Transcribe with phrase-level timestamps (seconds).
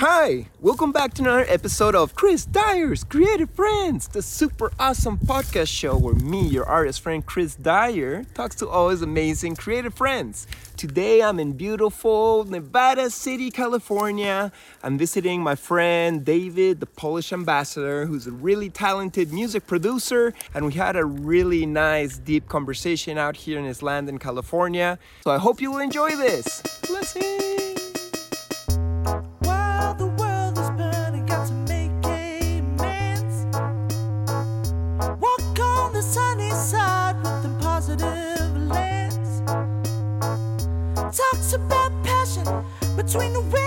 [0.00, 5.68] Hi, welcome back to another episode of Chris Dyer's Creative Friends, the super awesome podcast
[5.68, 10.46] show where me, your artist friend Chris Dyer, talks to all his amazing creative friends.
[10.78, 14.50] Today I'm in beautiful Nevada City, California.
[14.82, 20.64] I'm visiting my friend David, the Polish ambassador, who's a really talented music producer, and
[20.64, 24.98] we had a really nice, deep conversation out here in his land in California.
[25.24, 26.62] So I hope you will enjoy this.
[26.88, 27.69] Blessings!
[43.12, 43.59] Between a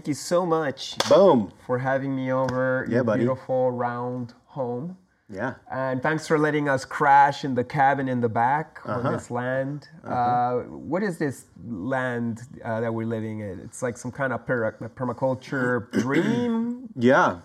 [0.00, 1.52] thank you so much Boom.
[1.66, 3.18] for having me over Yeah, your buddy.
[3.24, 4.96] beautiful round home.
[5.28, 5.56] Yeah.
[5.70, 9.10] And thanks for letting us crash in the cabin in the back on Uh-huh.
[9.12, 9.88] this land.
[10.02, 10.54] uh
[10.92, 13.60] what is this land uh, that we're living in?
[13.66, 15.70] It's like some kind of per- permaculture
[16.06, 16.88] dream.
[16.96, 17.40] Yeah.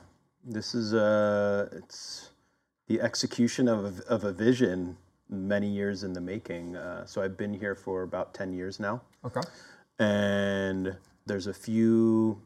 [0.57, 2.29] This is uh it's
[2.87, 4.95] the execution of a, of a vision
[5.53, 6.65] many years in the making.
[6.77, 8.95] Uh, so I've been here for about 10 years now.
[9.27, 9.41] Okay.
[9.99, 10.95] and
[11.25, 12.41] there's a few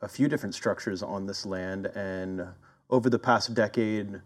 [0.00, 2.46] a few different structures on this land and
[2.90, 4.20] over the past decade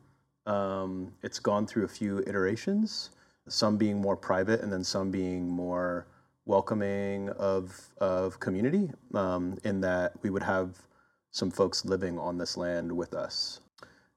[0.47, 3.11] um, it's gone through a few iterations
[3.49, 6.07] some being more private and then some being more
[6.45, 10.77] welcoming of of community um, in that we would have
[11.31, 13.61] some folks living on this land with us.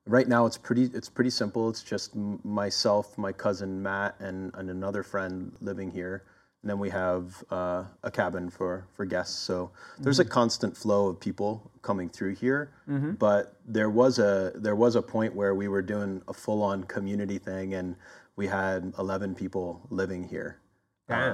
[0.05, 1.69] Right now it's pretty it's pretty simple.
[1.69, 6.23] It's just myself my cousin matt and, and another friend living here
[6.65, 9.37] and then we have uh, a cabin for for guests.
[9.37, 12.71] So there's a constant flow of people coming through here
[13.19, 17.37] but there was a there was a point where we were doing a full-on community
[17.37, 17.95] thing and
[18.35, 20.57] we had 11 people living here.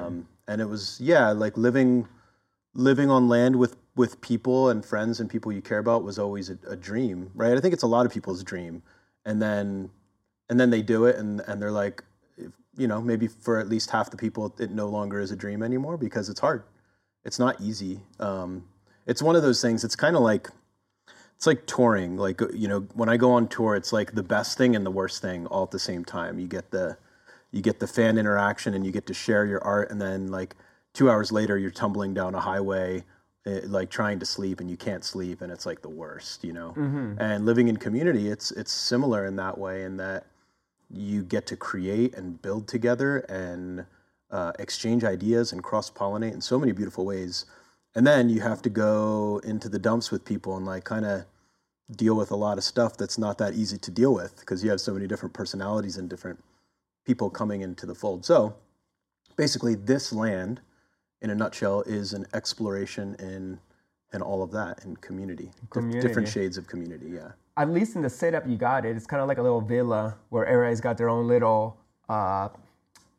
[0.05, 2.09] Um, and it was yeah like living
[2.73, 6.49] living on land with with people and friends and people you care about was always
[6.49, 7.57] a, a dream right?
[7.57, 8.83] I think it's a lot of people's dream.
[9.23, 9.91] And then
[10.49, 12.03] and then they do it and and they're like
[12.81, 15.61] you know maybe for at least half the people it no longer is a dream
[15.61, 16.63] anymore because it's hard.
[17.23, 18.01] It's not easy.
[18.19, 18.65] Um,
[19.05, 20.49] it's one of those things it's kind of like
[21.35, 24.57] it's like touring like you know when i go on tour it's like the best
[24.57, 26.39] thing and the worst thing all at the same time.
[26.39, 26.97] You get the
[27.51, 30.55] you get the fan interaction and you get to share your art and then like
[30.93, 33.03] two hours later you're tumbling down a highway
[33.45, 36.53] eh, like trying to sleep and you can't sleep and it's like the worst you
[36.53, 36.73] know?
[37.19, 40.27] And living in community it's it's similar in that way in that
[40.93, 43.85] you get to create and build together and
[44.29, 47.45] uh, exchange ideas and cross pollinate in so many beautiful ways
[47.95, 51.25] and then you have to go into the dumps with people and like kind of
[51.95, 54.69] deal with a lot of stuff that's not that easy to deal with because you
[54.69, 56.39] have so many different personalities and different
[57.05, 58.25] people coming into the fold.
[58.25, 58.55] So
[59.35, 60.61] basically, this land,
[61.21, 63.59] in a nutshell, is an exploration in
[64.13, 67.11] in all of that in community, Dif- different shades of community.
[67.11, 69.61] Yeah, At least in the setup you got it, it's kind of like a little
[69.61, 71.77] villa where everybody's got their own little
[72.09, 72.49] uh,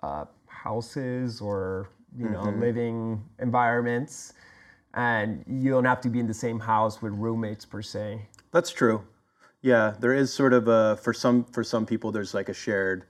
[0.02, 2.60] uh, houses or you know Mm-hmm.
[2.60, 4.32] living environments,
[4.94, 8.26] and you don't have to be in the same house with roommates per se.
[8.50, 9.04] that's true.
[9.62, 13.04] Yeah, there is sort of a for some for some people there's like a shared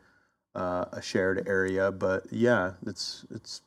[0.54, 3.62] uh, a shared area, but yeah, it's it's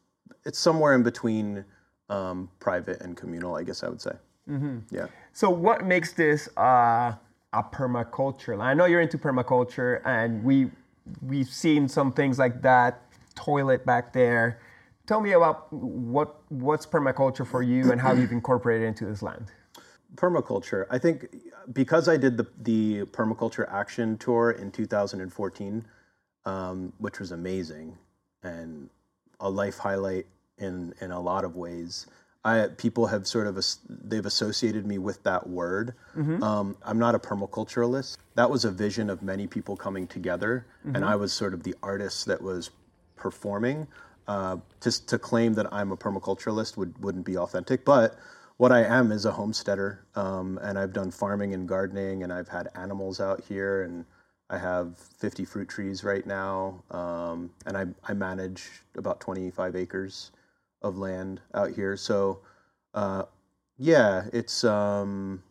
[0.45, 1.65] it's somewhere in between
[2.09, 4.15] um, private and communal, I guess I would say.
[4.49, 4.79] Mm-hmm.
[4.91, 5.07] Yeah.
[5.33, 7.13] So what makes this uh,
[7.55, 8.61] a permaculture?
[8.61, 10.71] I know you're into permaculture, and we
[11.21, 13.01] we've seen some things like that
[13.35, 14.59] toilet back there.
[15.07, 19.51] Tell me about what what's permaculture for you and how you've incorporated into this land.
[20.15, 21.27] permaculture i think
[21.73, 25.85] because i did the, the permaculture action tour in 2014
[26.45, 27.97] um, which was amazing
[28.43, 28.89] and
[29.39, 30.25] a life highlight
[30.57, 32.07] in in a lot of ways
[32.45, 35.95] I, people have sort of as- they've associated me with that word.
[36.43, 38.17] Um, I'm not a permaculturalist.
[38.35, 41.75] That was a vision of many people coming together, and I was sort of the
[41.81, 42.69] artist that was
[43.15, 43.87] performing.
[44.27, 48.15] Uh, just to claim that I'm a permaculturalist would wouldn't be authentic, but
[48.57, 52.47] what I am is a homesteader, um, and I've done farming and gardening, and I've
[52.47, 54.05] had animals out here, and
[54.49, 60.31] I have 50 fruit trees right now, um, and I, I manage about 25 acres
[60.85, 61.97] of land out here.
[61.97, 62.39] So,
[62.93, 63.23] uh,
[63.77, 65.43] yeah, it's um,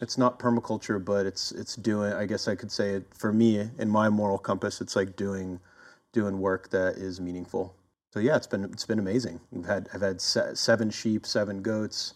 [0.00, 2.12] it's not permaculture, but it's it's doing.
[2.12, 4.80] I guess I could say it for me in my moral compass.
[4.80, 5.58] It's like doing
[6.12, 7.74] doing work that is meaningful.
[8.12, 9.40] So yeah, it's been it's been amazing.
[9.50, 12.14] We've had I've had se- seven sheep, seven goats.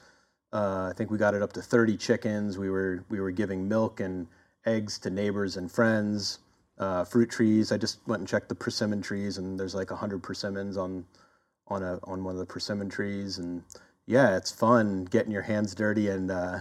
[0.53, 2.59] Uh, I think we got it up to thirty chickens.
[2.59, 4.27] We were we were giving milk and
[4.67, 6.39] eggs to neighbors and friends.
[6.79, 7.73] Uh, fruit trees.
[7.73, 11.05] I just went and checked the persimmon trees, and there's like hundred persimmons on
[11.69, 13.38] on a on one of the persimmon trees.
[13.38, 13.62] And
[14.06, 16.61] yeah, it's fun getting your hands dirty and uh,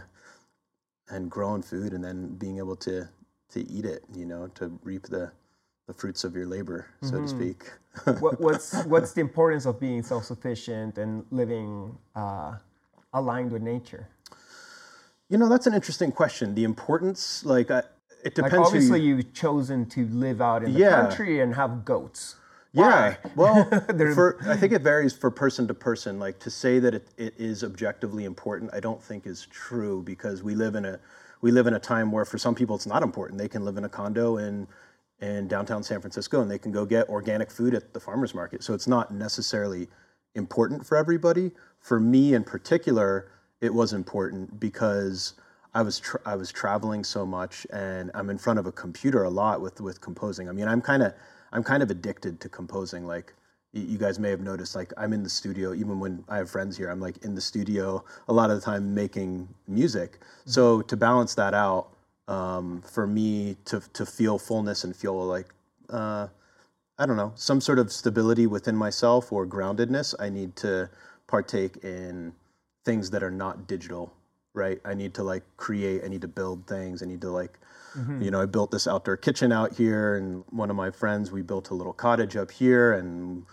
[1.09, 3.07] and growing food, and then being able to
[3.51, 4.03] to eat it.
[4.13, 5.31] You know, to reap the
[5.87, 7.71] the fruits of your labor, so to speak.
[8.19, 12.55] what, what's what's the importance of being self-sufficient and living uh,
[13.13, 14.07] aligned with nature?
[15.29, 16.55] You know, that's an interesting question.
[16.55, 17.83] The importance, like, I,
[18.23, 18.53] it depends.
[18.53, 21.07] Like obviously, you, you've chosen to live out in the Yeah.
[21.07, 22.35] country and have goats.
[22.77, 23.15] Yeah.
[23.35, 23.65] Well,
[24.13, 26.19] for, I think it varies for person to person.
[26.19, 30.43] Like to say that it, it is objectively important, I don't think is true because
[30.43, 30.99] we live in a
[31.41, 33.39] we live in a time where for some people it's not important.
[33.39, 34.67] They can live in a condo in
[35.19, 38.63] in downtown San Francisco and they can go get organic food at the farmers market.
[38.63, 39.87] So it's not necessarily
[40.35, 41.51] important for everybody.
[41.79, 45.33] For me in particular, it was important because
[45.73, 49.23] I was tra- I was traveling so much and I'm in front of a computer
[49.23, 50.47] a lot with with composing.
[50.47, 51.13] I mean, I'm kind of
[51.51, 53.05] I'm kind of addicted to composing.
[53.05, 53.33] Like
[53.73, 56.77] you guys may have noticed, like I'm in the studio even when I have friends
[56.77, 56.89] here.
[56.89, 60.19] I'm like in the studio a lot of the time making music.
[60.45, 61.89] So to balance that out,
[62.27, 65.47] um, for me to to feel fullness and feel like
[65.89, 66.27] uh,
[66.99, 70.89] I don't know, some sort of stability within myself or groundedness, I need to
[71.27, 72.33] partake in
[72.85, 74.13] things that are not digital,
[74.57, 74.81] right?
[74.83, 77.59] I need to like create, I need to build things, I need to like,
[78.19, 81.41] you know, I built this outdoor kitchen out here, and one of my friends, we
[81.41, 83.43] built a little cottage up here, and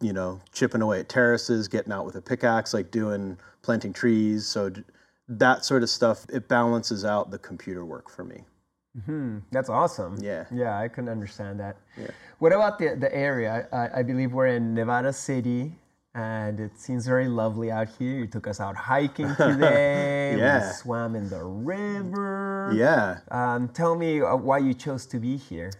[0.00, 4.46] you know, chipping away at terraces, getting out with a pickaxe, like doing planting trees.
[4.46, 4.72] So
[5.28, 8.44] that sort of stuff, it balances out the computer work for me.
[9.04, 10.18] Hmm, that's awesome.
[10.20, 10.44] Yeah.
[10.52, 11.76] Yeah, I can understand that.
[12.38, 13.68] What about the, the area?
[13.72, 15.78] I, I believe we're in Nevada City
[16.14, 18.18] and it seems very lovely out here.
[18.18, 20.36] You took us out hiking today.
[20.36, 20.66] Yeah.
[20.66, 22.72] We swam in the river.
[22.74, 23.20] Yeah.
[23.30, 25.72] Um, tell me uh, why you chose to be here.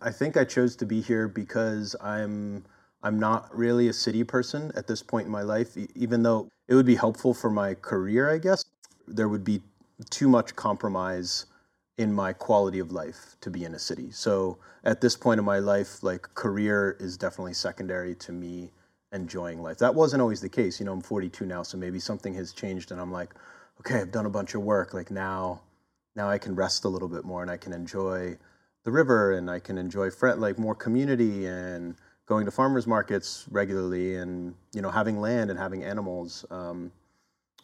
[0.00, 2.64] I think I chose to be here because I'm
[3.02, 5.76] I'm not really a city person at this point in my life.
[5.94, 8.64] Even though it would be helpful for my career, I guess
[9.08, 9.62] there would be
[10.10, 11.46] too much compromise
[11.98, 14.10] in my quality of life to be in a city.
[14.10, 18.70] So at this point in my life, like career is definitely secondary to me
[19.16, 19.78] enjoying life.
[19.78, 20.78] That wasn't always the case.
[20.78, 23.34] You know, I'm 42 now, so maybe something has changed, and I'm like,
[23.80, 24.94] okay, I've done a bunch of work.
[24.94, 25.60] Like now,
[26.14, 28.38] now I can rest a little bit more, and I can enjoy
[28.84, 31.96] the river, and I can enjoy like more community and
[32.26, 36.44] going to farmers markets regularly, and you know, having land and having animals.
[36.50, 36.92] Um,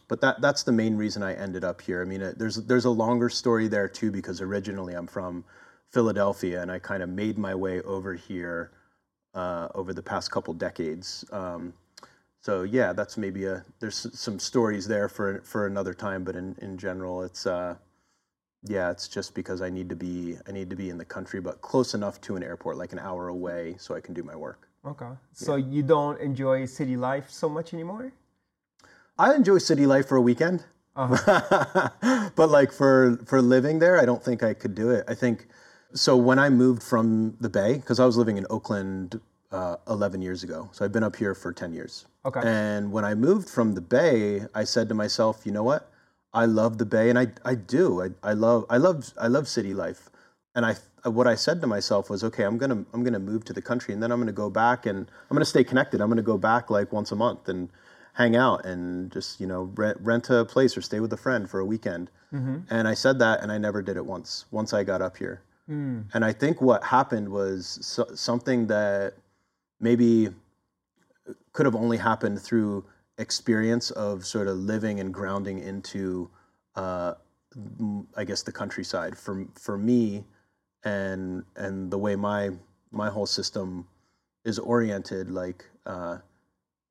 [0.09, 2.03] but that that's the main reason I ended up here.
[2.03, 5.45] I mean, uh, there's there's a longer story there too because originally I'm from
[5.93, 8.73] Philadelphia and I kind of made my way over here
[9.34, 11.25] uh, over the past couple decades.
[11.32, 11.75] Um,
[12.40, 16.25] so yeah, that's maybe a there's some stories there for for another time.
[16.25, 17.76] But in in general, it's uh,
[18.64, 21.40] yeah, it's just because I need to be I need to be in the country,
[21.40, 24.37] but close enough to an airport, like an hour away, so I can do my
[24.37, 24.69] work.
[24.84, 25.11] Okay.
[25.32, 28.12] So you don't enjoy city life so much anymore?
[29.19, 30.64] I enjoy city life for a weekend,
[30.96, 35.05] but like for for living there, I don't think I could do it.
[35.06, 35.46] I think
[35.94, 36.17] so.
[36.17, 39.20] When I moved from the Bay, because I was living in Oakland
[39.51, 42.06] uh, 11 years ago, so I've been up here for 10 years.
[42.25, 42.41] Okay.
[42.44, 45.91] And when I moved from the Bay, I said to myself, you know what?
[46.34, 48.03] I love the Bay, and I I do.
[48.03, 50.08] I, I love I love I love city life.
[50.55, 50.77] And I
[51.08, 53.93] what I said to myself was, okay, I'm gonna I'm gonna move to the country,
[53.93, 56.01] and then I'm gonna go back, and I'm gonna stay connected.
[56.01, 57.69] I'm gonna go back like once a month and
[58.15, 61.51] hang out and just you know rent, rent a place or stay with a friend
[61.51, 62.11] for a weekend.
[62.70, 64.46] And I said that, and I never did it once.
[64.51, 65.43] Once I got up here,
[66.13, 69.15] and I think what happened was so, something that
[69.81, 70.31] maybe
[71.53, 72.85] could have only happened through
[73.19, 76.31] experience of sort of living and grounding into,
[76.75, 77.15] uh,
[78.17, 79.17] I guess, the countryside.
[79.17, 80.25] For for me,
[80.85, 82.51] and and the way my
[82.91, 83.87] my whole system
[84.45, 86.19] is oriented, like uh,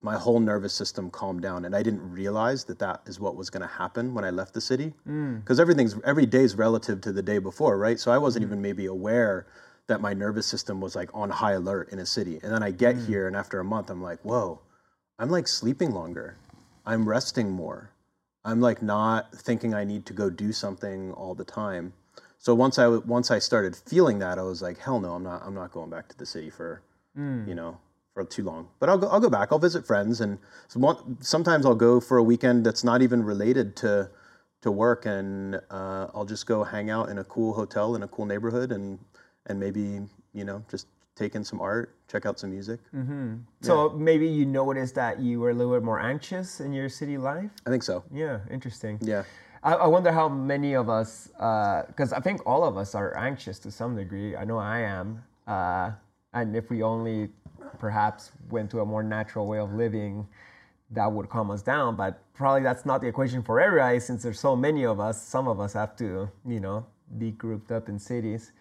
[0.01, 3.49] my whole nervous system calmed down, and I didn't realize that that is what was
[3.49, 5.39] going to happen when I left the city, mm.
[5.41, 7.99] because everything's every day is relative to the day before, right?
[7.99, 8.47] So I wasn't mm.
[8.49, 9.45] even maybe aware
[9.87, 12.71] that my nervous system was like on high alert in a city, and then I
[12.71, 13.05] get mm.
[13.05, 14.59] here, and after a month, I'm like, whoa,
[15.19, 16.37] I'm like sleeping longer,
[16.83, 17.91] I'm resting more,
[18.43, 21.93] I'm like not thinking I need to go do something all the time.
[22.39, 25.43] So once i once I started feeling that, I was like, hell no, I'm not
[25.45, 26.81] I'm not going back to the city for
[27.47, 27.77] you know
[28.13, 28.67] for too long.
[28.79, 29.49] But I'll go I'll go back.
[29.51, 30.37] I'll visit friends, and
[31.19, 34.09] sometimes I'll go for a weekend that's not even related to
[34.61, 38.07] to work, and uh, I'll just go hang out in a cool hotel in a
[38.07, 38.99] cool neighborhood, and
[39.47, 40.01] and maybe
[40.33, 42.79] you know just take in some art, check out some music.
[43.61, 47.17] So maybe you noticed that you were a little bit more anxious in your city
[47.17, 47.51] life.
[47.65, 48.03] I think so.
[48.13, 48.97] Yeah, interesting.
[49.01, 49.23] Yeah.
[49.61, 51.27] I, I wonder how many of us,
[51.87, 54.35] because I think all of us are anxious to some degree.
[54.35, 55.23] I know I am.
[55.45, 55.91] Uh,
[56.33, 57.29] and if we only
[57.79, 60.27] perhaps went to a more natural way of living,
[60.91, 61.95] that would calm us down.
[61.95, 65.21] But probably that's not the equation for everybody since there's so many of us.
[65.21, 66.85] Some of us have to, you know,
[67.17, 68.51] be grouped up in cities.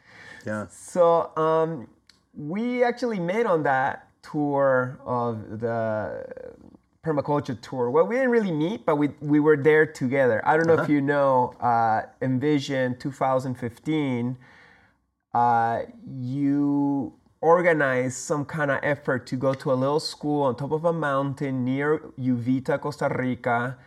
[0.47, 0.66] Yeah.
[0.69, 1.88] So um,
[2.35, 6.25] we actually met on that tour of the
[7.04, 7.90] permaculture tour.
[7.90, 10.42] Well, we didn't really meet, but we, we were there together.
[10.45, 14.37] I don't know if you know, uh, Envision 2015,
[15.33, 20.73] uh, you organized some kind of effort to go to a little school on top
[20.73, 23.78] of a mountain near Uvita, Costa Rica.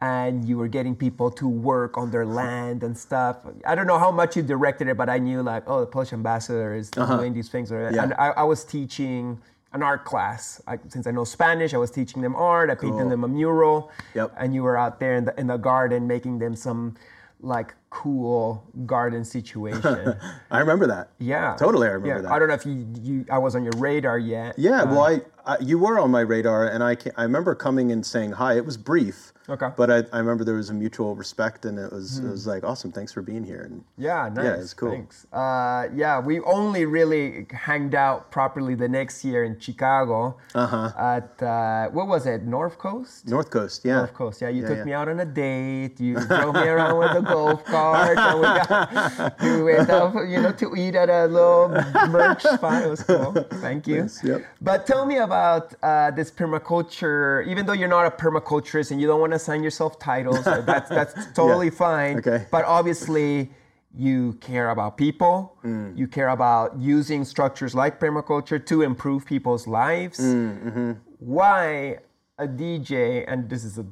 [0.00, 3.36] And you were getting people to work on their land and stuff.
[3.64, 6.12] I don't know how much you directed it, but I knew like, oh, the Polish
[6.12, 7.18] ambassador is uh-huh.
[7.18, 7.70] doing these things.
[7.70, 8.02] Yeah.
[8.02, 9.40] And I, I was teaching
[9.72, 10.60] an art class.
[10.66, 12.68] I, since I know Spanish, I was teaching them art.
[12.68, 13.92] I painted them a mural.
[14.14, 14.34] Yep.
[14.36, 16.96] And you were out there in the, in the garden making them some
[17.42, 20.16] like cool garden situation.
[20.50, 21.10] I remember that.
[21.18, 21.56] yeah.
[21.58, 22.22] Totally, I remember yeah.
[22.22, 22.32] that.
[22.32, 24.54] I don't know if you, you I was on your radar yet.
[24.58, 27.54] Yeah, well, uh, I, I you were on my radar, and I can, I remember
[27.54, 28.56] coming and saying hi.
[28.56, 29.31] It was brief.
[29.48, 29.68] Okay.
[29.76, 32.62] But I, I remember there was a mutual respect, and it was it was like
[32.64, 32.92] awesome.
[32.92, 33.62] Thanks for being here.
[33.62, 34.60] And Yeah, nice.
[34.60, 34.90] it's cool.
[34.90, 35.26] Thanks.
[35.32, 40.92] Uh, yeah, we only really hanged out properly the next year in Chicago Uh-huh.
[40.96, 43.26] at uh, what was it, North Coast?
[43.28, 43.96] North Coast, yeah.
[43.98, 44.40] North Coast.
[44.42, 44.84] Yeah, you Yeah, took yeah.
[44.84, 45.98] me out on a date.
[46.00, 48.16] You drove me around with a golf cart.
[48.18, 51.68] And we, got, we went out, you know, to eat at a little
[52.08, 52.84] merch spot.
[52.84, 53.32] It was cool.
[53.60, 54.02] Thank you.
[54.02, 54.44] Nice, yep.
[54.60, 57.46] But tell me about uh, this permaculture.
[57.46, 60.88] Even though you're not a permaculturist and you don't want to assign yourself titles, that's
[60.88, 62.18] that's totally fine.
[62.18, 62.46] Okay.
[62.50, 63.50] But obviously.
[63.94, 65.54] You care about people.
[65.62, 65.98] Mm.
[65.98, 70.92] You care about using structures like permaculture to improve people's lives Mm, mm-hmm.
[71.18, 71.98] why
[72.38, 73.84] a DJ, and this is a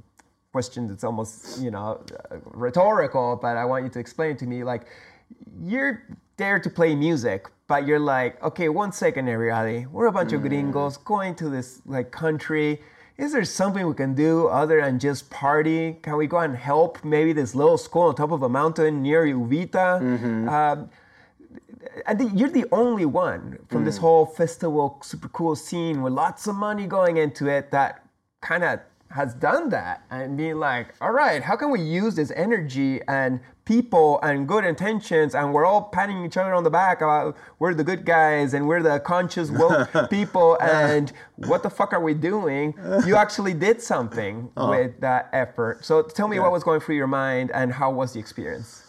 [0.52, 2.00] question that's almost, you know,
[2.44, 4.82] rhetorical, but I want you to explain to me, like,
[5.62, 6.02] you're
[6.37, 10.40] there to play music, but you're like, okay, one second, everybody, we're a bunch of
[10.40, 12.80] gringos going to this, like, country.
[13.21, 15.99] Is there something we can do other than just party?
[16.00, 19.27] Can we go and help maybe this little school on top of a mountain near
[19.27, 20.00] Uvita?
[20.00, 20.49] Mm-hmm.
[20.49, 20.89] Um,
[22.07, 24.00] I think you're the only one from this mm.
[24.00, 28.03] whole festival super cool scene with lots of money going into it that
[28.41, 32.33] kind of has done that and be like, all right, how can we use this
[32.35, 37.00] energy and people and good intentions and we're all patting each other on the back
[37.00, 41.93] about we're the good guys and we're the conscious woke people and what the fuck
[41.93, 42.75] are we doing?
[43.07, 45.85] You actually did something with that effort.
[45.85, 48.83] So tell me what was going through your mind and how was the experience?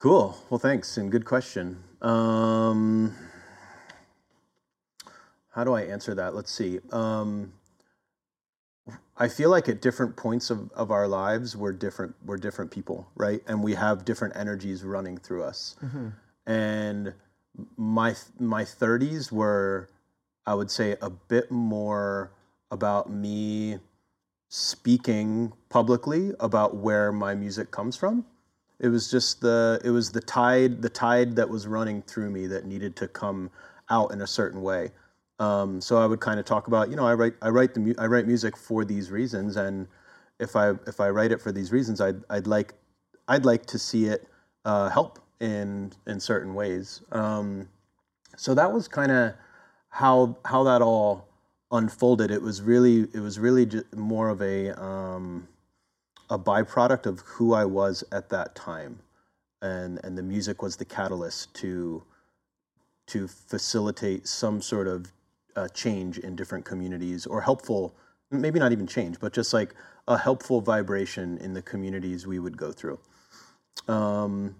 [0.00, 0.36] Cool.
[0.50, 1.78] Well, thanks, and good question.
[2.02, 3.14] Um,
[5.50, 6.34] how do I answer that?
[6.34, 6.80] Let's see.
[6.90, 7.52] Um,
[9.16, 12.14] I feel like at different points of, of our lives, we're different.
[12.24, 13.42] We're different people, right?
[13.46, 15.76] And we have different energies running through us.
[15.84, 16.08] Mm-hmm.
[16.46, 17.14] And
[17.76, 19.90] my my thirties were,
[20.46, 22.32] I would say, a bit more
[22.70, 23.78] about me
[24.48, 28.24] speaking publicly about where my music comes from
[28.80, 32.46] it was just the it was the tide the tide that was running through me
[32.46, 33.50] that needed to come
[33.90, 34.90] out in a certain way
[35.38, 37.80] um, so i would kind of talk about you know i write i write the
[37.80, 39.86] mu- i write music for these reasons and
[40.38, 42.74] if i if i write it for these reasons i'd i'd like
[43.28, 44.28] i'd like to see it
[44.64, 47.02] uh, help in in certain ways.
[47.12, 47.68] Um,
[48.36, 49.34] so that was kind of
[49.90, 51.28] how how that all
[51.70, 52.30] unfolded.
[52.30, 55.48] It was really it was really more of a um,
[56.30, 59.00] a byproduct of who I was at that time,
[59.62, 62.02] and and the music was the catalyst to
[63.06, 65.12] to facilitate some sort of
[65.56, 67.94] uh, change in different communities or helpful,
[68.30, 69.74] maybe not even change, but just like
[70.08, 72.98] a helpful vibration in the communities we would go through.
[73.88, 74.56] Um,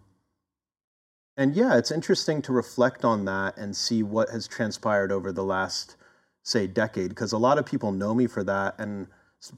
[1.37, 5.45] and yeah, it's interesting to reflect on that and see what has transpired over the
[5.45, 5.97] last,
[6.43, 9.09] say, decade, because a lot of people know me for that, and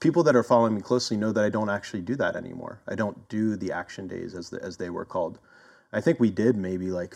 [0.00, 2.80] people that are following me closely know that I don't actually do that anymore.
[2.88, 5.38] I don't do the action days as the, as they were called.
[5.92, 7.14] I think we did maybe like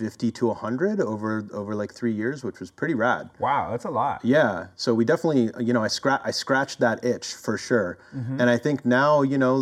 [0.00, 3.28] 50 to 100 over over like 3 years, which was pretty rad.
[3.38, 4.24] Wow, that's a lot.
[4.24, 7.98] Yeah, so we definitely, you know, I scratch, I scratched that itch for sure,
[8.40, 9.54] and I think now, you know,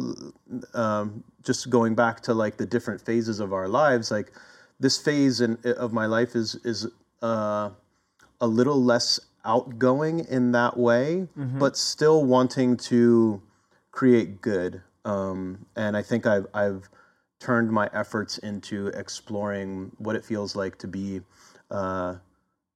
[0.75, 4.29] um, just going back to like the different phases of our lives, like
[4.79, 6.87] this phase in, of my life is is
[7.23, 7.71] uh,
[8.41, 11.27] a little less outgoing in that way,
[11.59, 13.43] but still wanting to
[13.91, 16.89] create good um, and I think I've I've
[17.41, 21.21] turned my efforts into exploring what it feels like to be
[21.71, 22.17] uh,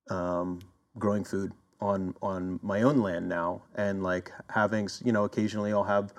[0.08, 0.60] um,
[0.98, 5.84] growing food on on my own land now, and like having you know occasionally I'll
[5.84, 6.12] have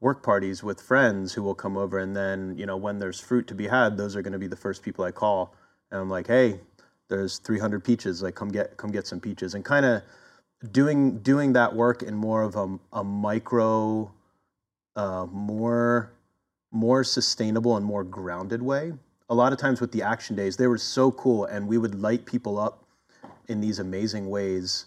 [0.00, 3.46] work parties with friends who will come over, and then you know when there's fruit
[3.48, 5.54] to be had, those are going to be the first people I call,
[5.90, 6.60] and I'm like, hey,
[7.08, 10.02] there's 300 peaches, like come get come get some peaches, and kind of
[10.72, 14.10] doing doing that work in more of a, a micro,
[14.96, 16.12] uh, more
[16.70, 18.92] more sustainable and more grounded way.
[19.28, 21.94] A lot of times with the action days, they were so cool, and we would
[22.00, 22.84] light people up
[23.48, 24.86] in these amazing ways.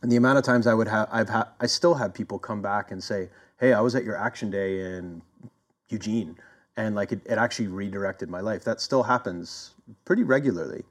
[0.00, 2.62] And the amount of times I would have, I've had, I still have people come
[2.62, 5.22] back and say, "Hey, I was at your action day in
[5.88, 6.36] Eugene,
[6.76, 10.84] and like it, it actually redirected my life." That still happens pretty regularly.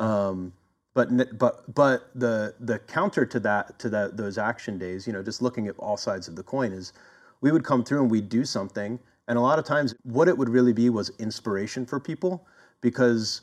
[0.00, 0.52] Um,
[0.94, 5.22] but but but the the counter to that to that those action days, you know,
[5.22, 6.92] just looking at all sides of the coin is,
[7.40, 8.98] we would come through and we'd do something,
[9.28, 12.44] and a lot of times what it would really be was inspiration for people
[12.80, 13.42] because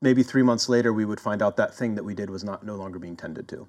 [0.00, 2.64] maybe three months later we would find out that thing that we did was not
[2.64, 3.68] no longer being tended to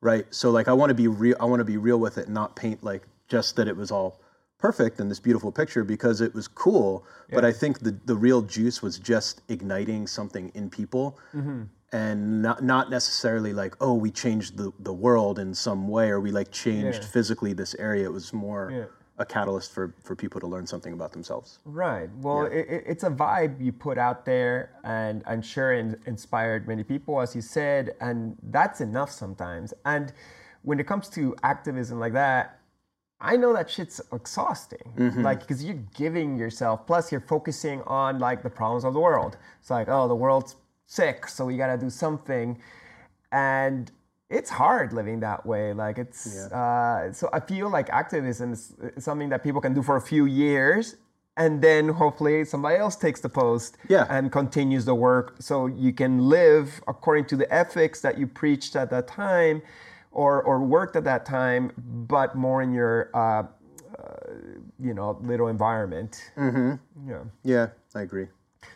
[0.00, 0.26] right?
[0.34, 2.56] So like i want to be real i want to be real with it not
[2.56, 4.20] paint like just that it was all
[4.58, 7.04] perfect in this beautiful picture because it was cool.
[7.30, 11.62] But i think the, the real juice was just igniting something in people mm-hmm.
[11.92, 16.20] and not, not necessarily like oh we changed the, the world in some way or
[16.20, 17.08] we like changed Yeah.
[17.08, 18.04] physically this area.
[18.04, 18.84] It was more Yeah.
[19.18, 22.08] A catalyst for, for people to learn something about themselves Right.
[22.16, 26.66] Well, it, it- it's a vibe you put out there, and I'm sure it inspired
[26.66, 29.74] many people, as you said, and that's enough sometimes.
[29.84, 30.12] And
[30.62, 32.58] when it comes to activism like that,
[33.20, 34.92] I know that shit's exhausting.
[34.96, 35.22] Mm-hmm.
[35.22, 39.36] Like, because you're giving yourself, plus you're focusing on like the problems of the world.
[39.60, 42.58] It's like, oh, the world's sick, so we gotta do something,
[43.30, 43.90] and
[44.38, 45.72] it's hard living that way.
[45.74, 46.22] Like it's
[46.52, 50.00] uh, so I feel like activism is, is something that people can do for a
[50.12, 50.96] few years,
[51.36, 54.06] and then hopefully somebody else takes the post Yeah.
[54.16, 58.74] and continues the work, so you can live according to the ethics that you preached
[58.76, 59.62] at that time,
[60.10, 61.70] or or worked at that time,
[62.14, 63.44] but more in your uh, uh,
[64.86, 66.12] you know little environment.
[66.36, 66.72] Mm-hmm.
[67.10, 67.24] Yeah.
[67.44, 68.28] yeah i agree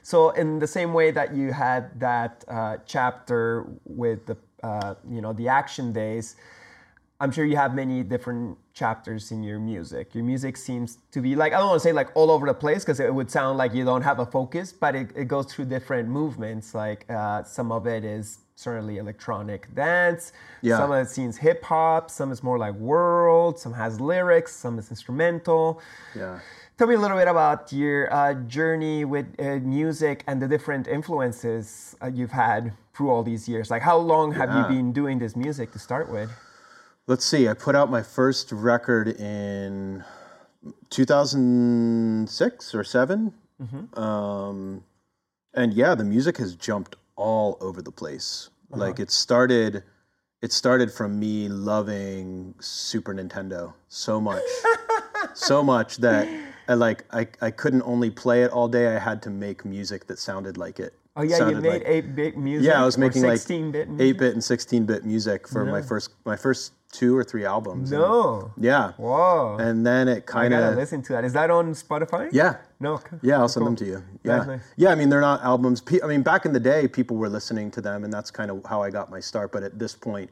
[0.03, 3.41] So in the same way that you had that uh, chapter
[3.85, 6.37] with the uh, you know the action days,
[7.21, 10.15] I'm sure you have many different chapters in your music.
[10.15, 12.59] Your music seems to be like I don't want to say like all over the
[12.65, 15.47] place because it would sound like you don't have a focus, but it, it goes
[15.51, 16.75] through different movements.
[16.75, 20.33] Like uh, some of it is certainly electronic dance.
[20.63, 20.79] Yeah.
[20.79, 22.11] Some of it seems hip hop.
[22.11, 23.59] Some is more like world.
[23.59, 24.53] Some has lyrics.
[24.55, 25.81] Some is instrumental.
[26.15, 26.41] yeah
[26.79, 30.87] Tell me a little bit about your uh, journey with uh, music and the different
[30.87, 33.71] influences uh, you've had through all these years.
[33.71, 36.31] Like, how long have you been doing this music to start with?
[37.07, 37.49] Let's see.
[37.49, 40.03] I put out my first record in
[40.91, 43.33] 2006 or 7
[43.95, 44.85] Um,
[45.55, 48.51] and yeah, the music has jumped all over the place.
[48.71, 49.85] Like it started,
[50.43, 54.43] it started from me loving Super Nintendo so much,
[55.35, 56.29] so much that
[56.69, 58.95] I like I, I couldn't only play it all day.
[58.95, 60.93] I had to make music that sounded like it.
[61.19, 62.69] Oh yeah, you made like- eight bit music.
[62.69, 64.05] yeah, I was making like 16-bit music?
[64.07, 67.91] eight bit and sixteen bit music for my first my first two or three albums.
[67.93, 68.53] And- No.
[68.59, 68.93] yeah.
[68.93, 69.57] Whoa.
[69.59, 71.25] And then it kind gotta of listen to that.
[71.25, 72.29] Is that on Spotify?
[72.33, 72.57] yeah.
[72.81, 72.95] No.
[72.95, 73.17] okay.
[73.23, 73.75] Yeah, I'll send Cool.
[73.75, 74.03] them to you.
[74.23, 74.61] Yeah, nice.
[74.77, 74.91] yeah.
[74.91, 75.83] I mean, they're not albums.
[76.03, 78.63] I mean, back in the day, people were listening to them, and that's kind of
[78.67, 79.53] how I got my start.
[79.53, 80.31] But at this point,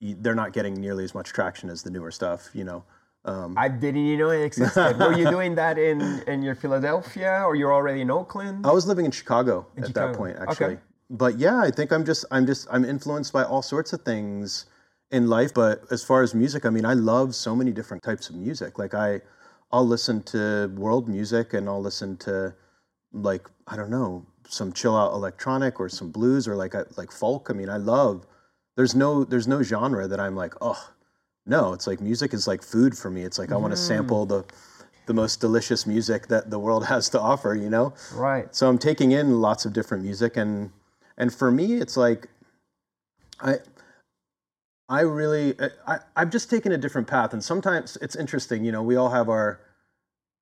[0.00, 2.50] they're not getting nearly as much traction as the newer stuff.
[2.54, 2.84] You know,
[3.24, 4.98] um, I didn't even know it existed.
[4.98, 8.66] Were you doing that in in your Philadelphia or you're already in Oakland?
[8.66, 10.08] I was living in Chicago at Chicago.
[10.12, 10.50] that point, Okay.
[10.50, 10.78] actually.
[11.10, 14.66] But yeah, I think I'm just I'm just I'm influenced by all sorts of things
[15.10, 15.52] in life.
[15.54, 18.78] But as far as music, I mean, I love so many different types of music.
[18.78, 19.20] Like I,
[19.72, 22.54] I'll listen to world music, and I'll listen to
[23.12, 27.48] like I don't know some chill out electronic or some blues or like like folk.
[27.50, 28.26] I mean, I love.
[28.76, 30.90] There's no there's no genre that I'm like oh
[31.46, 31.72] no.
[31.72, 33.22] It's like music is like food for me.
[33.22, 34.44] It's like I want to sample the
[35.06, 37.54] the most delicious music that the world has to offer.
[37.54, 37.94] You know.
[38.14, 38.54] Right.
[38.54, 40.70] So I'm taking in lots of different music and
[41.16, 42.28] and for me it's like
[43.40, 43.56] I
[44.88, 45.54] I really
[45.86, 49.10] I, I've just taken a different path and sometimes it's interesting, you know, we all
[49.10, 49.60] have our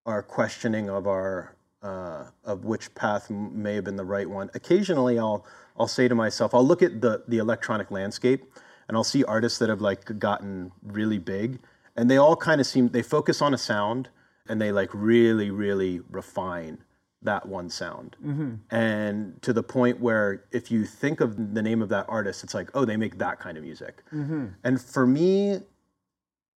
[0.05, 4.51] our questioning of our uh, of which path m- may have been the right one.
[4.55, 5.47] Occasionally I'll
[5.79, 8.45] I'll say to myself, I'll look at the the electronic landscape
[8.93, 11.61] and I'll see artists that have like gotten really big
[11.97, 14.11] and they all kind of seem they focus on a sound
[14.47, 16.85] and they like really really refine
[17.23, 18.57] that one sound mm-hmm.
[18.71, 22.53] and to the point where if you think of the name of that artist it's
[22.53, 24.49] like oh they make that kind of music mm-hmm.
[24.63, 25.61] and for me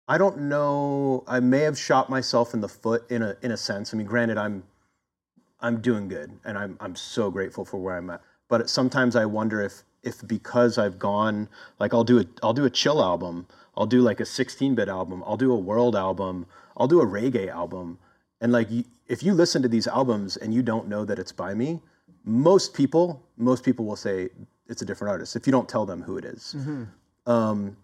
[0.07, 1.25] I don't know.
[1.27, 3.95] I may have shot myself in the foot in a in a sense.
[3.95, 4.65] I mean, granted, I'm
[5.61, 8.21] I'm doing good, and I'm I'm so grateful for where I'm at.
[8.49, 12.65] But sometimes I wonder if if because I've gone like I'll do a I'll do
[12.65, 16.89] a chill album, I'll do like a 16-bit album, I'll do a world album, I'll
[16.89, 17.99] do a reggae album,
[18.41, 18.69] and like
[19.09, 21.81] if you listen to these albums and you don't know that it's by me,
[22.25, 24.29] most people most people will say
[24.69, 26.55] it's a different artist if you don't tell them who it is.
[27.27, 27.77] Um,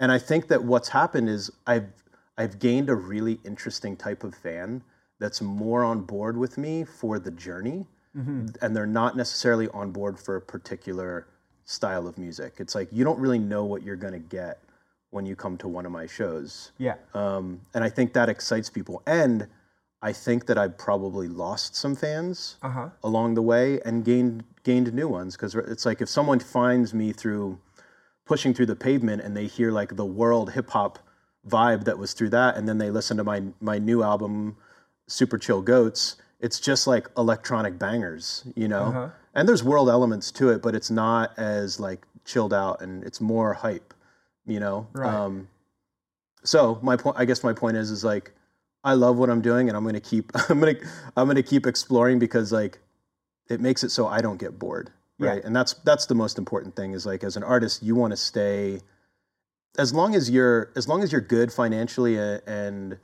[0.00, 1.88] and I think that what's happened is I've
[2.38, 4.82] I've gained a really interesting type of fan
[5.18, 7.86] that's more on board with me for the journey,
[8.62, 11.26] and they're not necessarily on board for a particular
[11.70, 12.54] style of music.
[12.58, 14.58] It's like you don't really know what you're gonna get
[15.10, 16.94] when you come to one of my shows, Yeah.
[17.14, 19.02] um, and I think that excites people.
[19.06, 19.48] And
[20.02, 22.88] I think that I've probably lost some fans Uh huh.
[23.04, 27.12] along the way and gained gained new ones because it's like if someone finds me
[27.12, 27.58] through
[28.26, 30.98] pushing through the pavement and they hear like the world hip hop
[31.48, 34.56] vibe that was through that and then they listen to my my new album
[35.08, 39.08] super chill goats it's just like electronic bangers you know Uh-huh.
[39.34, 43.20] And there's world elements to it but it's not as like chilled out and it's
[43.20, 43.94] more hype
[44.46, 44.86] you know?
[44.92, 45.12] Right.
[45.12, 45.48] um
[46.42, 48.32] so my point i guess my point is is like
[48.82, 50.76] i love what i'm doing and i'm gonna keep i'm gonna
[51.16, 52.78] i'm gonna keep exploring because like
[53.48, 54.90] it makes it so i don't get bored
[55.20, 55.44] right?
[55.44, 58.16] And that's that's the most important thing is like as an artist you want to
[58.16, 58.80] stay
[59.78, 62.98] as long as you're as long as you're good financially and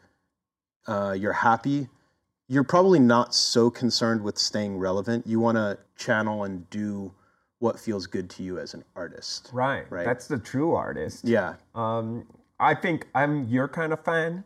[0.86, 1.88] uh, you're happy
[2.48, 7.12] you're probably not so concerned with staying relevant you want to channel and do
[7.58, 9.84] what feels good to you as an artist Right.
[9.90, 10.04] Right.
[10.04, 11.24] That's the true artist.
[11.24, 12.26] yeah Um,
[12.60, 14.44] I think I'm your kind of fan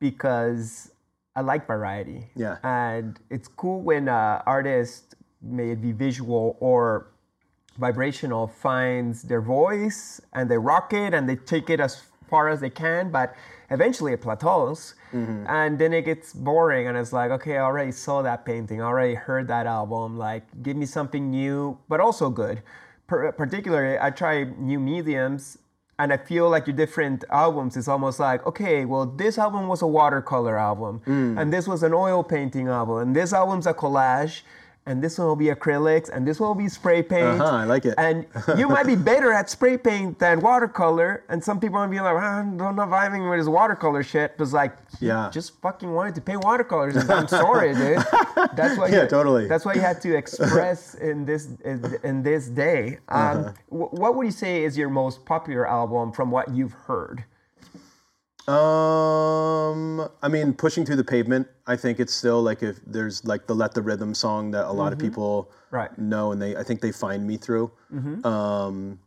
[0.00, 0.90] because
[1.36, 2.26] I like variety.
[2.34, 2.56] Yeah.
[2.62, 7.06] And it's cool when an artist, may it be visual or
[7.78, 12.60] vibrational, finds their voice and they rock it and they take it as far as
[12.60, 13.34] they can, but
[13.70, 14.94] eventually it plateaus.
[15.12, 15.46] Mm-hmm.
[15.48, 18.84] And then it gets boring and it's like, okay, I already saw that painting, I
[18.84, 20.18] already heard that album.
[20.18, 22.62] Like, give me something new, but also good.
[23.06, 25.58] Per- particularly, I try new mediums
[25.98, 29.82] and I feel like your different albums is almost like, okay, well, this album was
[29.82, 31.40] a watercolor album, mm.
[31.40, 34.42] and this was an oil painting album, and this album's a collage,
[34.88, 37.40] and this one will be acrylics, and this one will be spray paint.
[37.40, 37.94] Uh-huh, I like it.
[37.98, 42.00] And you might be better at spray paint than watercolor, and some people might be
[42.00, 44.36] like, "Ah, I'm not vibing with this watercolor shit.
[44.38, 45.28] But it's like, Yeah.
[45.30, 46.96] just fucking wanted to paint watercolors.
[46.96, 47.98] And I'm sorry, dude.
[48.56, 49.46] That's what Yeah, you, totally.
[49.46, 52.98] That's what you had to express in this in, in this day.
[53.08, 53.52] Um, Uh-huh.
[53.68, 57.24] wh- what would you say is your most popular album from what you've heard?
[58.48, 61.48] Um, I mean, pushing through the pavement.
[61.66, 64.72] I think it's still like if there's like the "Let the Rhythm" song that a
[64.72, 65.96] lot of people Right.
[65.98, 67.70] know, and they I think they find me through.
[68.24, 69.00] Um,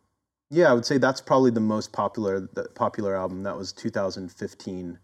[0.52, 3.42] yeah, I would say that's probably the most popular the popular album.
[3.44, 5.00] That was 2015.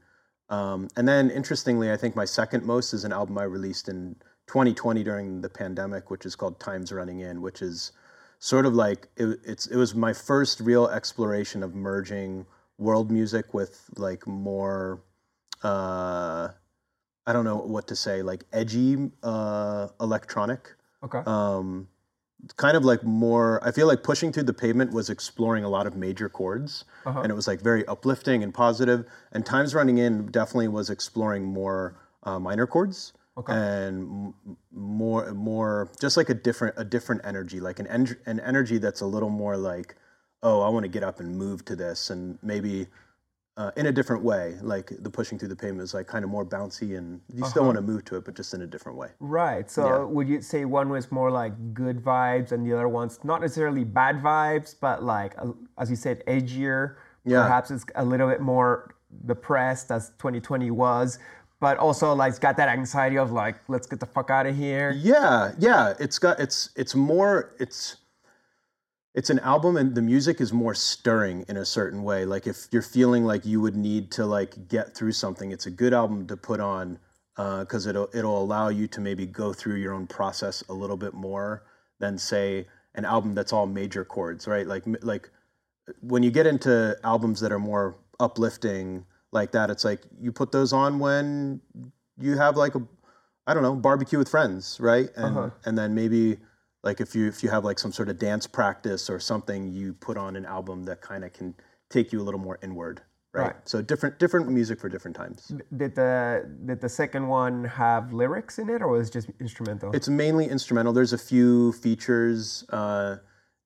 [0.50, 4.16] Um, and then interestingly, I think my second most is an album I released in
[4.48, 7.92] 2020 during the pandemic, which is called "Times Running In," which is
[8.40, 12.46] sort of like it, it's it was my first real exploration of merging
[12.78, 15.02] world music with like more
[15.64, 16.50] uh
[17.26, 20.76] I don't know what to say, like edgy uh electronic.
[21.04, 21.20] Okay.
[21.26, 21.88] Um
[22.56, 25.88] kind of like more I feel like pushing through the pavement was exploring a lot
[25.88, 27.20] of major chords Uh-huh.
[27.22, 31.44] and it was like very uplifting and positive and times running in definitely was exploring
[31.46, 33.54] more uh, minor chords Okay.
[33.54, 38.40] and m- more more just like a different a different energy like an en- an
[38.42, 39.96] energy that's a little more like
[40.44, 42.88] oh I want to get up and move to this and maybe
[43.58, 46.30] uh, in a different way like the pushing through the pavement is like kind of
[46.30, 47.74] more bouncy and you still Uh-huh.
[47.74, 49.70] want to move to it but just in a different way Right.
[49.72, 50.04] So Yeah.
[50.04, 53.84] would you say one was more like good vibes and the other one's not necessarily
[53.84, 55.34] bad vibes, but like,
[55.80, 56.96] as you said, edgier?
[57.26, 57.42] Yeah.
[57.44, 58.94] Perhaps it's a little bit more
[59.26, 61.18] depressed as 2020 was,
[61.60, 64.56] but also like it's got that anxiety of like, let's get the fuck out of
[64.56, 64.92] here.
[64.96, 65.94] Yeah, yeah.
[66.00, 67.98] It's got it's it's more it's
[69.14, 72.26] it's an album and the music is more stirring in a certain way.
[72.26, 75.72] Like if you're feeling like you would need to like get through something, it's a
[75.72, 77.00] good album to put on
[77.36, 81.14] because it'll it'll allow you to maybe go through your own process a little bit
[81.14, 81.64] more
[82.00, 84.68] than say an album that's all major chords, right?
[84.68, 85.30] Like like
[86.02, 90.52] when you get into albums that are more uplifting like that, it's like you put
[90.52, 91.62] those on when
[92.20, 92.82] you have like a
[93.48, 95.10] I don't know barbecue with friends, right?
[95.16, 95.50] And Uh-huh.
[95.66, 96.38] and then maybe
[96.88, 99.94] like if you if you have like some sort of dance practice or something, you
[99.94, 101.54] put on an album that kind of can
[101.90, 103.02] take you a little more inward,
[103.34, 103.48] right?
[103.48, 103.56] Right.
[103.66, 105.52] So different different music for different times.
[105.76, 109.92] Did the did the second one have lyrics in it, or was it just instrumental?
[109.94, 110.94] It's mainly instrumental.
[110.94, 112.64] There's a few features.
[112.70, 113.18] Uh,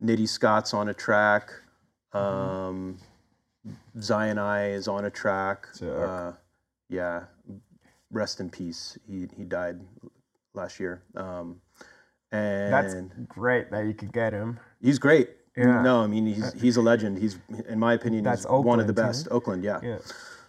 [0.04, 1.52] Nitty Scott's on a track.
[2.14, 2.98] Um,
[4.00, 5.68] Zion I is on a track.
[5.80, 6.32] Uh,
[6.90, 7.26] yeah,
[8.10, 8.98] rest in peace.
[9.08, 9.80] He he died
[10.56, 11.04] last year.
[11.16, 11.62] Um,
[12.32, 12.96] and That's
[13.28, 14.60] great that you could get him.
[14.82, 15.30] he's great.
[15.58, 15.82] Yeah.
[15.82, 17.18] No, I mean he's he's a legend.
[17.18, 19.28] He's in my opinion That's he's one of the Oakland, best.
[19.32, 19.80] Oakland, yeah.
[19.84, 19.98] Yeah.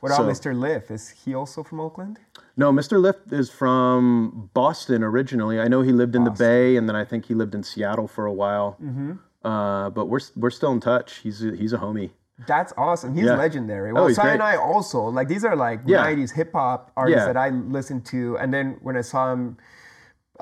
[0.00, 0.56] What about So- Mr.
[0.58, 0.90] Lif?
[0.90, 2.18] Is he also from Oakland?
[2.56, 3.00] No, Mr.
[3.00, 5.58] Lif is from Boston originally.
[5.60, 8.06] I know he lived in the Bay, and then I think he lived in Seattle
[8.08, 8.76] for a while.
[8.82, 9.12] Mm-hmm.
[9.46, 11.16] Uh, but we're we're still in touch.
[11.18, 12.10] He's a, he's a homie.
[12.46, 13.14] That's awesome.
[13.14, 13.36] He's Yeah.
[13.36, 13.90] legendary.
[13.90, 16.04] Oh, Well, he's Zion I also like these are like Yeah.
[16.06, 17.26] '90s hip hop artists Yeah.
[17.32, 19.56] that I listened to, and then when I saw him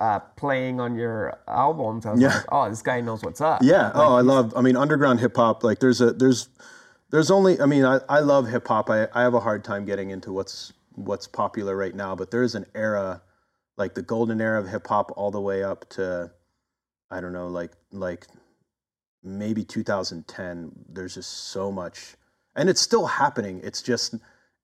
[0.01, 2.35] uh, playing on your albums, I was Yeah.
[2.37, 3.93] like, "Oh, this guy knows what's up." Yeah.
[3.95, 4.53] oh, I love.
[4.57, 5.63] I mean, underground hip hop.
[5.63, 6.49] Like, there's a there's
[7.11, 7.61] there's only.
[7.61, 8.89] I mean, I, I love hip hop.
[8.91, 12.17] I I have a hard time getting into what's what's popular right now.
[12.17, 13.23] But there's an era,
[13.77, 16.31] like the golden era of hip hop, all the way up to,
[17.11, 18.27] I don't know, like like
[19.23, 20.73] maybe 2010.
[20.89, 22.17] There's just so much,
[22.57, 23.61] and it's still happening.
[23.63, 24.15] It's just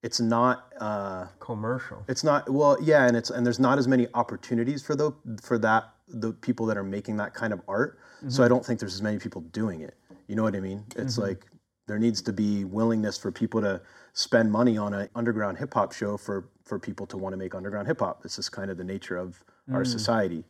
[0.07, 0.73] it's not.
[0.81, 2.05] Uh, commercial.
[2.09, 5.59] it's not well, yeah, and it's and there's not as many opportunities for the for
[5.59, 7.99] that the people that are making that kind of art.
[8.29, 9.95] So I don't think there's as many people doing it.
[10.27, 10.85] You know what I mean?
[10.97, 11.45] It's like
[11.87, 13.81] there needs to be willingness for people to
[14.15, 17.55] spend money on an underground hip hop show for for people to want to make
[17.55, 18.23] underground hip hop.
[18.25, 20.45] It's just kind of the nature of our society.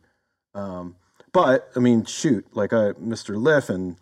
[0.55, 0.95] Um,
[1.33, 3.35] but I mean, shoot, like I, Mr.
[3.35, 3.97] Lif and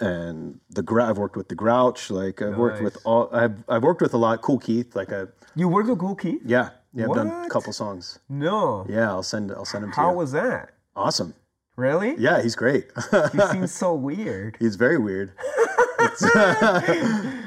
[0.00, 2.10] and the I've worked with the Grouch.
[2.10, 3.28] Like I've worked with all.
[3.32, 4.42] I've I've worked with a lot.
[4.42, 4.94] Kool Keith.
[4.96, 6.40] Like I You worked with Kool Keith?
[6.44, 7.04] yeah yeah.
[7.04, 8.18] I've done a couple songs.
[8.28, 8.86] No.
[8.88, 10.16] Yeah, I'll send I'll send him to How you.
[10.18, 10.70] was that?
[10.94, 11.34] awesome.
[11.76, 12.14] Really?
[12.18, 12.86] Yeah, he's great.
[13.32, 14.56] He seems so weird.
[14.58, 15.32] he's very weird.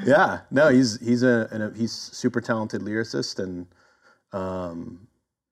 [0.04, 3.66] Yeah, no, he's he's a, an, a he's super talented lyricist, and
[4.32, 5.06] um,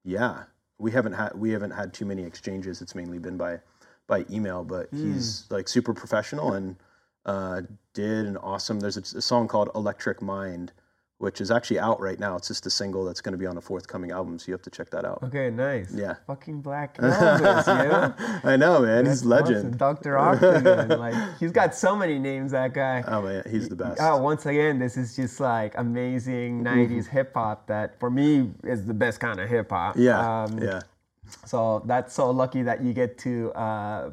[0.04, 0.44] yeah,
[0.78, 2.80] we haven't had we haven't had too many exchanges.
[2.82, 3.60] It's mainly been by
[4.08, 6.74] by email, but he's like super professional and
[7.26, 7.60] uh,
[7.94, 8.80] did an awesome.
[8.80, 10.72] There's a, a song called Electric Mind,
[11.18, 12.34] which is actually out right now.
[12.36, 14.62] It's just a single that's going to be on a forthcoming album, so you have
[14.62, 15.22] to check that out.
[15.24, 15.92] Okay, nice.
[15.92, 16.14] Yeah.
[16.26, 18.44] Fucking Black Elvis.
[18.44, 19.04] I know, man.
[19.04, 19.56] That's he's legend.
[19.58, 19.76] awesome.
[19.76, 20.16] Dr.
[20.16, 20.88] Octagon.
[20.98, 23.04] like he's got so many names, that guy.
[23.06, 24.00] Oh man, he's the best.
[24.00, 26.94] Oh, once again, this is just like amazing Mm-hmm.
[26.94, 29.96] 90s hip hop that for me is the best kind of hip hop.
[29.98, 30.80] Yeah, Um, yeah.
[31.44, 34.10] So that's so lucky that you get to, uh, uh,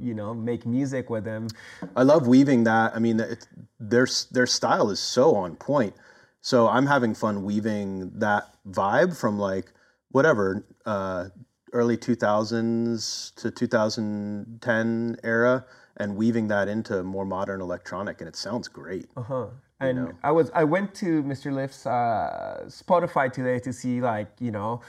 [0.00, 1.48] you know, make music with him.
[1.96, 2.94] I love weaving that.
[2.94, 3.46] I mean, it,
[3.80, 5.94] their their style is so on point.
[6.40, 9.72] So I'm having fun weaving that vibe from like
[10.10, 11.26] whatever uh,
[11.72, 15.64] early 2000s to 2010 era,
[15.96, 19.06] and weaving that into more modern electronic, and it sounds great.
[19.16, 19.46] Uh-huh.
[19.80, 21.52] And I was I went to Mr.
[21.52, 24.80] Lif's uh, Spotify today to see like you know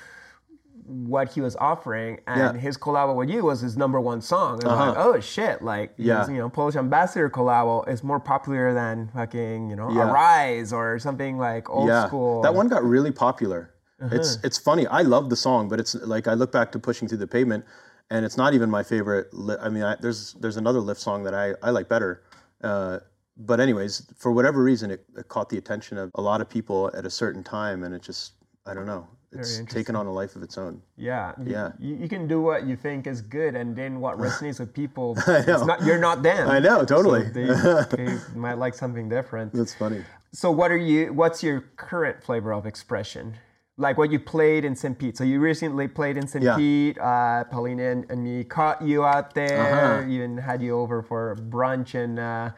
[0.90, 2.62] what he was offering, and Yeah.
[2.62, 4.60] his collab with you was his number one song.
[4.64, 5.62] And I'm like, oh shit!
[5.62, 6.28] Like, Yeah.
[6.28, 10.12] you know, Polish Ambassador collab is more popular than fucking you know Yeah.
[10.12, 12.42] Arise or something like old yeah, school.
[12.42, 13.72] that one got really popular.
[14.02, 14.16] Uh-huh.
[14.16, 14.88] It's it's funny.
[14.88, 17.66] I love the song, but it's like I look back to "Pushing Through the Pavement,"
[18.10, 19.28] and it's not even my favorite.
[19.34, 22.24] Li- I mean, I, there's there's another Lif song that I I like better.
[22.64, 23.00] Uh,
[23.38, 26.90] but anyways, for whatever reason, it, it caught the attention of a lot of people
[26.94, 28.34] at a certain time, and it just
[28.66, 29.08] I don't know.
[29.32, 30.82] It's taken on a life of its own.
[30.98, 31.72] Yeah, you, Yeah.
[31.80, 35.18] You, you can do what you think is good, and then what resonates with people.
[35.28, 36.50] It's not, you're not them.
[36.50, 37.26] I know, totally.
[37.26, 39.54] So they, they might like something different.
[39.54, 40.04] That's funny.
[40.32, 41.14] So what are you?
[41.14, 43.36] What's your current flavor of expression?
[43.78, 44.98] Like what you played in St.
[44.98, 45.16] Pete.
[45.18, 46.44] So you recently played in St.
[46.44, 46.58] Yeah.
[46.58, 46.98] Pete.
[46.98, 50.02] Uh, Paulina and, and me caught you out there.
[50.02, 50.10] Uh-huh.
[50.10, 52.50] Even had you over for brunch and uh,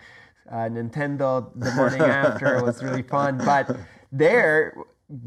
[0.51, 2.57] uh, Nintendo the morning after.
[2.57, 3.37] It was really fun.
[3.37, 3.77] But
[4.11, 4.75] there,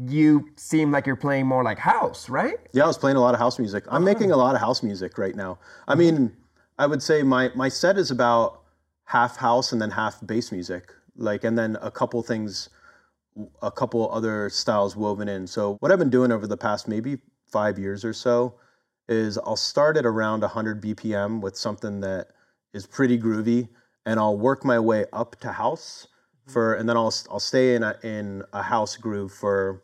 [0.07, 2.57] you seem like you're playing more like house, right?
[2.73, 3.85] Yeah, I was playing a lot of house music.
[3.87, 4.05] I'm uh-huh.
[4.05, 5.59] making a lot of house music right now.
[5.87, 5.99] I mm-hmm.
[5.99, 6.37] mean,
[6.77, 8.61] I would say my my set is about
[9.05, 10.91] half house and then half bass music.
[11.15, 12.69] Like, and then a couple things,
[13.61, 15.47] a couple other styles woven in.
[15.47, 18.55] So what I've been doing over the past maybe five years or so
[19.07, 22.29] is I'll start at around 100 BPM with something that
[22.73, 23.69] is pretty groovy,
[24.05, 26.07] and I'll work my way up to house
[26.47, 29.81] for, and then I'll I'll stay in a in a house groove for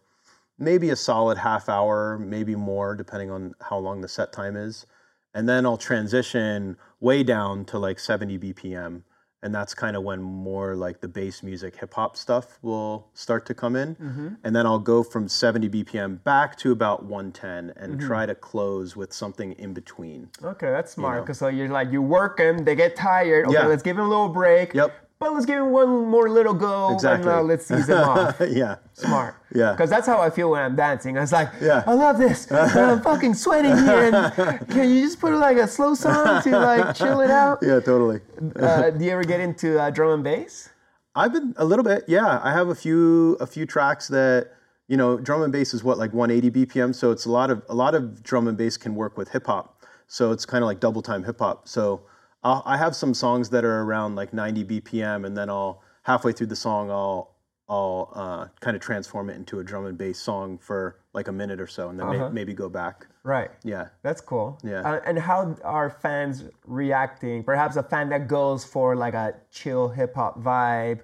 [0.62, 4.86] maybe a solid half hour, maybe more, depending on how long the set time is.
[5.34, 9.02] And then I'll transition way down to like 70 BPM.
[9.44, 13.48] And that's kind of when more like the bass music, hip hop stuff will start
[13.48, 13.96] to come in.
[13.96, 14.28] Mm-hmm.
[14.44, 18.08] And then I'll go from 70 BPM back to about 110 and mm-hmm.
[18.08, 20.30] try to close with something in between.
[20.44, 21.26] Okay, that's smart.
[21.26, 23.48] Cause so you're like you work them, they get tired.
[23.48, 23.66] Okay, Yeah.
[23.66, 24.76] let's give them a little break.
[24.76, 24.94] Yep.
[25.22, 26.96] But let's give them one more little go.
[26.96, 27.30] Exactly.
[27.30, 28.42] And uh, let's ease them off.
[28.50, 28.78] yeah.
[28.94, 29.36] Smart.
[29.54, 29.72] Yeah.
[29.74, 31.16] Because that's how I feel when I'm dancing.
[31.16, 31.84] I was like, Yeah.
[31.86, 32.52] I love this.
[32.52, 34.10] I'm fucking sweating here.
[34.12, 37.60] And can you just put like a slow song to like chill it out?
[37.72, 38.22] Yeah, totally.
[38.60, 40.70] Uh, do you ever get into uh, drum and bass?
[41.14, 42.42] I've been a little bit, yeah.
[42.44, 44.54] I have a few a few tracks that
[44.88, 47.62] you know, drum and bass is what like 180 BPM, so it's a lot of
[47.70, 49.84] a lot of drum and bass can work with hip hop.
[50.08, 51.68] So it's kind of like double time hip hop.
[51.68, 52.02] So
[52.44, 56.32] I'll, I have some songs that are around like 90 BPM, and then I'll halfway
[56.32, 57.30] through the song I'll
[57.70, 61.32] I'll uh, kind of transform it into a drum and bass song for like a
[61.32, 63.08] minute or so, and then may- maybe go back.
[63.24, 63.50] Right.
[63.64, 63.88] Yeah.
[64.02, 64.60] That's cool.
[64.64, 64.82] Yeah.
[64.82, 67.44] Uh, and how are fans reacting?
[67.46, 71.02] Perhaps a fan that goes for like a chill hip hop vibe,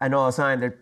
[0.00, 0.78] and all of a sudden they're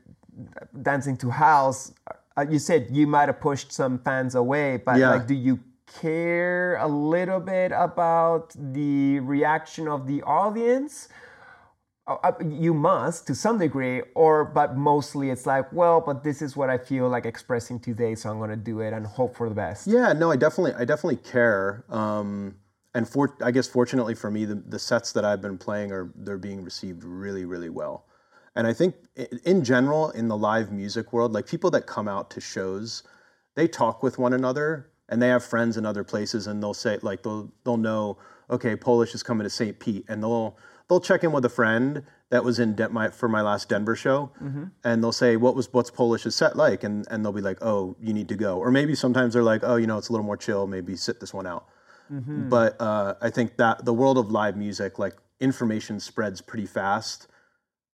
[0.82, 1.92] dancing to house.
[2.36, 5.10] Uh, you said you might have pushed some fans away, but Yeah.
[5.10, 11.08] like, do you care a little bit about the reaction of the audience?
[12.06, 16.42] Uh, uh, you must to some degree or but mostly it's like well but this
[16.42, 19.34] is what i feel like expressing today so i'm going to do it and hope
[19.34, 21.82] for the best Yeah, no, I definitely, I definitely care.
[21.88, 22.56] Um,
[22.94, 26.12] and for, I guess fortunately for me, the, the sets that I've been playing are
[26.14, 28.06] they're being received really, really well.
[28.54, 28.94] And I think
[29.44, 33.02] in general, in the live music world, like people that come out to shows,
[33.56, 36.98] they talk with one another and they have friends in other places, and they'll say
[37.00, 38.18] like they'll they'll know,
[38.50, 39.78] okay, Polish is coming to St.
[39.78, 43.28] Pete, and they'll they'll check in with a friend that was in De- my, for
[43.28, 44.32] my last Denver show,
[44.82, 47.94] and they'll say, "What was what's Polish's set like?" And and they'll be like, "Oh,
[48.00, 50.26] you need to go." Or maybe sometimes they're like, "Oh, you know, it's a little
[50.26, 50.66] more chill.
[50.66, 51.68] Maybe sit this one out."
[52.48, 57.28] But uh, I think that the world of live music, like information spreads pretty fast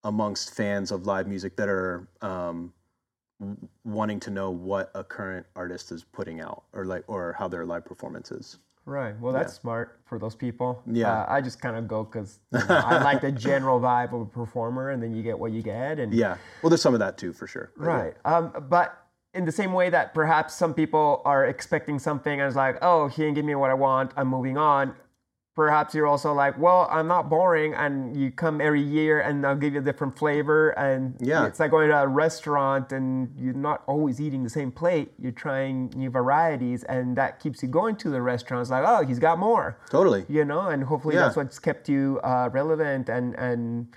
[0.05, 2.73] amongst fans of live music that are um,
[3.85, 7.65] wanting to know what a current artist is putting out, or like, or how their
[7.65, 8.59] live performance is.
[8.87, 9.19] Right.
[9.21, 10.83] Well, that's smart for those people.
[10.91, 11.13] Yeah.
[11.13, 14.91] Uh, I just kind of go because I like the general vibe of a performer,
[14.91, 15.99] and then you get what you get.
[15.99, 16.37] And Yeah.
[16.63, 17.73] Well, there's some of that too, for sure.
[17.77, 17.91] But yeah.
[17.91, 18.15] Right.
[18.25, 19.01] Um, but
[19.35, 23.09] in the same way that perhaps some people are expecting something and it's like, oh,
[23.09, 24.95] he didn't give me what I want, I'm moving on.
[25.57, 29.57] Perhaps you're also like, well, I'm not boring, and you come every year and I'll
[29.57, 30.71] give you a different flavor.
[30.71, 31.45] And Yeah.
[31.47, 35.13] it's like going to a restaurant and you're not always eating the same plate.
[35.19, 38.63] You're trying new varieties, and that keeps you going to the restaurant.
[38.63, 40.25] It's like, oh, he's got more Totally.
[40.29, 41.23] you know and hopefully Yeah.
[41.23, 43.89] that's what's kept you uh, relevant and and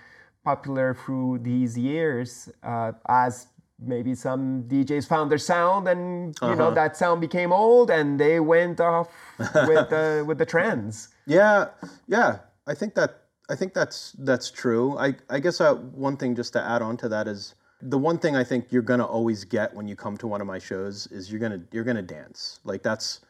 [0.43, 3.47] popular through these years uh, as
[3.79, 6.55] maybe some DJs found their sound and you Uh-huh.
[6.55, 9.09] know that sound became old and they went off
[9.69, 11.69] with the with the trends Yeah,
[12.07, 12.39] yeah.
[12.67, 14.97] I think that I think that's that's true.
[14.97, 18.17] I I guess uh, one thing just to add on to that is the one
[18.17, 21.07] thing I think you're gonna always get when you come to one of my shows
[21.07, 22.59] is you're gonna you're gonna dance.
[22.63, 23.21] Like that's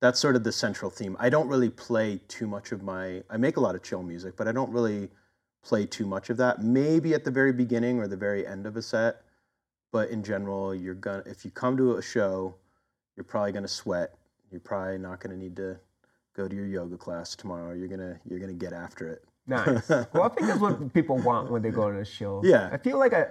[0.00, 1.16] that's sort of the central theme.
[1.20, 3.22] I don't really play too much of my.
[3.30, 5.10] I make a lot of chill music, but I don't really
[5.62, 6.62] play too much of that.
[6.62, 9.22] Maybe at the very beginning or the very end of a set,
[9.92, 12.56] but in general, you're gonna if you come to a show,
[13.16, 14.14] you're probably gonna sweat.
[14.50, 15.78] You're probably not gonna need to
[16.34, 17.74] go to your yoga class tomorrow.
[17.74, 19.24] You're gonna you're gonna get after it.
[19.46, 22.70] nice well i think that's what people want when they go to a show Yeah.
[22.72, 23.26] i feel like I.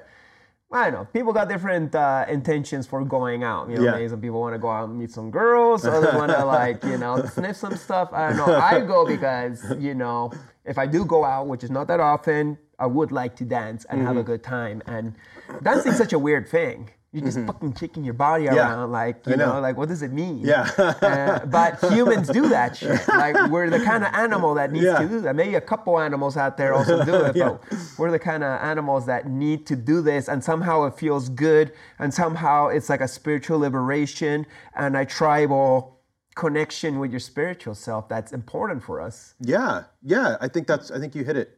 [0.74, 1.06] I don't know.
[1.12, 3.70] People got different uh, intentions for going out.
[3.70, 4.08] You know, Yeah.
[4.08, 5.86] some people want to go out and meet some girls.
[5.86, 8.08] Others want to like, you know, sniff some stuff.
[8.14, 8.56] I don't know.
[8.56, 10.32] I go because you know,
[10.64, 13.84] if I do go out, which is not that often, I would like to dance
[13.90, 14.08] and Mm-hmm.
[14.08, 14.82] have a good time.
[14.86, 15.16] And
[15.62, 16.90] dancing's such a weird thing.
[17.14, 18.56] You're just fucking kicking your body Mm-hmm.
[18.56, 18.70] Yeah.
[18.72, 19.54] around, like you know.
[19.56, 19.60] know.
[19.60, 20.40] like what does it mean?
[20.40, 20.70] Yeah.
[20.78, 23.06] Uh, but humans do that shit.
[23.10, 25.00] Like we're the kind of animal that needs Yeah.
[25.00, 25.36] to do that.
[25.36, 27.62] Maybe a couple animals out there also do it, but
[27.98, 31.74] we're the kind of animals that need to do this, and somehow it feels good,
[32.00, 34.46] and somehow it's like a spiritual liberation
[34.76, 36.00] and a tribal
[36.36, 39.36] connection with your spiritual self that's important for us.
[39.42, 40.38] Yeah, yeah.
[40.40, 40.90] I think that's.
[40.92, 41.58] I think you hit it.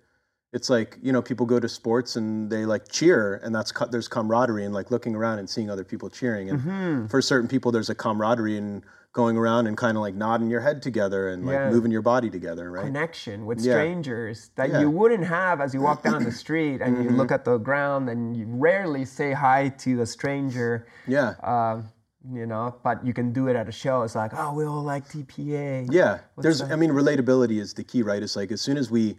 [0.54, 4.08] It's like you know, people go to sports and they like cheer, and that's there's
[4.08, 6.50] camaraderie and like looking around and seeing other people cheering.
[6.50, 7.08] And Mm-hmm.
[7.08, 10.62] for certain people, there's a camaraderie in going around and kind of like nodding your
[10.62, 11.70] head together and like Yeah.
[11.70, 12.86] moving your body together, right?
[12.86, 13.74] Connection with Yeah.
[13.74, 14.80] strangers that Yeah.
[14.82, 18.10] you wouldn't have as you walk down the street and you look at the ground
[18.10, 20.88] and you rarely say hi to a stranger.
[21.08, 21.90] Yeah, um,
[22.32, 24.02] you know, but you can do it at a show.
[24.04, 25.88] It's like, oh, we all like TPA.
[25.92, 26.20] yeah.
[26.38, 26.62] There's.
[26.62, 28.22] I mean, relatability is the key, right?
[28.24, 29.18] It's like as soon as we,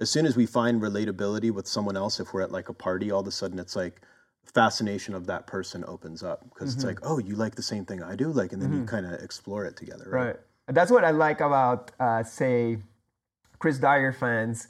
[0.00, 3.10] as soon as we find relatability with someone else, if we're at like a party,
[3.10, 4.00] all of a sudden it's like
[4.52, 6.88] fascination of that person opens up because it's mm-hmm.
[6.88, 8.86] like, oh, you like the same thing I do, like, and then you mm-hmm.
[8.86, 10.26] kind of explore it together, right?
[10.26, 10.36] Right.
[10.68, 12.78] That's what I like about, uh, say,
[13.58, 14.68] Chris Dyer fans.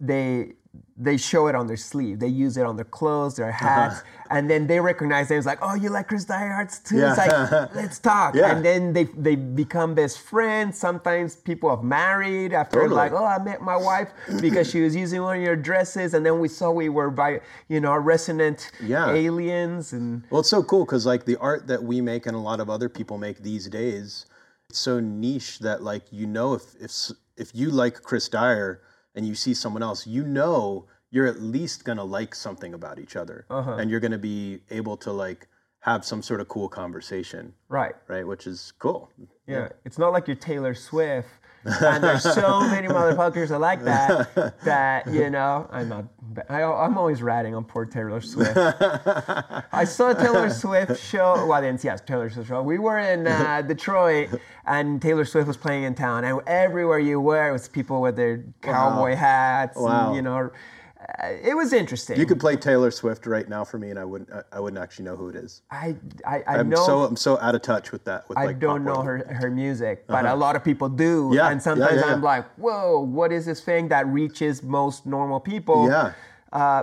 [0.00, 0.52] They
[0.96, 2.20] they show it on their sleeve.
[2.20, 3.66] They use it on their clothes, their uh-huh.
[3.66, 5.38] hats, and then they recognize them.
[5.38, 6.98] It's like, oh, you like Chris Dyer hats too?
[6.98, 7.30] It's like,
[7.74, 8.34] let's talk.
[8.34, 8.54] Yeah.
[8.54, 10.78] And then they they become best friends.
[10.78, 12.96] Sometimes people have married after Totally.
[12.96, 14.08] like, oh, I met my wife
[14.40, 17.40] because she was using one of your dresses, and then we saw we were by
[17.68, 19.10] you know resonant Yeah.
[19.10, 22.40] aliens and Well, it's so cool because like the art that we make and a
[22.40, 24.26] lot of other people make these days,
[24.70, 26.92] it's so niche that like you know if if
[27.36, 28.82] if you like Chris Dyer
[29.14, 33.16] and you see someone else, you know you're at least gonna like something about each
[33.16, 33.72] other, Uh-huh.
[33.74, 35.48] and you're gonna be able to like
[35.80, 37.94] have some sort of cool conversation, Right.
[38.08, 38.26] right?
[38.26, 39.10] Which is cool.
[39.46, 39.68] Yeah.
[39.84, 41.28] It's not like you're Taylor Swift.
[41.64, 46.04] and there's so many motherfuckers that like that that you know I'm not
[46.48, 48.56] I, I'm always ratting on poor Taylor Swift.
[49.72, 51.46] I saw a Taylor Swift show.
[51.46, 52.62] Well, see a Taylor Swift show.
[52.62, 54.28] We were in uh, Detroit,
[54.66, 58.16] and Taylor Swift was playing in town, and everywhere you were, it was people with
[58.16, 59.76] their cowboy hats.
[59.76, 60.08] Wow.
[60.08, 60.50] And, you know,
[61.20, 62.18] it was interesting.
[62.18, 64.30] You could play Taylor Swift right now for me, and I wouldn't.
[64.52, 65.62] I- wouldn't actually know who it is.
[65.70, 65.96] I
[66.26, 66.84] I, I I'm know.
[66.84, 68.28] so I'm so out of touch with that.
[68.28, 69.22] With I like don't know world.
[69.26, 71.30] her, her music, but a lot of people do.
[71.32, 72.24] Yeah, and sometimes yeah, I'm yeah.
[72.28, 75.88] like, whoa, what is this thing that reaches most normal people?
[75.88, 76.12] Yeah.
[76.52, 76.82] Uh,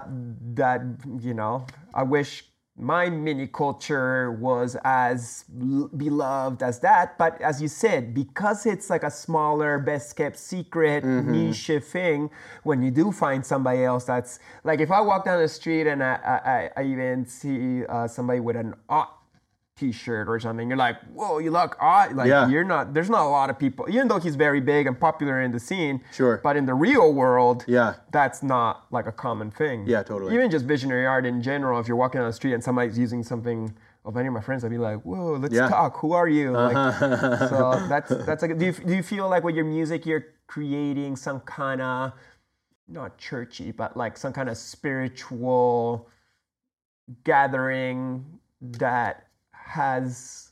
[0.54, 0.82] that,
[1.20, 2.46] you know, I wish
[2.78, 7.18] my mini culture was as l- beloved as that.
[7.18, 11.32] But as you said, because it's like a smaller, best kept secret, Mm-hmm.
[11.32, 12.30] niche thing,
[12.64, 16.04] when you do find somebody else that's like, if I walk down the street and
[16.04, 19.10] I, I, I- even see uh, somebody with an art
[19.86, 22.48] t-shirt or something you're like whoa you look odd like Yeah.
[22.48, 25.42] you're not there's not a lot of people even though he's very big and popular
[25.42, 26.40] in the scene Sure.
[26.42, 27.96] but in the real world Yeah.
[28.12, 30.34] that's not like a common thing Yeah, totally.
[30.34, 33.22] even just visionary art in general if you're walking on the street and somebody's using
[33.22, 33.74] something
[34.06, 35.68] of any of my friends i'd be like whoa let's Yeah.
[35.68, 37.50] talk who are you like, uh-huh.
[37.50, 41.18] so that's that's like do you, do you feel like with your music you're creating
[41.18, 42.14] some kind of
[42.88, 46.08] not churchy but like some kind of spiritual
[47.26, 48.24] gathering
[48.62, 49.25] that
[49.82, 50.52] has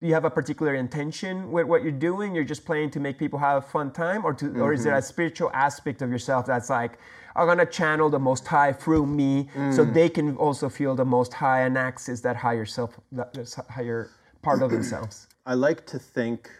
[0.00, 3.18] do you have a particular intention with what you're doing you're just playing to make
[3.18, 5.14] people have a fun time or to or is there a mm-hmm.
[5.14, 6.98] spiritual aspect of yourself that's like
[7.36, 9.94] i'm gonna channel the most high through me so mm.
[9.94, 13.30] they can also feel the most high and access that higher self that
[13.68, 14.10] higher
[14.42, 16.50] part of themselves I like to think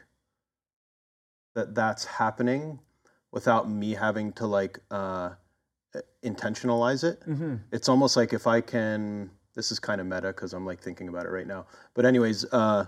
[1.55, 2.79] that that's happening
[3.33, 5.33] without me having to like uh,
[6.25, 7.21] intentionalize it.
[7.29, 7.57] Mm-hmm.
[7.71, 9.31] It's almost like if I can.
[9.59, 11.67] This is kind of meta because I'm like thinking about it right now.
[11.95, 12.87] But anyways, uh,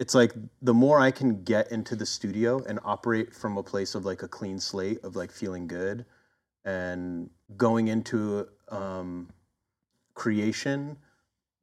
[0.00, 3.94] it's like the more I can get into the studio and operate from a place
[3.94, 6.04] of like a clean slate of like feeling good
[6.64, 9.30] and going into um,
[10.14, 10.96] creation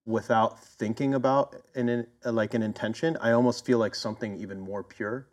[0.06, 5.28] without thinking about an, like an intention, I almost feel like something even more pure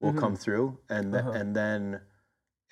[0.00, 2.00] will come through, and th- and then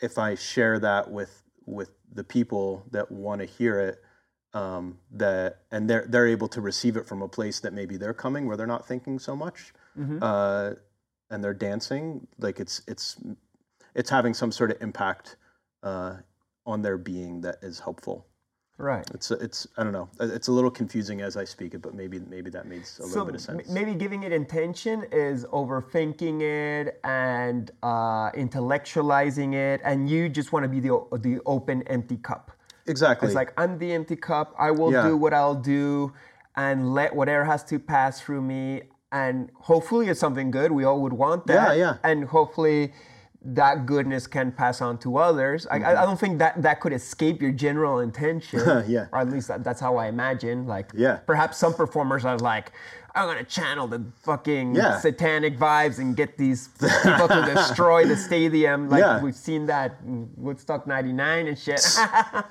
[0.00, 4.02] if I share that with with the people that want to hear it,
[4.54, 8.14] um, that and they're they're able to receive it from a place that maybe they're
[8.14, 9.72] coming where they're not thinking so much,
[10.22, 10.72] uh,
[11.30, 13.16] and they're dancing like it's it's
[13.94, 15.36] it's having some sort of impact
[15.82, 16.16] uh,
[16.66, 18.26] on their being that is helpful.
[18.78, 20.08] right It's it's I don't know.
[20.20, 23.24] It's a little confusing as I speak it, but maybe maybe that makes a little
[23.24, 23.68] bit of sense.
[23.68, 30.64] maybe giving it intention is overthinking it and uh, intellectualizing it and you just want
[30.64, 32.52] to be the, the open empty cup
[32.86, 33.26] exactly.
[33.26, 34.54] It's like I'm the empty cup.
[34.58, 35.02] I will Yeah.
[35.08, 36.12] do what I'll do,
[36.56, 38.82] and let whatever has to pass through me.
[39.10, 40.72] And hopefully, it's something good.
[40.72, 41.76] We all would want that.
[41.76, 41.96] Yeah, yeah.
[42.10, 42.92] And hopefully,
[43.44, 45.66] that goodness can pass on to others.
[45.70, 48.60] I, I I don't think that that could escape your general intention.
[48.88, 49.06] Yeah.
[49.12, 50.66] Or at least that, that's how I imagine.
[50.66, 51.16] Like, Yeah.
[51.26, 52.72] Perhaps some performers are like.
[53.14, 54.98] I'm gonna channel the fucking Yeah.
[54.98, 56.68] satanic vibes and get these
[57.02, 58.88] people to destroy the stadium.
[58.88, 59.20] Like Yeah.
[59.22, 59.96] we've seen that
[60.36, 61.84] Woodstock '99 and shit.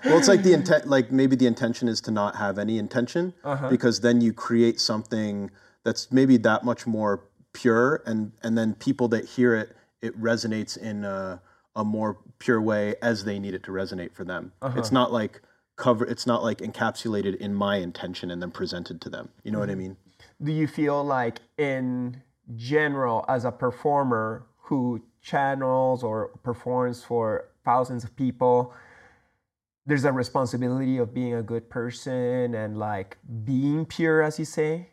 [0.05, 0.87] well, it's like the intent.
[0.87, 3.69] Like maybe the intention is to not have any intention, Uh-huh.
[3.69, 5.49] because then you create something
[5.83, 10.77] that's maybe that much more pure, and and then people that hear it, it resonates
[10.77, 11.41] in a,
[11.75, 14.51] a more pure way as they need it to resonate for them.
[14.61, 14.77] Uh-huh.
[14.79, 15.41] It's not like
[15.75, 16.05] cover.
[16.05, 19.29] It's not like encapsulated in my intention and then presented to them.
[19.43, 19.97] You know what I mean?
[20.43, 22.21] Do you feel like in
[22.55, 28.73] general as a performer who channels or performs for thousands of people
[29.85, 34.87] there's a responsibility of being a good person and like being pure as you say?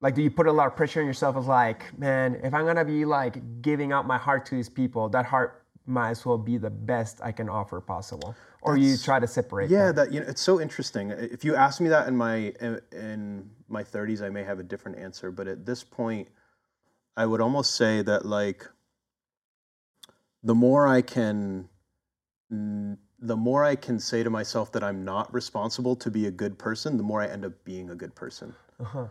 [0.00, 2.64] Like do you put a lot of pressure on yourself as like man if i'm
[2.66, 6.38] gonna be like giving out my heart to these people that heart might as well
[6.38, 8.34] be the best i can offer possible
[8.66, 9.96] or you try to separate Yeah, them?
[9.96, 11.10] that you know, it's so interesting.
[11.10, 12.52] If you asked me that in my
[12.92, 15.30] in my 30s, I may have a different answer.
[15.30, 16.28] But at this point,
[17.16, 18.66] I would almost say that like
[20.42, 21.68] the more I can,
[22.50, 26.58] the more I can say to myself that I'm not responsible to be a good
[26.58, 28.54] person, the more I end up being a good person.
[28.80, 29.06] Uh-huh.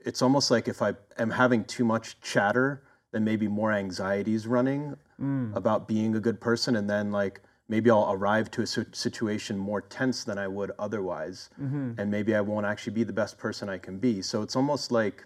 [0.00, 2.82] It's almost like if I am having too much chatter,
[3.12, 5.54] then maybe more anxieties running mm.
[5.56, 9.80] about being a good person, and then like maybe I'll arrive to a situation more
[9.80, 11.92] tense than I would otherwise, mm-hmm.
[11.98, 14.22] and maybe I won't actually be the best person I can be.
[14.22, 15.24] So it's almost like,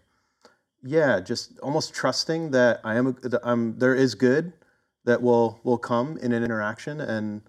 [0.83, 4.53] yeah, just almost trusting that I am, a, that I'm, there is good
[5.05, 7.43] that will will come in an interaction, and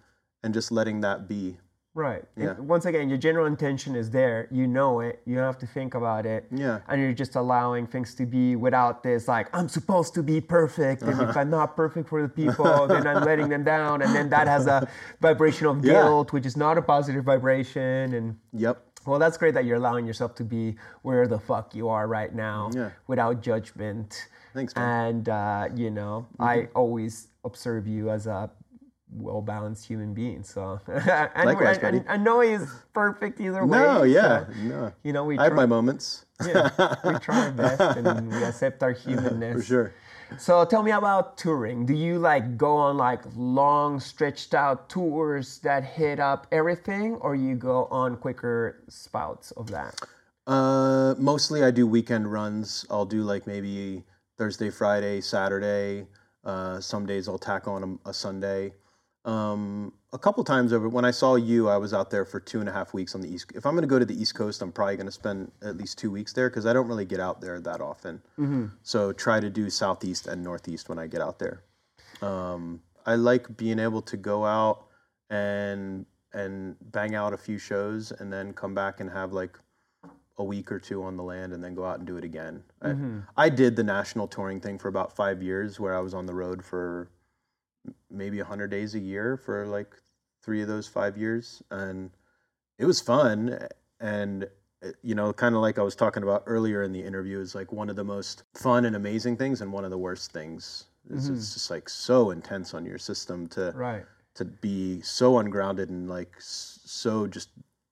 [0.44, 1.58] and just letting that be.
[1.94, 2.24] Right.
[2.38, 4.48] And once again, your general intention is there.
[4.50, 5.22] You know it.
[5.26, 6.46] You don't have to think about it.
[6.50, 6.80] Yeah.
[6.88, 11.02] And you're just allowing things to be without this, like, I'm supposed to be perfect.
[11.02, 11.30] And Uh-huh.
[11.30, 14.02] if I'm not perfect for the people, then I'm letting them down.
[14.02, 14.88] And then that has a
[15.20, 15.94] vibration of Yeah.
[16.04, 18.14] guilt, which is not a positive vibration.
[18.14, 18.82] And Yep.
[19.06, 22.34] well, that's great that you're allowing yourself to be where the fuck you are right
[22.34, 22.92] now Yeah.
[23.08, 24.30] without judgment.
[24.54, 25.08] Thanks, man.
[25.08, 28.50] And, uh, you know, I always observe you as a
[29.12, 30.44] well balanced human being.
[30.44, 32.06] So, and, Likewise, and, and, buddy.
[32.08, 33.78] and no is perfect either way.
[33.78, 34.94] No, yeah, so, no.
[35.04, 36.26] you know, we I have my moments.
[36.46, 36.70] yeah,
[37.04, 39.56] we try our best and we accept our humanness.
[39.56, 39.94] For sure.
[40.38, 41.86] So tell me about touring.
[41.86, 47.36] Do you like go on like long stretched out tours that hit up everything or
[47.36, 50.00] you go on quicker spouts of that?
[50.48, 52.86] Uh, mostly I do weekend runs.
[52.90, 54.04] I'll do like maybe
[54.38, 56.08] Thursday, Friday, Saturday.
[56.44, 58.74] Uh, some days I'll tack on a, a Sunday.
[59.24, 62.60] Um, a couple times over when I saw you, I was out there for two
[62.60, 63.52] and a half weeks on the east.
[63.54, 65.78] If I'm going to go to the East Coast, I'm probably going to spend at
[65.78, 68.22] least two weeks there because I don't really get out there that often.
[68.82, 71.64] So try to do Southeast and Northeast when I get out there.
[72.22, 74.86] Um, I like being able to go out
[75.30, 79.58] and and bang out a few shows and then come back and have like
[80.38, 82.64] a week or two on the land and then go out and do it again.
[82.82, 86.26] I, I did the national touring thing for about five years where I was on
[86.26, 87.10] the road for
[88.10, 89.96] maybe 100 days a year for like
[90.44, 91.62] three of those five years.
[91.72, 92.12] And
[92.78, 93.68] it was fun.
[94.00, 94.46] And,
[94.84, 97.54] uh, you know, kind of like I was talking about earlier in the interview, is
[97.56, 100.86] like one of the most fun and amazing things and one of the worst things.
[101.10, 104.06] Is It's just like so intense on your system to Right.
[104.36, 107.50] to be so ungrounded and like so just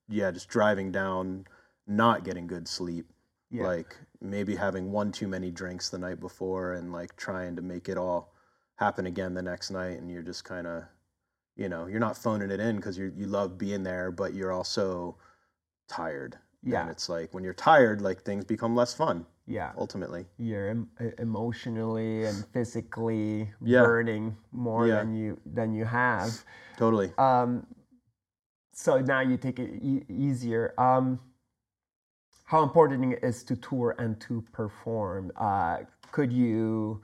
[0.08, 1.46] yeah just driving down
[1.88, 3.08] not getting good sleep
[3.50, 3.66] Yeah.
[3.66, 7.90] like maybe having one too many drinks the night before and like trying to make
[7.90, 8.34] it all
[8.80, 10.84] happen again the next night and you're just kind of
[11.57, 14.53] you know you're not phoning it in because you you love being there but you're
[14.53, 15.17] also
[15.89, 16.82] tired Yeah.
[16.82, 19.73] and it's like when you're tired like things become less fun Yeah.
[19.77, 23.84] ultimately You're em- emotionally and physically Yeah.
[23.84, 24.99] burning more Yeah.
[24.99, 26.30] than you than you have.
[26.77, 27.67] totally Um,
[28.71, 30.73] so now you take it e- easier.
[30.77, 31.19] Um,
[32.45, 35.32] how important it is to tour and to perform?
[35.36, 35.80] Uh,
[36.11, 37.01] could you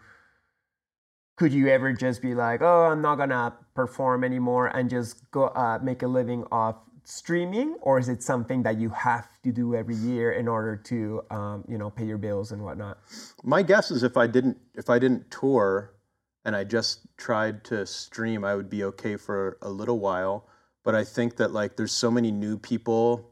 [1.36, 5.48] could you ever just be like, oh, I'm not gonna perform anymore and just go
[5.48, 9.76] uh, make a living off streaming, or is it something that you have to do
[9.76, 12.98] every year in order to um, you know pay your bills and whatnot?
[13.44, 15.92] my guess is if I didn't if I didn't tour
[16.46, 20.48] and I just tried to stream, I would be okay for a little while.
[20.84, 23.32] But I think that like there's so many new people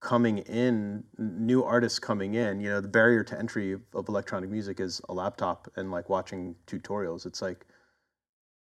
[0.00, 2.60] coming in, new artists coming in.
[2.60, 6.54] You know, the barrier to entry of, electronic music is a laptop and like watching
[6.66, 7.26] tutorials.
[7.26, 7.66] It's like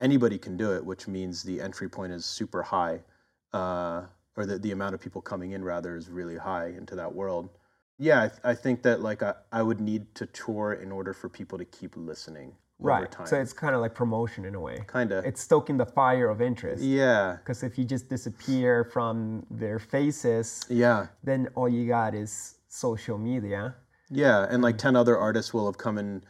[0.00, 3.00] anybody can do it, which means the entry point is super high,
[3.52, 4.02] uh,
[4.36, 7.48] or the, the amount of people coming in rather is really high into that world.
[7.98, 11.12] Yeah, I, th- I think that like I, I would need to tour in order
[11.12, 12.54] for people to keep listening
[12.84, 13.10] Right.
[13.10, 13.26] time.
[13.26, 14.78] So it's kind of like promotion in a way.
[14.86, 16.82] kind of It's stoking the fire of interest.
[16.82, 22.56] yeah, Because if you just disappear from their faces, yeah, then all you got is
[22.68, 23.74] social media.
[24.10, 26.22] yeah, and like ten other artists will have come in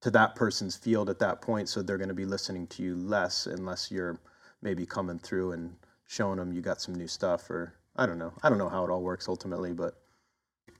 [0.00, 2.94] to that person's field at that point, so they're going to be listening to you
[2.94, 4.18] less unless you're
[4.62, 5.74] maybe coming through and
[6.06, 8.84] showing them you got some new stuff, or I don't know, I don't know how
[8.84, 9.94] it all works ultimately, but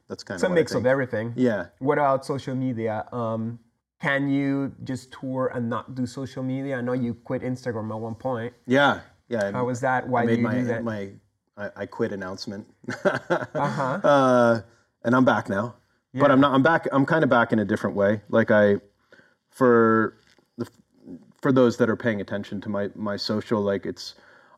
[0.08, 1.32] that's kind of It's a mix of everything.
[1.36, 3.06] Yeah, What about social media?
[3.12, 3.58] Um,
[4.00, 6.78] can you just tour and not do social media?
[6.78, 8.52] I know you quit Instagram at one point.
[8.66, 9.50] yeah, yeah.
[9.52, 10.08] How was that?
[10.08, 10.84] Why I did made you my do that?
[10.84, 11.10] my
[11.56, 12.66] I, I quit announcement.
[13.04, 14.00] Uh-huh.
[14.04, 14.60] Uh,
[15.04, 15.74] and I'm back now.
[16.14, 16.52] But I'm not.
[16.52, 16.86] I'm back.
[16.90, 18.20] I'm kind of back in a different way.
[18.28, 18.76] Like I,
[19.50, 20.16] for
[20.56, 20.66] the
[21.40, 24.14] for those that are paying attention to my my social, like it's,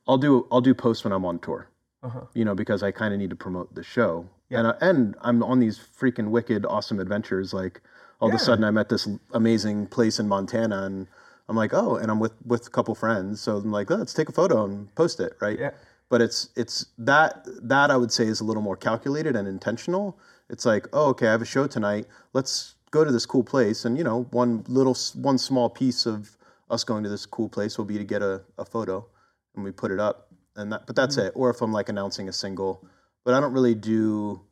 [0.09, 1.68] I'll do I'll do posts when I'm on tour.
[2.03, 2.22] Uh-huh.
[2.34, 4.26] You know, because I kind of need to promote the show.
[4.51, 7.53] And I, and I'm on these freaking wicked awesome adventures.
[7.53, 7.82] Like
[8.20, 11.06] all of a sudden, I'm at this amazing place in Montana, and
[11.48, 13.40] I'm like, oh, and I'm with with a couple friends.
[13.40, 15.58] So I'm like, oh, let's take a photo and post it, right?
[15.58, 15.70] Yeah.
[16.10, 20.18] But it's it's that that I would say is a little more calculated and intentional.
[20.50, 22.06] It's like, oh, okay, I have a show tonight.
[22.32, 26.36] Let's go to this cool place, and you know, one little one small piece of
[26.68, 29.06] us going to this cool place will be to get a, a photo,
[29.54, 30.86] and we put it up, and that.
[30.86, 31.28] But that's mm-hmm.
[31.28, 31.32] it.
[31.34, 32.84] Or if I'm like announcing a single,
[33.24, 34.42] but I don't really do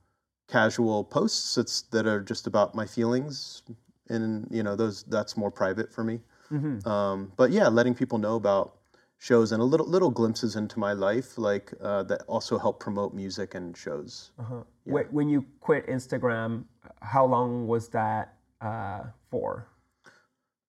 [0.49, 1.57] casual posts.
[1.59, 3.63] It's that are just about my feelings,
[4.09, 6.21] and you know, those that's more private for me.
[6.87, 8.75] Um, but yeah, letting people know about
[9.19, 13.13] shows and a little little glimpses into my life, like uh, that also help promote
[13.15, 14.31] music and shows.
[14.39, 14.63] Uh-huh.
[14.87, 16.65] Wh- When you quit Instagram,
[17.03, 19.69] how long was that uh, for?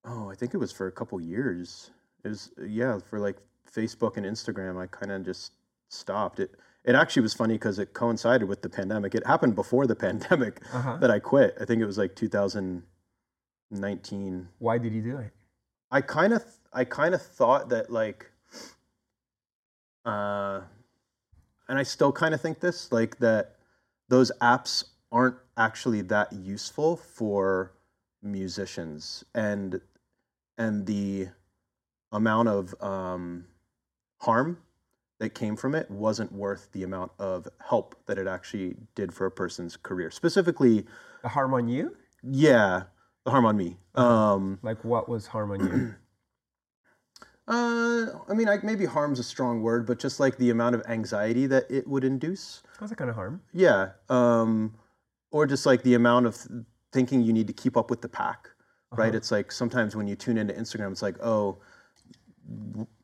[0.04, 1.90] Oh, I think it was for a couple years.
[2.24, 3.36] It was yeah, for like
[3.70, 5.52] Facebook and Instagram, I kind of just
[5.88, 6.40] stopped.
[6.40, 6.50] It
[6.84, 9.14] it actually was funny because it coincided with the pandemic.
[9.14, 10.96] It happened before the pandemic Uh-huh.
[10.98, 11.56] that I quit.
[11.60, 14.48] I think it was like 2019.
[14.58, 15.32] Why did you do it?
[15.90, 18.30] I kind of I kind of thought that like
[20.04, 20.60] uh
[21.68, 23.56] and I still kind of think this like that
[24.08, 27.72] those apps aren't actually that useful for
[28.22, 29.80] musicians and
[30.56, 31.28] and the
[32.12, 33.46] amount of um
[34.18, 34.58] harm
[35.20, 39.26] that came from it wasn't worth the amount of help that it actually did for
[39.26, 40.84] a person's career specifically
[41.22, 41.96] The harm on you?
[42.22, 42.82] yeah
[43.24, 45.94] the harm on me um Like what was harm on you?
[47.48, 50.82] Uh, I mean, I, maybe harm's a strong word, but just like the amount of
[50.88, 52.62] anxiety that it would induce.
[52.78, 53.42] What's that kind of harm?
[53.52, 53.90] Yeah.
[54.08, 54.76] Um,
[55.32, 56.48] or just like the amount of th-
[56.92, 58.50] thinking you need to keep up with the pack,
[58.92, 59.08] right?
[59.08, 59.16] Uh-huh.
[59.16, 61.58] It's like sometimes when you tune into Instagram, it's like, oh,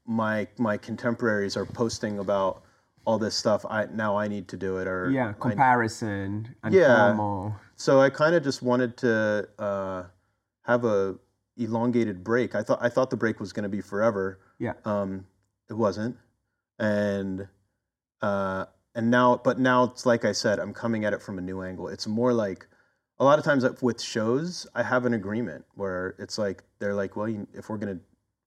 [0.07, 2.63] my my contemporaries are posting about
[3.05, 3.65] all this stuff.
[3.69, 4.87] I now I need to do it.
[4.89, 7.51] Or Yeah, I- comparison and Yeah.
[7.77, 10.05] So I kind of just wanted to uh,
[10.63, 11.17] have a
[11.57, 12.55] elongated break.
[12.55, 14.41] I thought I thought the break was going to be forever.
[14.59, 14.75] Yeah.
[14.85, 15.27] Um,
[15.69, 16.17] it wasn't,
[16.79, 17.49] and
[18.23, 21.43] uh, and now, but now it's like I said, I'm coming at it from a
[21.43, 21.89] new angle.
[21.89, 22.67] It's more like
[23.19, 27.17] a lot of times with shows, I have an agreement where it's like they're like,
[27.17, 28.03] well, you, if we're going to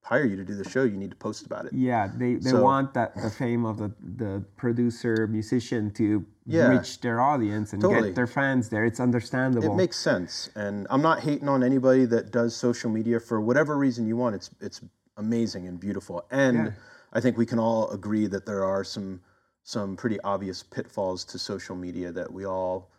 [0.09, 1.71] hire you to do the show, you need to post about it.
[1.71, 6.69] Yeah, they, they So- want that the fame of the, the producer musician to Yeah.
[6.69, 8.09] reach their audience and Totally.
[8.09, 8.85] get their fans there.
[8.85, 9.71] It's understandable.
[9.71, 13.77] It makes sense, and I'm not hating on anybody that does social media for whatever
[13.77, 14.33] reason you want.
[14.33, 14.81] It's it's
[15.17, 16.71] amazing and beautiful, and Yeah.
[17.13, 19.21] I think we can all agree that there are some
[19.61, 22.89] some pretty obvious pitfalls to social media that we all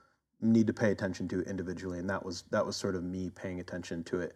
[0.40, 3.58] need to pay attention to individually, and that was that was sort of me paying
[3.58, 4.32] attention to it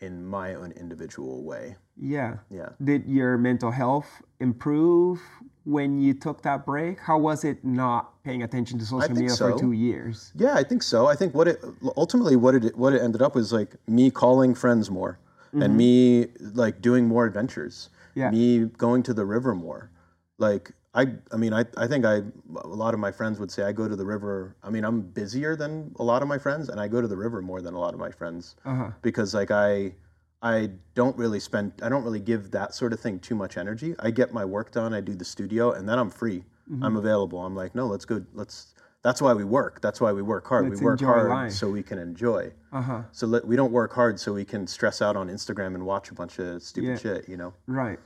[0.00, 1.76] in my own individual way.
[2.00, 2.36] yeah.
[2.50, 2.68] Yeah.
[2.82, 5.20] Did your mental health improve
[5.64, 7.00] when you took that break?
[7.00, 10.32] How was it not paying attention to social media for two years?
[10.36, 11.06] Yeah, I think so.
[11.06, 11.64] I think what it
[11.96, 15.18] ultimately what it what it ended up was like me calling friends more
[15.52, 15.76] and mm-hmm.
[15.76, 17.90] me like doing more adventures.
[18.14, 18.30] Yeah.
[18.30, 19.90] Me going to the river more.
[20.38, 21.02] Like I
[21.34, 22.16] I mean I I think I
[22.64, 24.56] a lot of my friends would say I go to the river.
[24.66, 27.16] I mean I'm busier than a lot of my friends and I go to the
[27.24, 28.90] river more than a lot of my friends Uh-huh.
[29.02, 29.94] because like I
[30.42, 33.94] I don't really spend I don't really give that sort of thing too much energy.
[34.06, 36.40] I get my work done, I do the studio and then I'm free.
[36.70, 36.84] Mm-hmm.
[36.84, 37.38] I'm available.
[37.46, 39.80] I'm like, "No, let's go let's that's why we work.
[39.80, 40.68] That's why we work hard.
[40.68, 41.52] Let's we work hard life.
[41.52, 42.52] so we can enjoy.
[42.72, 43.02] Uh-huh.
[43.12, 46.10] So let, we don't work hard so we can stress out on Instagram and watch
[46.10, 46.96] a bunch of stupid Yeah.
[47.04, 47.54] shit, you know.
[47.68, 47.98] Right.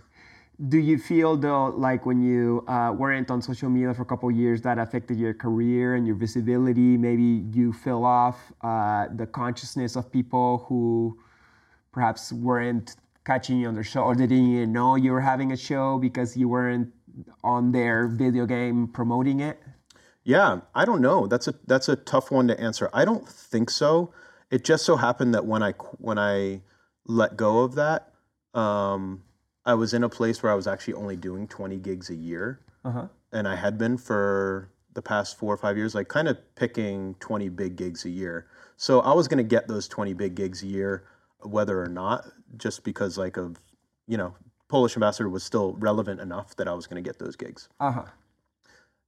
[0.61, 4.31] Do you feel though, like when you uh, weren't on social media for a couple
[4.31, 6.97] years, that affected your career and your visibility?
[6.97, 11.19] Maybe you fell off uh, the consciousness of people who
[11.91, 15.53] perhaps weren't catching you on their show or they didn't even know you were having
[15.53, 16.93] a show because you weren't
[17.45, 19.59] on their video game promoting it?
[20.25, 21.27] Yeah, I don't know.
[21.27, 22.89] That's a that's a tough one to answer.
[22.93, 24.13] I don't think so.
[24.51, 26.63] It just so happened that when I when I
[27.07, 28.13] let go of that,
[28.55, 29.23] um,
[29.65, 32.61] I was in a place where I was actually only doing 20 gigs a year,
[32.85, 33.09] Uh-huh.
[33.33, 37.15] and I had been for the past four or five years, like kind of picking
[37.21, 38.47] 20 big gigs a year.
[38.77, 41.05] So I was going to get those 20 big gigs a year,
[41.41, 43.57] whether or not, just because like of,
[44.07, 44.35] you know,
[44.69, 48.05] Polish Ambassador was still relevant enough that I was going to get those gigs Uh-huh.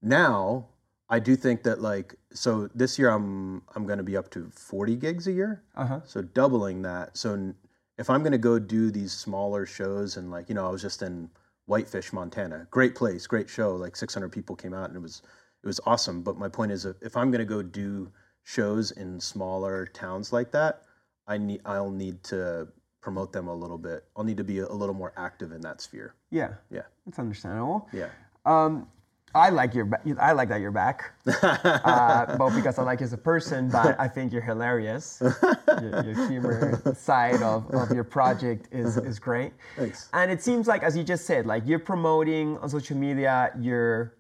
[0.03, 0.67] now
[1.11, 4.51] I do think that like so this year I'm I'm going to be up to
[4.55, 5.63] 40 gigs a year.
[5.77, 6.01] Uh-huh.
[6.05, 7.17] So doubling that.
[7.17, 7.55] So
[7.99, 10.83] if I'm going to go do these smaller shows and like you know I was
[10.83, 11.31] just in
[11.67, 12.67] Whitefish, Montana.
[12.71, 13.75] Great place, great show.
[13.75, 15.23] Like 600 people came out and it was
[15.63, 18.11] it was awesome, but my point is if I'm going to go do
[18.43, 20.83] shows in smaller towns like that,
[21.27, 22.69] I need I'll need to
[23.01, 24.05] promote them a little bit.
[24.17, 26.15] I'll need to be a, a little more active in that sphere.
[26.31, 26.55] Yeah.
[26.71, 26.83] Yeah.
[27.07, 27.89] That's understandable.
[27.93, 28.09] Yeah.
[28.47, 28.89] Um,
[29.35, 29.91] I like your.
[30.21, 31.13] I like that you're back.
[31.43, 35.21] uh, both because I like you as a person, but I think you're hilarious.
[35.81, 39.53] your, your humor side of, of your project is is great.
[39.77, 40.09] Thanks.
[40.13, 44.15] And it seems like, as you just said, like you're promoting on social media your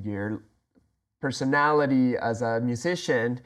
[0.00, 0.44] your
[1.20, 3.40] personality as a musician,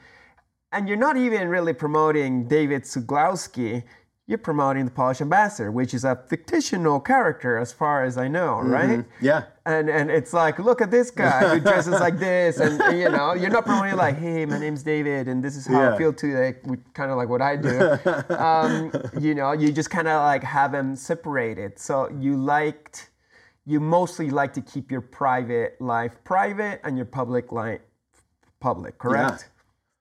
[0.71, 3.83] and you're not even really promoting David Sugalski.
[4.25, 8.61] You're promoting the Polish Ambassador, which is a fictional character, as far as I know,
[8.61, 9.03] right?
[9.19, 9.43] Yeah.
[9.65, 13.09] and and it's like look at this guy who dresses like this and, and, you
[13.09, 15.97] know you're not promoting like hey my name's david and this is how i Yeah.
[15.97, 16.55] feel today
[16.93, 17.75] kind of like what i do
[18.47, 18.91] um,
[19.25, 23.09] you know you just kind of like have them separated so you liked
[23.65, 27.81] you mostly like to keep your private life private and your public life
[28.59, 29.49] public correct Yeah.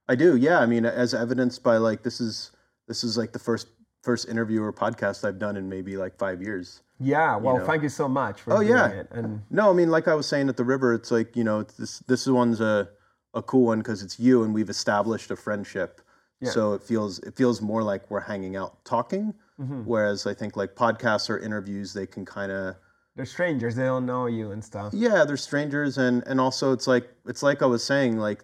[0.08, 0.58] I do, yeah.
[0.58, 2.50] I mean, as evidenced by like this is
[2.88, 3.68] this is like the first
[4.02, 6.82] first interview or podcast I've done in maybe like five years.
[7.00, 7.64] Yeah, well, know.
[7.66, 8.88] thank you so much for Oh, doing yeah.
[8.88, 9.08] it.
[9.10, 11.60] And No, I mean, like I was saying at the river, it's like you know,
[11.60, 12.88] it's this this one's a
[13.34, 16.00] a cool one because it's you, and we've established a friendship.
[16.44, 19.32] So it feels it feels more like we're hanging out talking.
[19.60, 19.82] Mm-hmm.
[19.84, 22.74] Whereas I think like podcasts or interviews, they can kind of
[23.14, 24.92] they're strangers; they don't know you and stuff.
[24.92, 28.42] yeah, they're strangers, and and also it's like it's like I was saying, like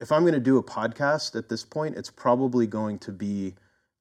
[0.00, 3.54] if I'm going to do a podcast at this point, it's probably going to be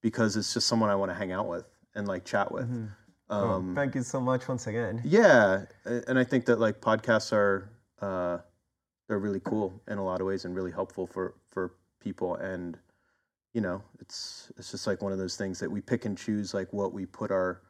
[0.04, 2.70] because it's just someone I want to hang out with and like chat with.
[3.32, 5.02] Oh, Um, thank you so much once again.
[5.04, 8.38] yeah, and I think that like podcasts are uh,
[9.08, 12.78] they're really cool in a lot of ways and really helpful for for people and
[13.54, 16.54] you know it's it's just like one of those things that we pick and choose
[16.54, 17.62] like what we put our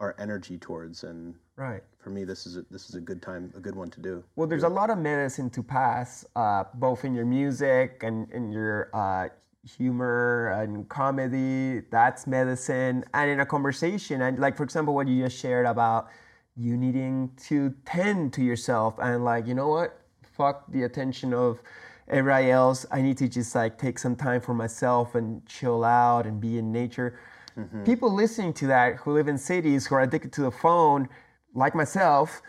[0.00, 1.82] our energy towards and Right.
[1.98, 4.22] for me this is a, this is a good time a good one to do
[4.36, 8.50] Well, there's a lot of medicine to pass, uh, both in your music and in
[8.52, 9.28] your uh,
[9.64, 11.82] humor and comedy.
[11.90, 16.08] That's medicine, and in a conversation, and like for example, what you just shared about
[16.56, 21.60] you needing to tend to yourself, and like you know what, fuck the attention of
[22.08, 22.86] everybody else.
[22.90, 26.58] I need to just like take some time for myself and chill out and be
[26.58, 27.18] in nature.
[27.58, 27.84] Mm-hmm.
[27.84, 31.08] People listening to that who live in cities who are addicted to the phone,
[31.54, 32.42] like myself,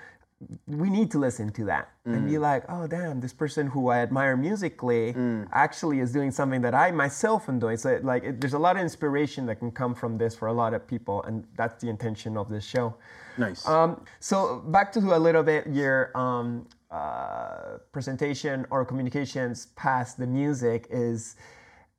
[0.67, 3.99] we need to listen to that and be like, oh damn, this person who I
[3.99, 5.13] admire musically
[5.51, 7.77] actually is doing something that I myself am doing.
[7.77, 10.53] So like, it, there's a lot of inspiration that can come from this for a
[10.53, 12.95] lot of people, and that's the intention of this show.
[13.37, 20.17] nice Um, so back to a little bit your um, uh, presentation or communications past
[20.17, 21.35] the music is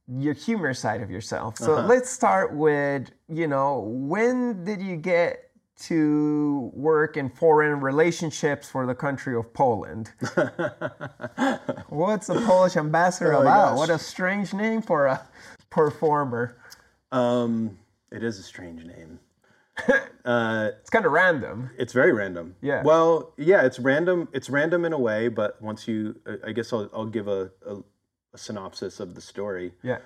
[0.09, 1.57] your humor side of yourself.
[1.59, 8.69] So let's start with you know when did you get to work in foreign relationships
[8.69, 10.11] for the country of Poland?
[11.89, 13.71] What's a Polish ambassador Oh about?
[13.71, 13.79] gosh.
[13.79, 15.27] What a strange name for a
[15.71, 16.57] performer.
[17.11, 17.79] um
[18.11, 19.19] it is a strange name
[20.25, 21.71] uh It's kind of random.
[21.79, 22.55] It's very random.
[22.61, 22.83] Yeah.
[22.83, 24.29] Well, yeah, it's random.
[24.33, 27.51] It's random in a way, but once you, I- I guess I'll, I'll give a,
[27.67, 27.77] a,
[28.35, 29.73] a synopsis of the story.
[29.83, 29.99] Yeah.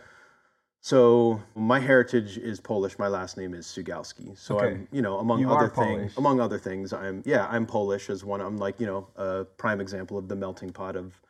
[0.86, 2.96] So my heritage is Polish.
[2.96, 4.38] My last name is Sugalski.
[4.38, 4.66] So Okay.
[4.66, 8.22] I'm, you know, among You other things, among other things, I'm, yeah, I'm Polish as
[8.22, 8.40] one.
[8.40, 11.20] I'm like, you know, a prime example of the melting pot of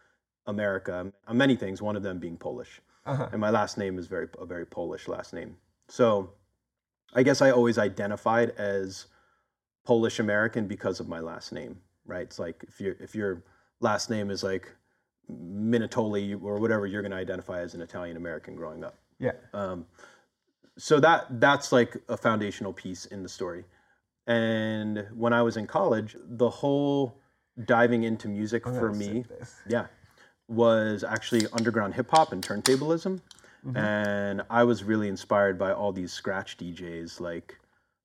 [0.47, 1.11] America.
[1.27, 1.81] I'm many things.
[1.81, 3.31] One of them being Polish, Uh-huh.
[3.33, 5.57] and my last name is very a very Polish last name.
[5.89, 6.35] So
[7.15, 9.07] I guess I always identified as
[9.87, 12.27] Polish American because of my last name, right?
[12.29, 13.43] It's like if your if your
[13.81, 14.69] last name is like
[15.33, 18.99] Minatoli or whatever, you're going to identify as an Italian American growing up.
[19.19, 19.33] Yeah.
[19.53, 19.87] Um,
[20.79, 23.65] so that that's like a foundational piece in the story.
[24.27, 27.19] And when I was in college, the whole
[27.65, 29.25] diving into music for gonna me,
[29.69, 29.87] yeah,
[30.49, 33.21] was actually underground hip hop and turntablism.
[33.75, 37.59] And I was really inspired by all these scratch DJs like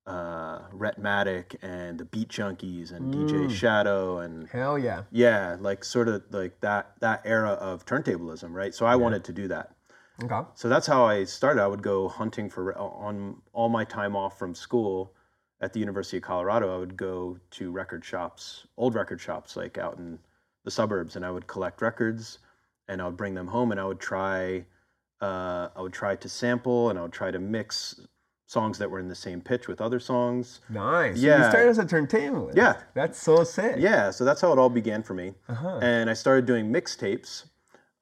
[0.06, 5.04] uh, Rhettmatic and the Beat Junkies and DJ Shadow and Hell yeah.
[5.12, 8.74] yeah, like sort of like that that era of turntablism, right?
[8.74, 9.76] So I wanted to do that.
[10.22, 10.40] Okay.
[10.54, 11.62] So that's how I started.
[11.62, 15.12] I would go hunting for on all my time off from school
[15.60, 16.74] at the University of Colorado.
[16.74, 20.18] I would go to record shops, old record shops, like out in
[20.64, 22.38] the suburbs, and I would collect records,
[22.88, 24.64] and I would bring them home, and I would try,
[25.20, 28.00] uh, I would try to sample, and I would try to mix
[28.46, 30.60] songs that were in the same pitch with other songs.
[30.68, 31.20] Nice.
[31.20, 32.54] So You started as a turntablist.
[32.54, 32.82] Yeah.
[32.94, 33.76] That's so sick.
[33.78, 35.32] Yeah, so that's how it all began for me.
[35.48, 35.78] Uh-huh.
[35.80, 37.44] And I started doing mixtapes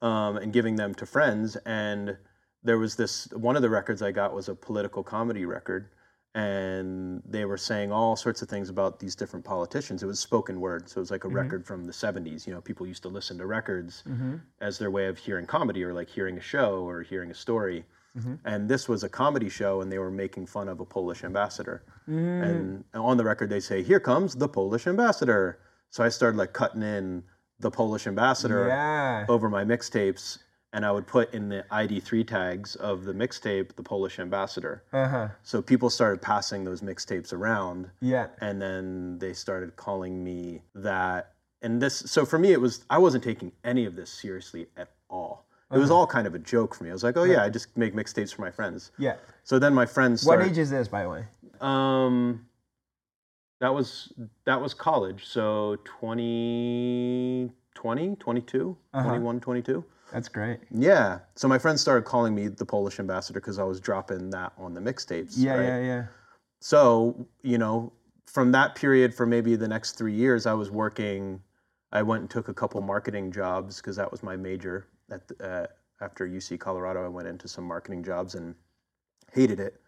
[0.02, 1.56] um, and giving them to friends.
[1.66, 2.16] And
[2.62, 5.88] there was this one of the records I got was a political comedy record.
[6.32, 10.04] And they were saying all sorts of things about these different politicians.
[10.04, 10.88] It was spoken word.
[10.88, 11.36] So it was like a mm-hmm.
[11.36, 12.46] record from the 70s.
[12.46, 14.36] You know, people used to listen to records mm-hmm.
[14.60, 17.84] as their way of hearing comedy or like hearing a show or hearing a story.
[18.16, 18.34] Mm-hmm.
[18.44, 21.84] And this was a comedy show, and they were making fun of a Polish ambassador.
[22.08, 22.42] Mm.
[22.42, 26.52] And on the record, they say, "Here comes the Polish ambassador." So I started like
[26.52, 27.22] cutting in
[27.60, 29.26] the Polish ambassador Yeah.
[29.28, 30.38] over my mixtapes,
[30.72, 34.82] and I would put in the ID3 tags of the mixtape the Polish ambassador.
[34.92, 35.28] Uh huh.
[35.42, 38.28] So people started passing those mixtapes around, Yeah.
[38.40, 41.32] and then they started calling me that.
[41.62, 44.88] And this, so for me, it was I wasn't taking any of this seriously at
[45.08, 45.46] all.
[45.72, 46.90] It was all kind of a joke for me.
[46.90, 48.90] I was like, oh yeah, I just make mixtapes for my friends.
[48.98, 49.16] Yeah.
[49.44, 51.24] So then my friends What age is this, by the way?
[51.60, 52.44] Um,
[53.60, 54.12] that was
[54.44, 55.24] that was college.
[55.26, 59.02] So 20, 20 22, Uh-huh.
[59.08, 59.84] 21, 22.
[60.12, 60.58] That's great.
[60.72, 61.20] Yeah.
[61.36, 64.74] So my friends started calling me the Polish ambassador because I was dropping that on
[64.74, 65.34] the mixtapes.
[65.36, 65.64] Yeah, right?
[65.66, 66.04] yeah, yeah.
[66.60, 67.92] So, you know,
[68.26, 71.40] from that period for maybe the next three years, I was working.
[71.92, 74.86] I went and took a couple marketing jobs because that was my major.
[75.10, 75.66] At the, uh,
[76.00, 78.54] after UC Colorado, I went into some marketing jobs and
[79.32, 79.80] hated it.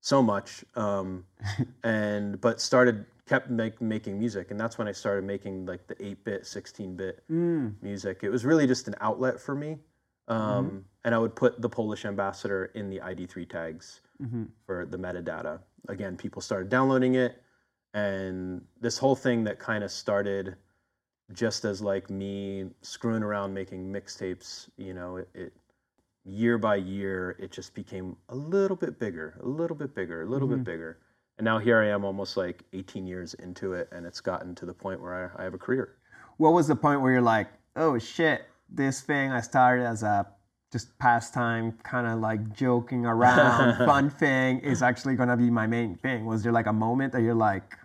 [0.00, 1.24] so much, um,
[1.84, 5.96] and but started kept make, making music, and that's when I started making like the
[6.04, 7.74] eight bit, sixteen bit mm.
[7.82, 8.20] music.
[8.22, 9.78] It was really just an outlet for me,
[10.28, 10.78] um, mm-hmm.
[11.04, 14.44] and I would put the Polish ambassador in the ID3 tags mm-hmm.
[14.66, 15.60] for the metadata.
[15.88, 17.42] Again, people started downloading it,
[17.94, 20.56] and this whole thing that kind of started
[21.32, 25.52] just as like me screwing around making mixtapes, you know, it, it
[26.24, 30.26] year by year it just became a little bit bigger, a little bit bigger, a
[30.26, 30.64] little bit mm-hmm.
[30.64, 30.98] bigger.
[31.38, 34.66] And now here I am almost like 18 years into it and it's gotten to
[34.66, 35.96] the point where I, I have a career.
[36.36, 40.26] What was the point where you're like, oh shit, this thing I started as a
[40.72, 45.96] just pastime, kind of like joking around, fun thing is actually gonna be my main
[45.96, 46.24] thing?
[46.24, 47.76] Was there like a moment that you're like,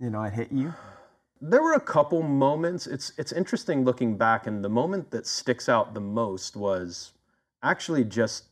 [0.00, 0.72] you know, it hit you?
[1.40, 2.86] There were a couple moments.
[2.86, 7.12] It's it's interesting looking back and the moment that sticks out the most was
[7.62, 8.44] actually just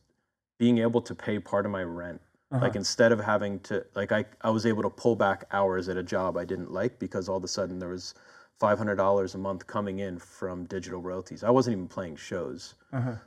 [0.57, 2.21] being able to pay part of my rent.
[2.59, 5.95] Like instead of having to like I, I was able to pull back hours at
[5.95, 8.13] a job I didn't like because all of a sudden there was
[8.59, 11.43] five hundred dollars a month coming in from digital royalties.
[11.43, 12.75] I wasn't even playing shows.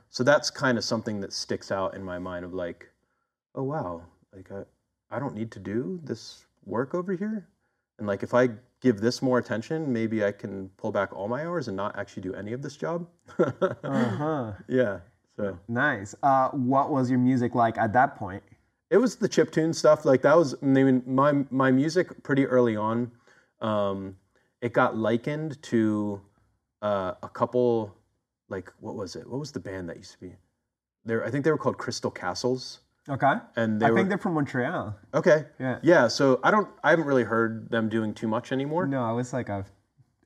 [0.09, 2.89] So that's kind of something that sticks out in my mind of like,
[3.55, 4.03] oh wow,
[4.33, 4.63] like I,
[5.09, 7.47] I don't need to do this work over here.
[7.97, 8.49] And like if I
[8.81, 12.23] give this more attention, maybe I can pull back all my hours and not actually
[12.23, 13.07] do any of this job.
[13.83, 14.51] Uh-huh.
[14.67, 14.99] Yeah.
[15.35, 16.15] So Nice.
[16.23, 18.43] Uh, what was your music like at that point?
[18.89, 20.05] It was the chip tune stuff.
[20.05, 23.11] Like that was I mean my my music pretty early on.
[23.61, 24.17] Um,
[24.61, 26.21] it got likened to
[26.81, 27.95] uh, a couple
[28.49, 29.29] like what was it?
[29.29, 30.33] What was the band that used to be?
[31.03, 32.81] There I think they were called Crystal Castles.
[33.07, 33.33] Okay.
[33.55, 34.95] And they I were think they're from Montreal.
[35.13, 35.45] okay.
[35.59, 35.79] Yeah.
[35.83, 36.07] Yeah.
[36.07, 38.87] So I don't I haven't really heard them doing too much anymore.
[38.87, 39.65] No, it was like a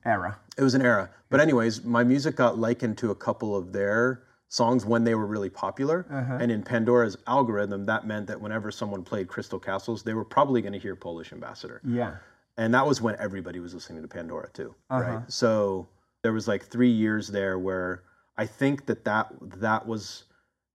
[0.05, 0.39] era.
[0.57, 1.09] It was an era.
[1.29, 5.27] But anyways, my music got likened to a couple of their songs when they were
[5.27, 6.05] really popular.
[6.41, 10.61] And in Pandora's algorithm, that meant that whenever someone played Crystal Castles, they were probably
[10.61, 11.81] going to hear Polish Ambassador.
[11.85, 12.15] Yeah.
[12.57, 15.31] And that was when everybody was listening to Pandora too, right?
[15.31, 15.87] So
[16.23, 18.03] there was like three years there where
[18.37, 20.25] I think that that that was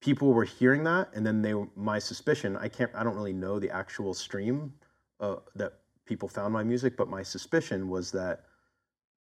[0.00, 2.56] people were hearing that, and then they my suspicion.
[2.56, 2.90] I can't.
[2.94, 4.72] I don't really know the actual stream
[5.20, 5.74] uh, that
[6.06, 8.44] people found my music, but my suspicion was that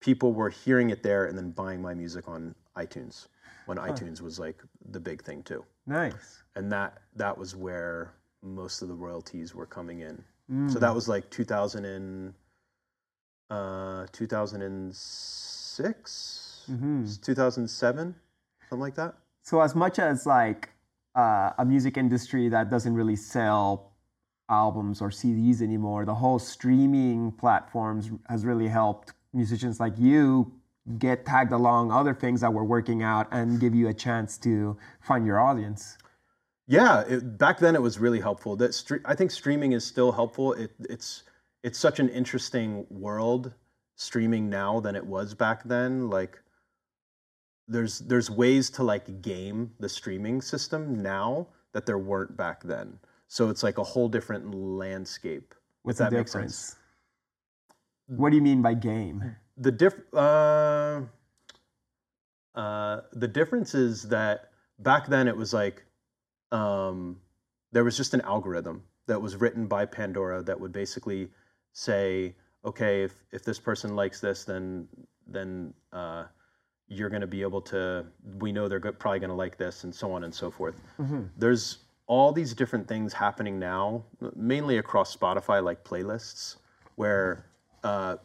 [0.00, 3.26] people were hearing it there and then buying my music on iTunes
[3.66, 6.42] when iTunes was like the big thing too, Nice.
[6.56, 10.22] and that that was where most of the royalties were coming in.
[10.68, 12.34] So that was like 2000 and
[13.48, 16.64] uh, 2006,
[17.22, 18.14] 2007,
[18.68, 19.14] something like that.
[19.42, 20.68] So as much as like
[21.14, 23.92] uh, a music industry that doesn't really sell
[24.50, 30.52] albums or CDs anymore, the whole streaming platforms has really helped musicians like you
[30.98, 34.76] get tagged along other things that were working out and give you a chance to
[35.00, 35.96] find your audience.
[36.66, 38.56] Yeah, it, back then it was really helpful.
[38.56, 40.52] That stre- I think streaming is still helpful.
[40.54, 41.24] It, it's
[41.62, 43.52] it's such an interesting world
[43.96, 46.10] streaming now than it was back then.
[46.10, 46.40] Like
[47.68, 52.98] there's there's ways to like game the streaming system now that there weren't back then.
[53.28, 55.54] So it's like a whole different landscape.
[55.82, 56.56] What's if the that makes difference?
[56.56, 56.76] sense.
[58.06, 59.36] What do you mean by game?
[59.56, 61.00] The diff uh,
[62.54, 65.84] uh, the difference is that back then it was like
[66.50, 67.18] um,
[67.72, 71.28] there was just an algorithm that was written by Pandora that would basically
[71.72, 72.34] say,
[72.64, 74.86] okay, if, if this person likes this, then
[75.26, 76.24] then uh,
[76.88, 78.04] you're going to be able to.
[78.38, 80.74] We know they're go- probably going to like this, and so on and so forth.
[81.38, 84.04] There's all these different things happening now,
[84.36, 86.56] mainly across Spotify, like playlists,
[86.96, 87.46] where
[87.84, 88.16] uh,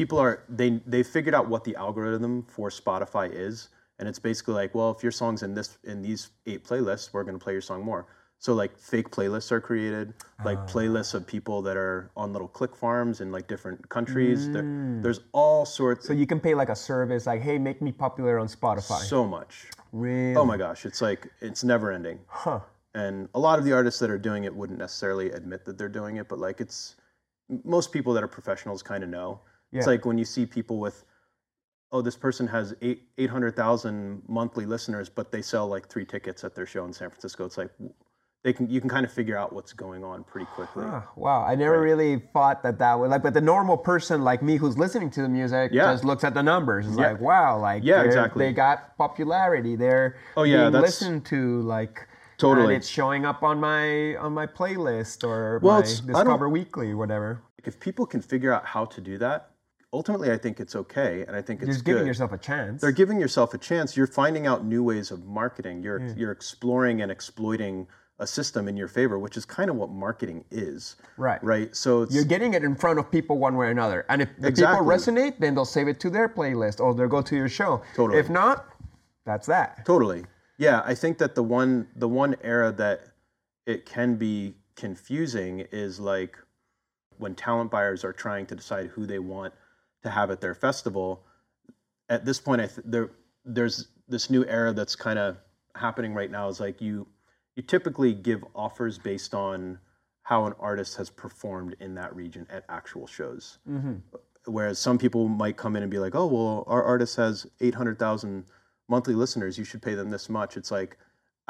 [0.00, 4.54] people are they they figured out what the algorithm for Spotify is, and it's basically
[4.54, 7.66] like, well, if your song's in this in these eight playlists, we're gonna play your
[7.70, 8.06] song more.
[8.38, 10.14] So like fake playlists are created,
[10.46, 10.66] like ah.
[10.66, 14.50] playlists of people that are on little click farms in like different countries.
[14.50, 15.02] There, mm.
[15.02, 16.06] there's all sorts.
[16.06, 19.00] So you can pay like a service, like, hey, make me popular on Spotify.
[19.00, 19.66] so much.
[19.92, 20.34] really?
[20.34, 22.20] Oh my gosh, it's like it's never ending.
[22.26, 22.60] Huh.
[22.94, 25.96] And a lot of the artists that are doing it wouldn't necessarily admit that they're
[26.00, 26.96] doing it, but like it's
[27.64, 29.40] most people that are professionals kind of know.
[29.72, 31.04] It's like when you see people with,
[31.92, 36.04] oh, this person has eight eight hundred thousand monthly listeners, but they sell like three
[36.04, 37.44] tickets at their show in San Francisco.
[37.44, 37.70] It's like
[38.42, 40.84] they can you can kind of figure out what's going on pretty quickly.
[40.86, 44.42] Ah, wow, I never really thought that that would like, but the normal person like
[44.42, 45.92] me who's listening to the music Yeah.
[45.92, 46.86] just looks at the numbers.
[46.88, 47.12] It's Yeah.
[47.12, 48.46] like, wow, like Yeah, exactly.
[48.46, 49.76] They got popularity.
[49.76, 52.08] They're Oh, yeah, being that's- listened to like
[52.38, 52.68] Totally.
[52.68, 57.42] and it's showing up on my on my playlist or Well, my Discover Weekly, whatever.
[57.58, 59.49] Like, if people can figure out how to do that,
[59.92, 62.06] ultimately I think it's okay, and I think it's You're giving good.
[62.08, 62.80] yourself a chance.
[62.80, 63.96] They're giving yourself a chance.
[63.96, 65.82] You're finding out new ways of marketing.
[65.82, 67.86] You're you're exploring and exploiting
[68.18, 70.96] a system in your favor, which is kind of what marketing is.
[71.16, 71.42] Right.
[71.42, 71.74] Right.
[71.74, 74.04] So it's, You're getting it in front of people one way or another.
[74.10, 74.78] And if the Exactly.
[74.78, 77.80] people resonate, then they'll save it to their playlist or they'll go to your show.
[77.96, 78.18] Totally.
[78.18, 78.66] If not,
[79.24, 79.86] that's that.
[79.86, 80.26] Totally.
[80.58, 83.04] Yeah, I think that the one the one era that
[83.64, 86.36] it can be confusing is like
[87.16, 89.54] when talent buyers are trying to decide who they want
[90.02, 91.24] to have at their festival.
[92.08, 93.10] At this point, I th- there
[93.44, 95.38] there's this new era that's kind of
[95.74, 96.48] happening right now.
[96.48, 97.06] Is like you
[97.56, 99.78] you typically give offers based on
[100.22, 103.58] how an artist has performed in that region at actual shows.
[103.68, 103.94] Mm-hmm.
[104.46, 107.74] Whereas some people might come in and be like, "Oh, well, our artist has eight
[107.74, 108.44] hundred thousand
[108.88, 109.58] monthly listeners.
[109.58, 110.96] You should pay them this much." It's like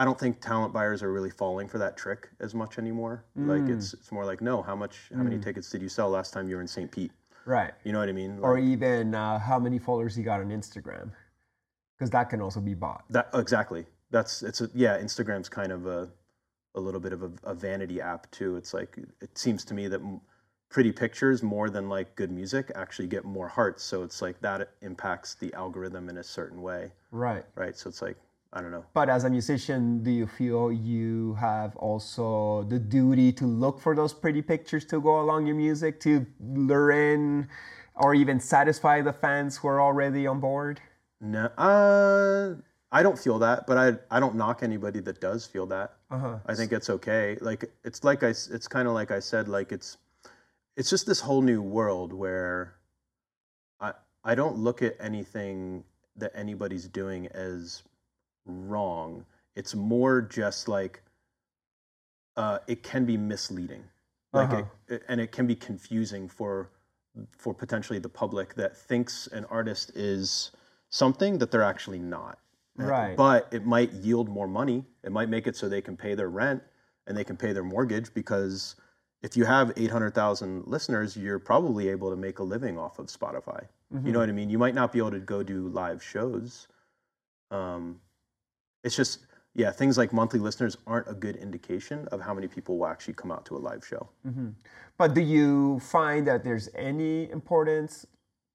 [0.00, 3.26] I don't think talent buyers are really falling for that trick as much anymore.
[3.36, 3.76] Like mm.
[3.76, 5.42] it's it's more like, no, how much, how many mm.
[5.42, 6.90] tickets did you sell last time you were in St.
[6.90, 7.12] Pete?
[7.46, 7.72] Right.
[7.84, 8.38] You know what I mean?
[8.42, 11.10] Or even uh, how many followers you got on Instagram.
[11.98, 13.04] Because that can also be bought.
[13.10, 13.86] that exactly.
[14.10, 14.98] That's it's a, yeah.
[14.98, 16.08] Instagram's kind of a
[16.74, 18.56] a little bit of a, a vanity app too.
[18.56, 20.00] It's like it seems to me that
[20.70, 23.82] pretty pictures more than like good music actually get more hearts.
[23.82, 27.44] So it's like that impacts the algorithm in a certain way, Right.
[27.56, 27.76] right?
[27.76, 28.16] So it's like
[28.52, 28.84] I don't know.
[28.94, 33.94] But as a musician, do you feel you have also the duty to look for
[33.94, 37.48] those pretty pictures to go along your music to lure in
[37.94, 40.80] or even satisfy the fans who are already on board?
[41.20, 42.54] No, uh,
[42.90, 45.94] I don't feel that, but I I don't knock anybody that does feel that.
[46.10, 46.38] Uh-huh.
[46.46, 47.36] I think it's okay.
[47.40, 49.98] Like it's like I it's kind of like I said like it's
[50.76, 52.74] it's just this whole new world where
[53.80, 53.92] I
[54.24, 55.84] I don't look at anything
[56.16, 57.82] that anybody's doing as
[58.44, 59.24] wrong.
[59.54, 61.02] It's more just like
[62.36, 63.84] uh, it can be misleading,
[64.32, 64.64] like Uh-huh.
[64.88, 66.70] it, and it can be confusing for
[67.36, 70.52] for potentially the public that thinks an artist is
[70.90, 72.38] something that they're actually not.
[72.78, 73.16] Uh, Right.
[73.16, 74.86] But it might yield more money.
[75.02, 76.62] It might make it so they can pay their rent
[77.08, 78.76] and they can pay their mortgage because
[79.22, 83.66] if you have 800,000 listeners, you're probably able to make a living off of Spotify.
[84.06, 84.48] You know what I mean?
[84.50, 86.68] You might not be able to go do live shows.
[87.50, 88.00] Um,
[88.84, 92.78] it's just, yeah, things like monthly listeners aren't a good indication of how many people
[92.78, 94.08] will actually come out to a live show.
[94.26, 94.48] Mm-hmm.
[94.96, 98.06] But do you find that there's any importance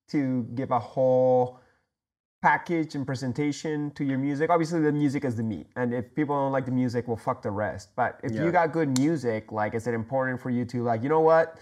[0.10, 1.60] to give a whole
[2.42, 4.50] package and presentation to your music?
[4.50, 7.42] Obviously, the music is the meat, and if people don't like the music, well, fuck
[7.42, 7.90] the rest.
[7.96, 8.46] But if Yeah.
[8.46, 11.58] you got good music, like, is it important for you to like, you know what?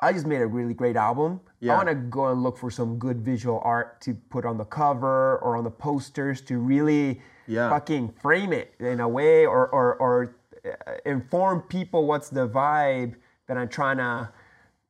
[0.00, 1.40] I just made a really great album.
[1.62, 4.64] I want to go and look for some good visual art to put on the
[4.64, 7.68] cover or on the posters to really Yeah.
[7.68, 13.16] fucking frame it in a way or, or, or uh, inform people what's the vibe
[13.46, 14.30] that I'm trying to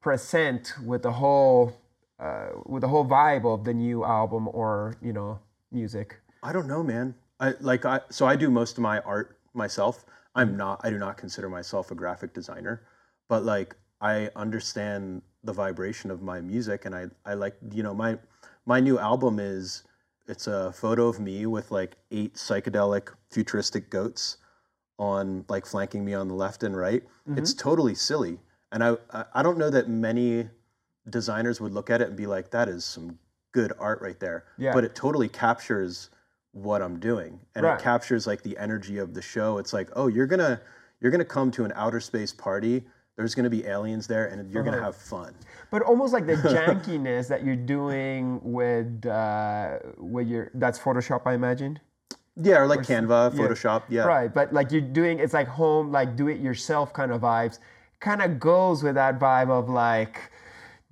[0.01, 1.73] present with the whole
[2.19, 5.39] uh, with the whole vibe of the new album or you know
[5.73, 6.17] music.
[6.43, 7.15] I don't know, man.
[7.41, 10.05] I like I so I do most of my art myself.
[10.35, 12.83] I'm not I do not consider myself a graphic designer,
[13.29, 17.95] but like I understand the vibration of my music and I I like you know
[17.95, 18.19] my
[18.67, 19.85] my new album is
[20.27, 24.37] it's a photo of me with like eight psychedelic futuristic goats
[24.99, 27.03] on like flanking me on the left and right.
[27.29, 27.39] Mm-hmm.
[27.39, 28.39] It's totally silly.
[28.73, 30.49] And I I- I don't know that many
[31.09, 33.19] designers would look at it and be like that is some
[33.53, 34.45] good art right there.
[34.59, 34.73] Yeah.
[34.73, 36.11] But it totally captures
[36.53, 37.79] what I'm doing and Right.
[37.79, 39.59] it captures like the energy of the show.
[39.59, 40.61] It's like, "Oh, you're going to
[41.01, 42.85] you're going to come to an outer space party.
[43.17, 45.35] There's going to be aliens there and you're going to have fun."
[45.71, 51.35] But almost like the jankiness that you're doing with uh, with your that's Photoshop, I
[51.35, 51.79] imagine.
[52.37, 53.41] Yeah, or like Canva, yeah.
[53.41, 54.03] Photoshop, yeah.
[54.03, 57.59] Right, but like you're doing it's like home, like do it yourself kind of vibes.
[58.01, 60.31] Kind of goes with that vibe of like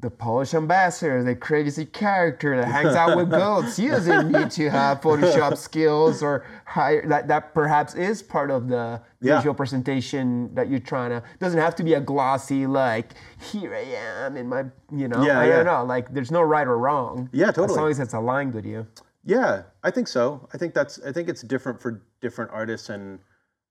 [0.00, 3.76] the Polish ambassador, the crazy character that hangs out with goats.
[3.76, 7.26] He doesn't need to have Photoshop skills or hire that.
[7.26, 9.38] That perhaps is part of the Yeah.
[9.38, 11.22] visual presentation that you're trying to.
[11.40, 15.20] Doesn't have to be a glossy like here I am in my you know.
[15.24, 15.56] Yeah, I yeah.
[15.56, 15.84] don't know.
[15.84, 17.28] Like there's no right or wrong.
[17.32, 17.70] Yeah, totally.
[17.72, 18.86] As long as it's aligned with you.
[19.24, 20.48] Yeah, I think so.
[20.54, 23.18] I think that's I think it's different for different artists and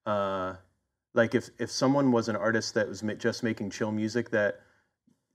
[0.05, 0.55] uh
[1.13, 4.59] like if if someone was an artist that was just making chill music that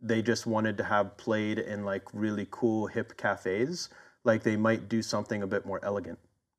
[0.03, 3.88] they just wanted to have played in like really cool hip cafes,
[4.24, 6.18] like they might do something a bit more elegant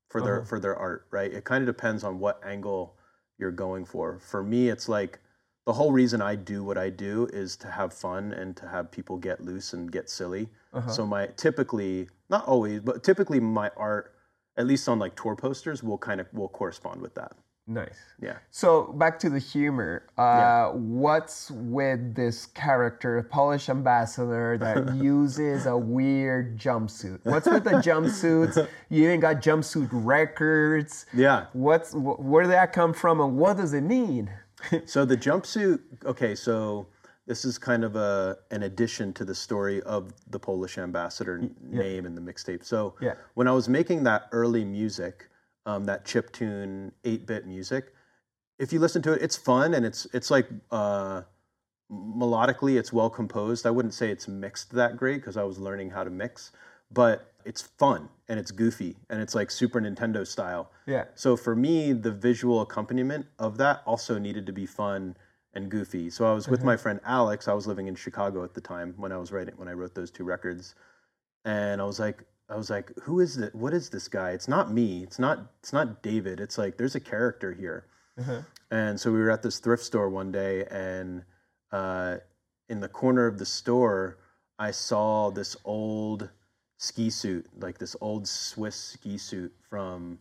[0.10, 0.46] for their uh-huh.
[0.46, 1.32] for their art, right?
[1.32, 2.96] It kind of depends on what angle
[3.38, 4.20] you're going for.
[4.20, 5.20] For me, it's like
[5.66, 8.92] the whole reason I do what I do is to have fun and to have
[8.92, 10.50] people get loose and get silly.
[10.74, 10.90] Uh-huh.
[10.90, 14.16] So my typically, not always, but typically my art,
[14.58, 17.34] at least on like tour posters, will kind of will correspond with that.
[17.66, 17.96] Nice.
[18.22, 18.38] Yeah.
[18.52, 20.04] So back to the humor.
[20.18, 27.20] Uh, What's with this character, Polish ambassador, that uses a weird jumpsuit?
[27.24, 28.68] What's with the jumpsuits?
[28.90, 31.06] You even got jumpsuit records.
[31.14, 31.46] Yeah.
[31.54, 34.30] What's wh- where did that come from, and what does it mean?
[34.86, 35.80] So the jumpsuit.
[36.06, 36.88] Okay, so
[37.28, 41.56] this is kind of a an addition to the story of the Polish ambassador n-
[41.62, 42.64] name in the mixtape.
[42.64, 43.16] So Yeah.
[43.34, 45.30] when I was making that early music,
[45.66, 47.94] um, that chip tune eight bit music,
[48.60, 51.22] if you listen to it, it's fun and it's it's like uh,
[51.92, 53.66] melodically it's well composed.
[53.66, 56.52] I wouldn't say it's mixed that great because I was learning how to mix,
[56.92, 60.72] but it's fun and it's goofy and it's like Super Nintendo style.
[60.86, 61.06] Yeah.
[61.16, 65.18] So for me, the visual accompaniment of that also needed to be fun
[65.54, 66.10] and goofy.
[66.10, 67.48] So I was with my friend Alex.
[67.48, 69.94] I was living in Chicago at the time when I was writing when I wrote
[69.94, 70.76] those two records,
[71.46, 73.54] and I was like, I was like, who is this?
[73.54, 74.32] What is this guy?
[74.32, 75.04] It's not me.
[75.04, 75.40] It's not.
[75.60, 76.40] It's not David.
[76.40, 77.88] It's like there's a character here.
[78.20, 78.42] Uh-huh.
[78.70, 81.24] And so we were at this thrift store one day, and
[81.72, 82.18] uh,
[82.70, 84.20] in the corner of the store,
[84.60, 86.30] I saw this old
[86.78, 90.20] ski suit, like this old Swiss ski suit from.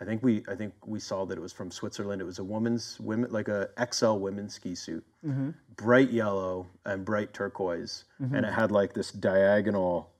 [0.00, 2.22] I think we I think we saw that it was from Switzerland.
[2.22, 5.50] It was a woman's women like a XL women's ski suit, mm-hmm.
[5.76, 8.34] bright yellow and bright turquoise, mm-hmm.
[8.34, 10.10] and it had like this diagonal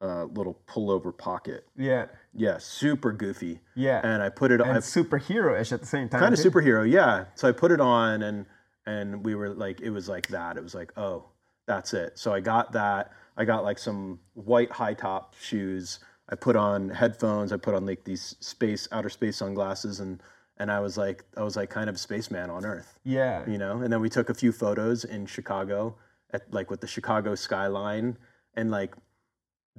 [0.00, 1.66] uh, little pullover pocket.
[1.76, 2.06] Yeah.
[2.34, 3.60] Yeah, super goofy.
[3.74, 4.00] Yeah.
[4.04, 4.68] And I put it on.
[4.68, 6.20] And superhero-ish at the same time.
[6.20, 8.46] kind of superhero yeah so i put it on and
[8.86, 11.24] and we were like it was like that it was like oh
[11.66, 15.98] that's it so i got that i got like some white high top shoes
[16.30, 20.22] i put on headphones i put on like these space outer space sunglasses and
[20.58, 23.44] and i was like i was like kind of spaceman on earth Yeah.
[23.50, 25.96] you know and then we took a few photos in chicago
[26.32, 28.16] at like with the chicago skyline
[28.54, 28.94] and like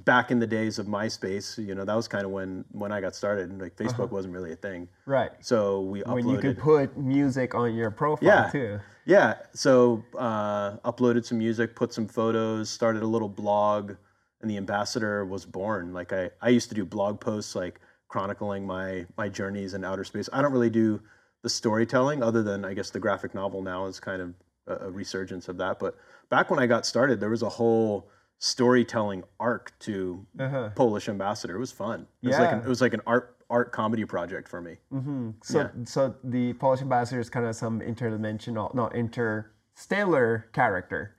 [0.06, 3.02] back in the days of myspace you know that was kind of when when i
[3.02, 5.32] got started and like facebook wasn't really a thing Right.
[5.42, 6.16] so we Uh-huh.
[6.16, 8.50] When you could put music on your profile Yeah.
[8.52, 8.80] too.
[9.06, 13.94] yeah, so uh, uploaded some music, put some photos, started a little blog,
[14.42, 15.94] and the ambassador was born.
[15.94, 20.04] Like I, I used to do blog posts like chronicling my my journeys in outer
[20.04, 20.30] space.
[20.32, 21.02] I don't really do
[21.42, 24.34] the storytelling, other than I guess the graphic novel now is kind of
[24.68, 25.80] a, a resurgence of that.
[25.80, 25.96] But
[26.30, 30.70] back when I got started, there was a whole storytelling arc to uh-huh.
[30.76, 31.56] Polish Ambassador.
[31.56, 32.08] It was fun.
[32.24, 32.66] It was like an, Yeah.
[32.66, 34.78] it was like an art art comedy project for me.
[34.94, 35.32] Mm-hmm.
[35.44, 35.70] So, Yeah.
[35.84, 41.16] so the Polish ambassador is kind of some interdimensional, not interstellar character.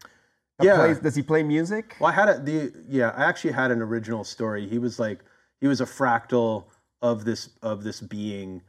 [0.59, 0.77] that Yeah.
[0.77, 1.97] plays- does he play music?
[1.99, 3.11] Well, I had a, the yeah.
[3.17, 4.67] I actually had an original story.
[4.69, 5.25] He was like
[5.61, 6.65] he was a fractal
[7.03, 8.63] of this of this being,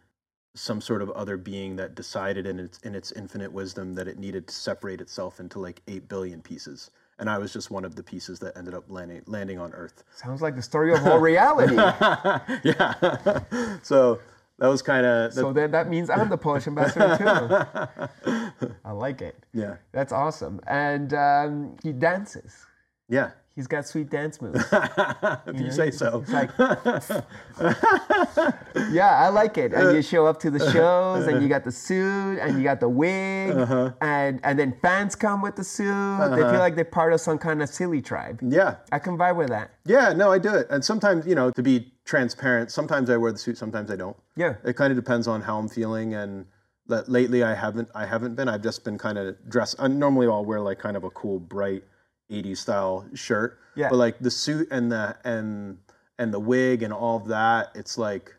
[0.55, 4.17] some sort of other being that decided in its in its infinite wisdom that it
[4.17, 6.91] needed to separate itself into like eight billion pieces.
[7.22, 10.03] And I was just one of the pieces that ended up landing landing on Earth.
[10.15, 11.76] Sounds like the story of all reality.
[12.63, 13.76] yeah.
[13.84, 14.19] so
[14.57, 17.69] that was kind of so then that means I'm the Polish ambassador
[18.26, 18.72] too.
[18.86, 19.45] I like it.
[19.53, 20.59] yeah That's awesome.
[20.65, 22.65] And um, he dances.
[23.07, 23.32] yeah.
[23.55, 24.63] He's got sweet dance moves.
[24.71, 26.23] if you say so.
[26.29, 26.51] Like,
[28.91, 29.73] yeah, I like it.
[29.73, 31.59] And you uh, show up to the uh-huh, shows, and you uh-huh.
[31.59, 33.91] got the suit, and you got the wig, Uh-huh.
[33.99, 35.85] and and then fans come with the suit.
[35.85, 36.59] They feel uh-huh.
[36.59, 38.39] like they're part of some kind of silly tribe.
[38.41, 38.77] Yeah.
[38.93, 39.71] I can vibe with that.
[39.85, 40.67] Yeah, no, I do it.
[40.69, 44.15] And sometimes, you know, to be transparent, sometimes I wear the suit, sometimes I don't.
[44.37, 44.55] Yeah.
[44.63, 46.45] It kind of depends on how I'm feeling and
[46.87, 48.47] lately I haven't I haven't been.
[48.49, 49.75] I've just been kind of dressed.
[49.79, 51.83] I normally I'll wear like kind of a cool bright
[52.32, 53.59] 80s style shirt.
[53.75, 53.89] Yeah.
[53.89, 55.77] But like the suit and the and
[56.17, 58.36] and the wig and all of that, it's like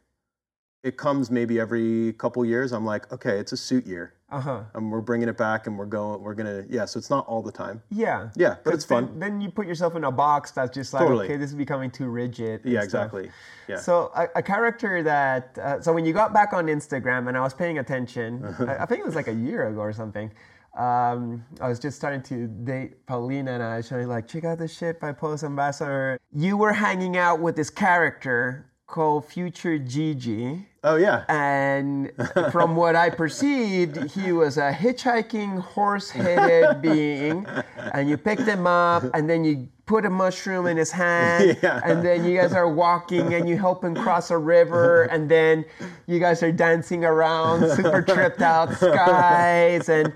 [0.82, 2.72] it comes maybe every couple years.
[2.72, 4.14] I'm like, okay, it's a suit year.
[4.30, 4.62] Uh huh.
[4.74, 7.26] And we're bringing it back and we're going we're going to yeah, so it's not
[7.26, 7.82] all the time.
[7.90, 8.30] Yeah.
[8.34, 9.06] Yeah, but it's fun.
[9.06, 11.26] Then, then you put yourself in a box that's just like, Totally.
[11.26, 12.62] okay, this is becoming too rigid.
[12.64, 12.84] Yeah, stuff.
[12.84, 13.30] exactly.
[13.68, 13.76] Yeah.
[13.76, 17.42] So a, a character that uh, so when you got back on Instagram and I
[17.42, 20.32] was paying attention, I, I think it was like a year ago or something.
[20.78, 24.58] Um, I was just starting to date Paulina and I was showing like, check out
[24.58, 26.18] this shit by Polish Ambassador.
[26.32, 30.66] You were hanging out with this character called Future Gigi.
[30.84, 31.24] oh yeah.
[31.28, 32.10] And
[32.52, 37.46] from what I perceived, he was a hitchhiking, horse-headed being.
[37.94, 41.80] And you picked him up, and then you put a mushroom in his hand, Yeah.
[41.84, 45.64] and then you guys are walking, and you help him cross a river, and then
[46.06, 50.12] you guys are dancing around, super tripped out skies, and.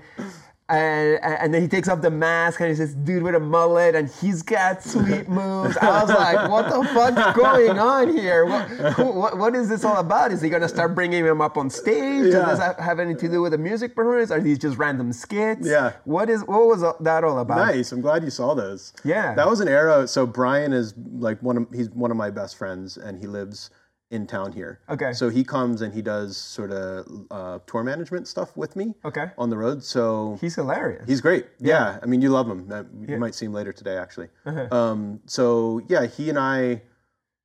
[0.69, 3.95] And, and then he takes off the mask and he's this dude with a mullet
[3.95, 5.77] and he's got sweet moves.
[5.77, 8.45] I was like, what the fuck's going on here?
[8.45, 10.33] What, who, what, what is this all about?
[10.33, 12.25] Is he going to start bringing him up on stage?
[12.25, 12.31] Yeah.
[12.31, 14.29] Does this have, have anything to do with the music performance?
[14.29, 15.65] Are these just random skits?
[15.65, 15.93] Yeah.
[16.03, 17.57] What is what was that all about?
[17.57, 17.93] Nice.
[17.93, 18.91] I'm glad you saw those.
[19.05, 19.35] Yeah.
[19.35, 20.05] That was an era.
[20.05, 23.69] So Brian is like one of he's one of my best friends, and he lives
[24.09, 24.79] in town here.
[24.89, 25.11] Okay.
[25.11, 29.31] So he comes and he does sort of uh, tour management stuff with me Okay.
[29.37, 29.83] on the road.
[29.83, 31.03] So He's hilarious.
[31.07, 31.47] He's great.
[31.59, 31.99] Yeah.
[32.01, 32.71] I mean, you love him.
[33.07, 34.29] You might see him later today, actually.
[34.45, 34.73] Uh-huh.
[34.75, 36.83] Um, so yeah, he and I,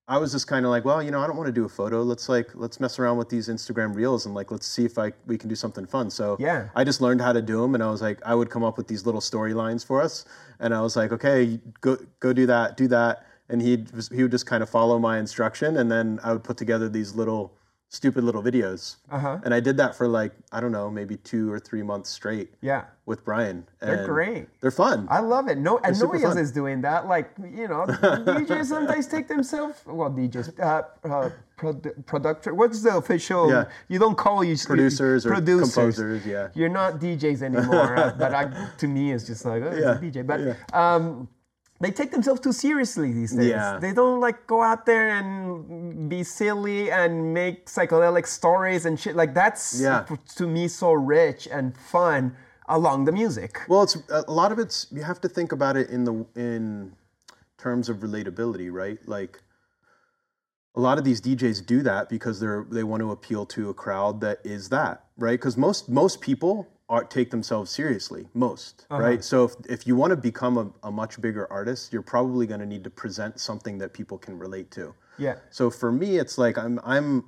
[0.06, 1.68] I was just kind of like, well, you know, I don't want to do a
[1.68, 2.02] photo.
[2.02, 5.12] Let's like, let's mess around with these Instagram reels and like, let's see if I
[5.26, 6.10] we can do something fun.
[6.10, 6.68] So Yeah.
[6.76, 8.76] I just learned how to do them, and I was like, I would come up
[8.76, 10.24] with these little storylines for us,
[10.60, 14.32] and I was like, okay, go go do that, do that, and he he would
[14.32, 17.54] just kind of follow my instruction, and then I would put together these little
[17.88, 19.38] stupid little videos, Uh-huh.
[19.44, 22.48] and I did that for like I don't know, maybe two or three months straight
[22.62, 22.84] yeah.
[23.04, 23.58] with Brian.
[23.82, 24.46] And They're great.
[24.62, 25.06] They're fun.
[25.10, 25.58] I love it.
[25.58, 27.06] No, and nobody else is doing that.
[27.06, 27.28] Like
[27.60, 27.84] you know,
[28.38, 29.76] DJs sometimes take themselves.
[29.84, 32.54] Well, DJs, uh, uh, produ- producer.
[32.54, 33.50] What's the official?
[33.50, 33.64] Yeah.
[33.88, 35.74] You don't call you Producers or producers.
[35.74, 36.48] composers, yeah.
[36.54, 37.90] You're not DJs anymore.
[37.98, 38.42] uh, but I,
[38.78, 40.26] to me, it's just like oh, it's Yeah, a DJ.
[40.26, 40.54] But yeah.
[40.72, 41.28] um,
[41.82, 43.48] they take themselves too seriously these days.
[43.50, 43.78] Yeah.
[43.80, 49.16] They don't like go out there and be silly and make psychedelic stories and shit.
[49.16, 50.06] Like that's Yeah.
[50.36, 52.36] to me so rich and fun
[52.68, 53.60] along the music.
[53.68, 56.92] Well, it's a lot of it's you have to think about it in the in
[57.58, 58.98] terms of relatability, right?
[59.08, 59.40] Like
[60.76, 63.74] a lot of these DJs do that because they're they want to appeal to a
[63.74, 65.38] crowd that is that, right?
[65.38, 69.02] Because most most people are take themselves seriously, most, uh-huh.
[69.02, 69.24] right?
[69.24, 72.60] So if if you want to become a, a much bigger artist, you're probably going
[72.60, 74.94] to need to present something that people can relate to.
[75.16, 75.36] Yeah.
[75.50, 77.24] So for me, it's like I'm I'm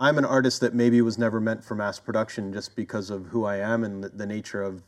[0.00, 3.44] I'm an artist that maybe was never meant for mass production just because of who
[3.44, 4.82] I am and the, the nature of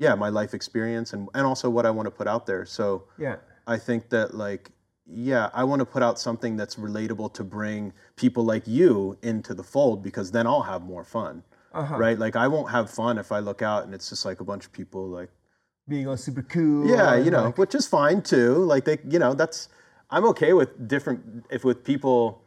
[0.00, 2.66] yeah my life experience and and also what I want to put out there.
[2.66, 3.36] So Yeah.
[3.68, 4.72] I think that like
[5.06, 9.54] yeah I want to put out something that's relatable to bring people like you into
[9.54, 11.44] the fold because then I'll have more fun.
[11.78, 11.96] Uh-huh.
[11.96, 12.18] Right?
[12.18, 14.64] Like I won't have fun if I look out and it's just like a bunch
[14.66, 15.30] of people like
[15.88, 16.86] being all super cool.
[16.88, 18.54] yeah, you know, like- which is fine too.
[18.56, 19.68] Like they, you know, that's
[20.10, 22.42] I'm okay with different if with people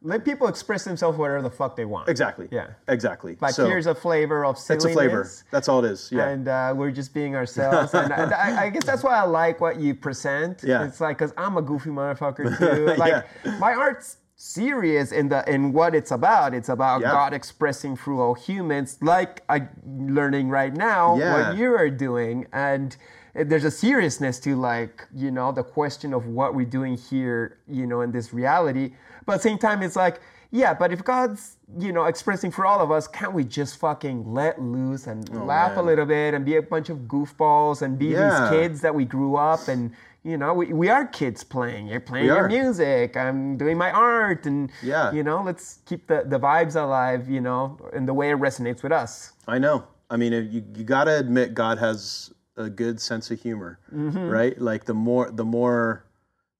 [0.00, 2.08] let people express themselves whatever the fuck they want.
[2.08, 2.46] exactly.
[2.52, 2.68] Yeah.
[2.86, 3.36] exactly.
[3.40, 4.84] Like so here's a flavor of it's silliness.
[4.90, 5.30] a flavor.
[5.50, 6.08] That's all it is.
[6.12, 7.92] Yeah, And uh, we're just being ourselves.
[7.94, 10.62] and I, I guess that's why I like what you present.
[10.62, 10.84] Yeah.
[10.84, 12.94] It's like, because I'm a goofy motherfucker too.
[12.94, 13.26] Like,
[13.58, 16.54] my art's serious in the in what it's about.
[16.54, 17.10] It's about Yeah.
[17.10, 21.32] God expressing through all humans, like I'm learning right now Yeah.
[21.50, 22.46] what you are doing.
[22.52, 22.96] And
[23.34, 27.84] there's a seriousness to like, you know, the question of what we're doing here, you
[27.86, 28.94] know, in this reality.
[29.26, 30.20] But at the same time, it's like,
[30.52, 34.32] yeah, but if God's, you know, expressing for all of us, can't we just fucking
[34.32, 37.82] let loose and oh, laugh a Oh, little bit and be a bunch of goofballs
[37.82, 38.20] and be Yeah.
[38.30, 39.90] these kids that we grew up and,
[40.24, 41.86] you know, we, we are kids playing.
[41.88, 42.48] You're playing We your are.
[42.48, 43.16] music.
[43.16, 44.46] I'm doing my art.
[44.46, 45.12] And, Yeah.
[45.12, 48.82] you know, let's keep the, the vibes alive, you know, and the way it resonates
[48.82, 49.32] with us.
[49.46, 49.84] I know.
[50.10, 54.28] I mean, you you got to admit God has a good sense of humor, Mm-hmm.
[54.28, 54.58] right?
[54.60, 56.04] Like the more the more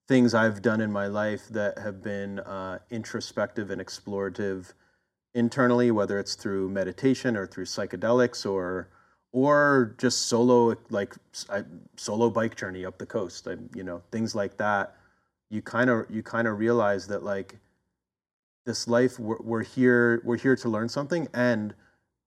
[0.07, 4.73] things I've done in my life that have been uh, introspective and explorative
[5.35, 8.89] internally, whether it's through meditation or through psychedelics or
[9.33, 11.15] or just solo like
[11.51, 11.65] I,
[11.97, 14.95] solo bike journey up the coast, I, you know, things like that.
[15.51, 17.57] You kind of you kind of realize that like
[18.67, 21.75] this life we're, we're here we're here to learn something and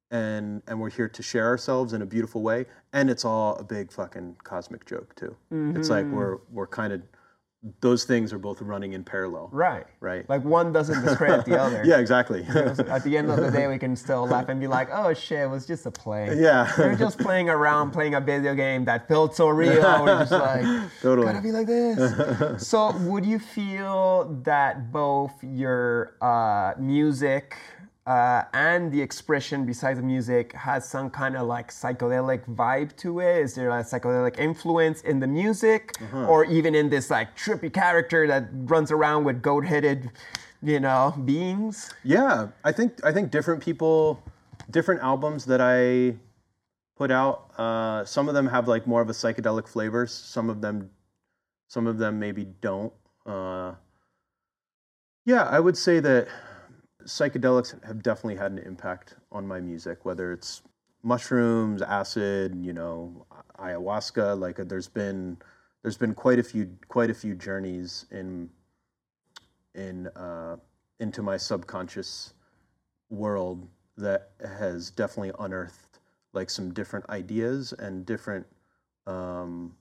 [0.10, 3.64] and and we're here to share ourselves in a beautiful way and it's all a
[3.64, 5.36] big fucking cosmic joke too
[5.78, 6.16] it's like Mm-hmm.
[6.16, 7.02] we're we're kind of
[7.80, 9.86] those things are both running in parallel Right.
[10.00, 11.84] right Like one doesn't discredit the other.
[11.86, 14.90] yeah exactly At the end of the day, we can still laugh and be like,
[14.92, 16.36] oh shit, it was just a play.
[16.40, 19.74] yeah You're just playing around, playing a video game that felt so real.
[20.04, 20.66] We're just like,
[21.04, 21.28] Totally.
[21.28, 22.68] gotta be like this.
[22.68, 27.56] so, would you feel that both your uh, music
[28.08, 33.20] uh, and the expression besides the music has some kind of like psychedelic vibe to
[33.20, 33.38] it?
[33.38, 36.26] Is there a psychedelic influence in the music, Uh-huh.
[36.28, 40.10] or even in this like trippy character that runs around with goat-headed,
[40.64, 41.94] you know, beings?
[42.04, 44.22] Yeah, I think I think different people,
[44.70, 46.18] different albums that I
[46.98, 47.52] put out.
[47.58, 50.12] Uh, some of them have like more of a psychedelic flavors.
[50.12, 50.90] Some of them,
[51.68, 52.94] some of them maybe don't.
[53.26, 53.74] Uh,
[55.26, 56.28] yeah, I would say that
[57.06, 60.06] psychedelics have definitely had an impact on my music.
[60.06, 60.62] Whether it's
[61.04, 63.26] mushrooms, acid, you know,
[63.60, 64.40] ayahuasca.
[64.40, 65.38] Like uh, there's been
[65.82, 68.50] there's been quite a few quite a few journeys in
[69.76, 70.58] in uh,
[71.00, 72.34] into my subconscious
[73.10, 73.68] world
[73.98, 76.00] that has definitely unearthed
[76.34, 78.46] like some different ideas and different
[79.08, 79.76] um,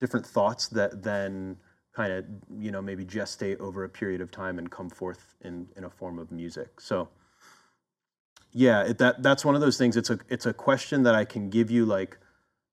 [0.00, 1.56] different thoughts that then
[1.96, 2.24] kind of
[2.58, 5.90] you know maybe gestate over a period of time and come forth in in a
[5.90, 6.80] form of music.
[6.80, 7.08] So
[8.52, 9.96] yeah it, that that's one of those things.
[9.96, 12.18] It's a it's a question that i can give you like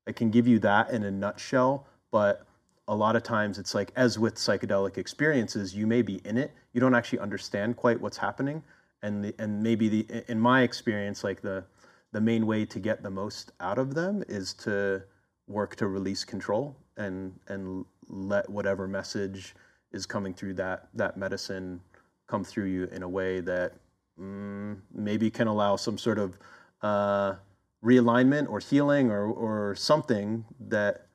[0.07, 2.45] i can give you that in a nutshell but
[2.87, 6.51] a lot of times it's like as with psychedelic experiences you may be in it.
[6.73, 8.61] You don't actually understand quite what's happening.
[9.01, 11.63] And the, and maybe the in my experience like the
[12.11, 15.03] the main way to get the most out of them is to
[15.47, 19.55] work to release control and and let whatever message
[19.91, 21.81] is coming through that that medicine
[22.27, 23.73] come through you in a way that
[24.19, 26.38] mm, maybe can allow some sort of
[26.81, 27.35] uh,
[27.84, 31.07] realignment or healing or or something that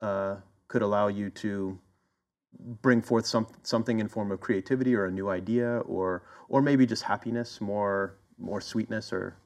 [0.00, 0.36] uh,
[0.68, 1.78] could allow you to
[2.82, 6.86] bring forth some something in form of creativity or a new idea or or maybe
[6.86, 9.36] just happiness, more more sweetness or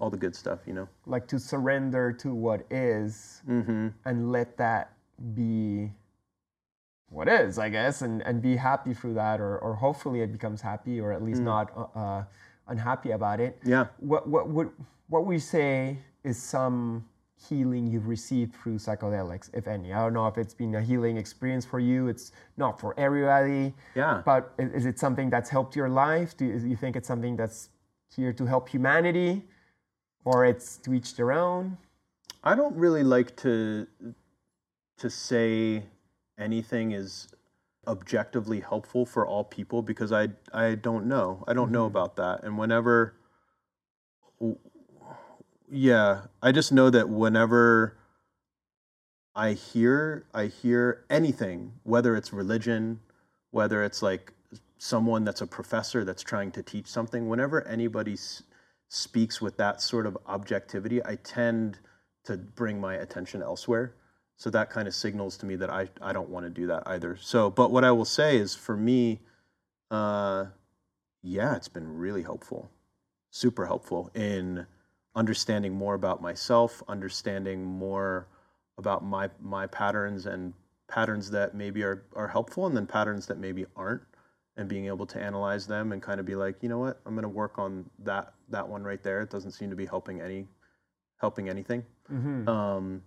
[0.00, 0.86] all the good stuff, you know.
[1.06, 3.88] like to surrender to what is Mm-hmm.
[4.04, 4.92] and let that
[5.34, 5.90] be
[7.08, 10.60] what is, I guess, and, and be happy through that, or, or hopefully it becomes
[10.60, 12.24] happy, or at least not uh, uh,
[12.68, 13.58] unhappy about it.
[13.64, 13.86] Yeah.
[13.98, 14.68] What what what
[15.08, 17.04] what we say is some
[17.48, 19.92] healing you've received through psychedelics, if any.
[19.92, 22.08] I don't know if it's been a healing experience for you.
[22.08, 23.74] It's not for everybody.
[23.94, 24.22] Yeah.
[24.24, 26.36] But is it something that's helped your life?
[26.36, 27.68] Do you, do you think it's something that's
[28.14, 29.44] here to help humanity,
[30.24, 31.76] or it's to each their own?
[32.42, 33.86] I don't really like to
[34.98, 35.84] to say
[36.38, 37.28] anything is
[37.86, 41.44] objectively helpful for all people because I I don't know.
[41.46, 41.96] I don't know mm-hmm.
[41.96, 42.42] about that.
[42.42, 43.14] And whenever
[45.70, 47.96] yeah, I just know that whenever
[49.34, 53.00] I hear I hear anything, whether it's religion,
[53.50, 54.32] whether it's like
[54.78, 58.42] someone that's a professor that's trying to teach something, whenever anybody s-
[58.88, 61.78] speaks with that sort of objectivity, I tend
[62.24, 63.94] to bring my attention elsewhere.
[64.36, 66.82] So that kind of signals to me that I, I don't want to do that
[66.86, 67.16] either.
[67.20, 69.20] So, but what I will say is for me,
[69.90, 70.46] uh,
[71.22, 72.70] yeah, it's been really helpful,
[73.30, 74.66] super helpful in
[75.14, 78.28] understanding more about myself, understanding more
[78.78, 80.52] about my my patterns and
[80.86, 84.02] patterns that maybe are, are helpful and then patterns that maybe aren't
[84.58, 87.14] and being able to analyze them and kind of be like, you know what, I'm
[87.14, 89.22] gonna work on that that one right there.
[89.22, 90.46] It doesn't seem to be helping any
[91.18, 91.84] helping anything.
[92.48, 93.02] Um,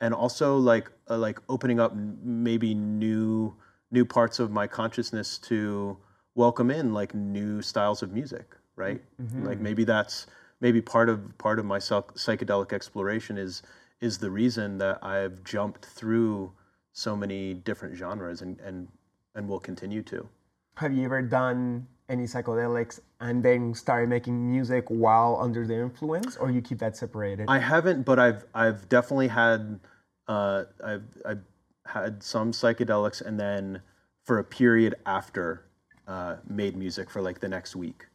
[0.00, 3.54] and also like uh, like opening up maybe new
[3.90, 5.96] new parts of my consciousness to
[6.34, 9.02] welcome in like new styles of music, right?
[9.44, 10.26] Like maybe that's
[10.60, 13.62] maybe part of part of my psych- psychedelic exploration is
[14.00, 16.52] is the reason that I've jumped through
[16.92, 18.88] so many different genres and and
[19.34, 20.28] and will continue to.
[20.76, 26.36] Have you ever done any psychedelics and then started making music while under the influence,
[26.36, 27.46] or you keep that separated?
[27.48, 29.80] I haven't, but I've I've definitely had
[30.28, 31.42] uh, I've I've
[31.86, 33.80] had some psychedelics, and then
[34.24, 35.64] for a period after,
[36.06, 38.06] uh, made music for like the next week.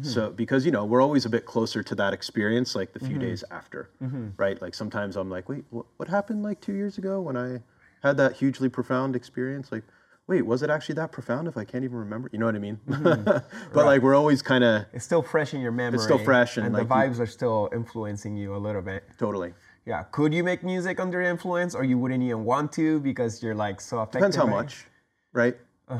[0.00, 3.18] So because you know we're always a bit closer to that experience, like the few
[3.18, 3.90] days after,
[4.38, 4.60] right?
[4.62, 7.60] Like sometimes I'm like, wait, what, what happened like two years ago when I
[8.02, 9.70] had that hugely profound experience?
[9.70, 9.82] Like,
[10.28, 12.28] wait, was it actually that profound if I can't even remember?
[12.32, 12.78] You know what I mean?
[12.86, 13.44] but
[13.74, 15.96] like we're always kind of it's still fresh in your memory.
[15.96, 18.82] It's still fresh and, and like, the you- vibes are still influencing you a little
[18.82, 19.04] bit.
[19.18, 19.54] totally.
[19.86, 20.02] Yeah.
[20.12, 23.80] Could you make music under influence, or you wouldn't even want to because you're like
[23.80, 24.18] so affected?
[24.18, 24.50] Depends how it?
[24.50, 24.84] much,
[25.32, 25.56] right?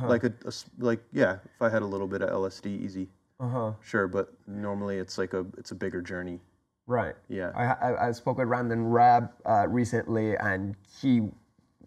[0.07, 3.09] Like a, a like yeah, if I had a little bit of LSD, easy,
[3.41, 3.73] Uh-huh.
[3.83, 4.07] sure.
[4.07, 6.41] But normally it's like a it's a bigger journey.
[6.87, 7.15] Right.
[7.29, 7.53] Yeah.
[7.55, 11.23] I, I, I spoke with Random Rab uh, recently, and he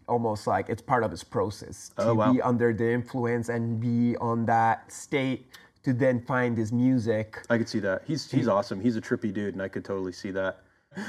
[0.07, 2.33] almost like it's part of his process oh, to Oh, wow.
[2.33, 5.47] be under the influence and be on that state
[5.83, 7.39] to then find his music.
[7.49, 8.03] I could see that.
[8.05, 8.79] He's he's awesome.
[8.81, 10.59] He's a trippy dude, and I could totally see that.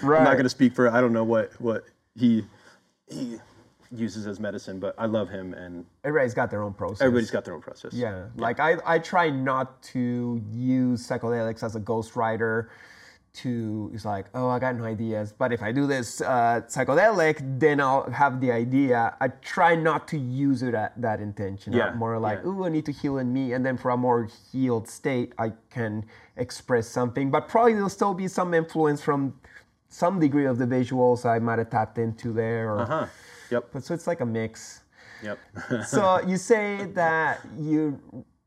[0.02, 0.18] Right.
[0.18, 0.90] I'm not gonna speak for.
[0.90, 2.44] I don't know what what he
[3.08, 3.38] he
[3.94, 7.02] uses as medicine, but I love him, and Everybody's got their own process.
[7.02, 7.92] everybody's got their own process.
[7.92, 12.68] Yeah, like I, I try not to use psychedelics as a ghostwriter
[13.34, 15.32] to, it's like, oh, I got no ideas.
[15.36, 19.14] But if I do this uh, psychedelic, then I'll have the idea.
[19.20, 21.72] I try not to use it at that intention.
[21.72, 22.50] Yeah, I'm more like, yeah.
[22.50, 23.52] ooh, I need to heal in me.
[23.52, 26.04] And then for a more healed state, I can
[26.36, 27.30] express something.
[27.30, 29.34] But probably there'll still be some influence from
[29.88, 32.74] some degree of the visuals I might have tapped into there.
[32.74, 33.06] Or, Huh.
[33.50, 33.68] Yep.
[33.72, 34.82] But so it's like a mix
[35.22, 35.38] Yep.
[35.86, 37.98] so you say that you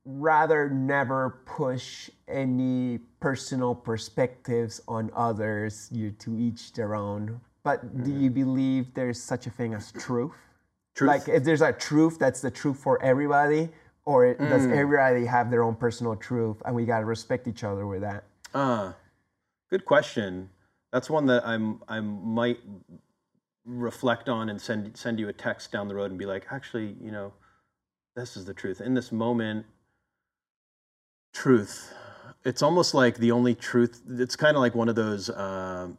[0.05, 8.11] rather never push any personal perspectives on others you to each their own but do
[8.11, 10.31] you believe there's such a thing as truth
[10.93, 11.07] Truth.
[11.07, 13.69] like if there's a truth that's the truth for everybody
[14.05, 17.63] or it, does everybody have their own personal truth and we got to respect each
[17.63, 18.23] other with that
[18.53, 18.93] Uh,
[19.69, 20.49] good question.
[20.93, 22.59] That's one that I'm I might
[23.65, 26.95] reflect on and send send you a text down the road and be like, actually,
[27.01, 27.33] you know,
[28.15, 28.79] this is the truth.
[28.79, 29.65] In this moment,
[31.35, 31.93] truth.
[32.43, 34.01] It's almost like the only truth.
[34.09, 35.97] It's kind of like one of those um,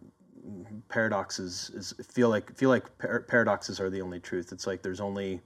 [0.89, 4.53] paradoxes is feel like feel like par- paradoxes are the only truth.
[4.53, 5.41] It's like there's only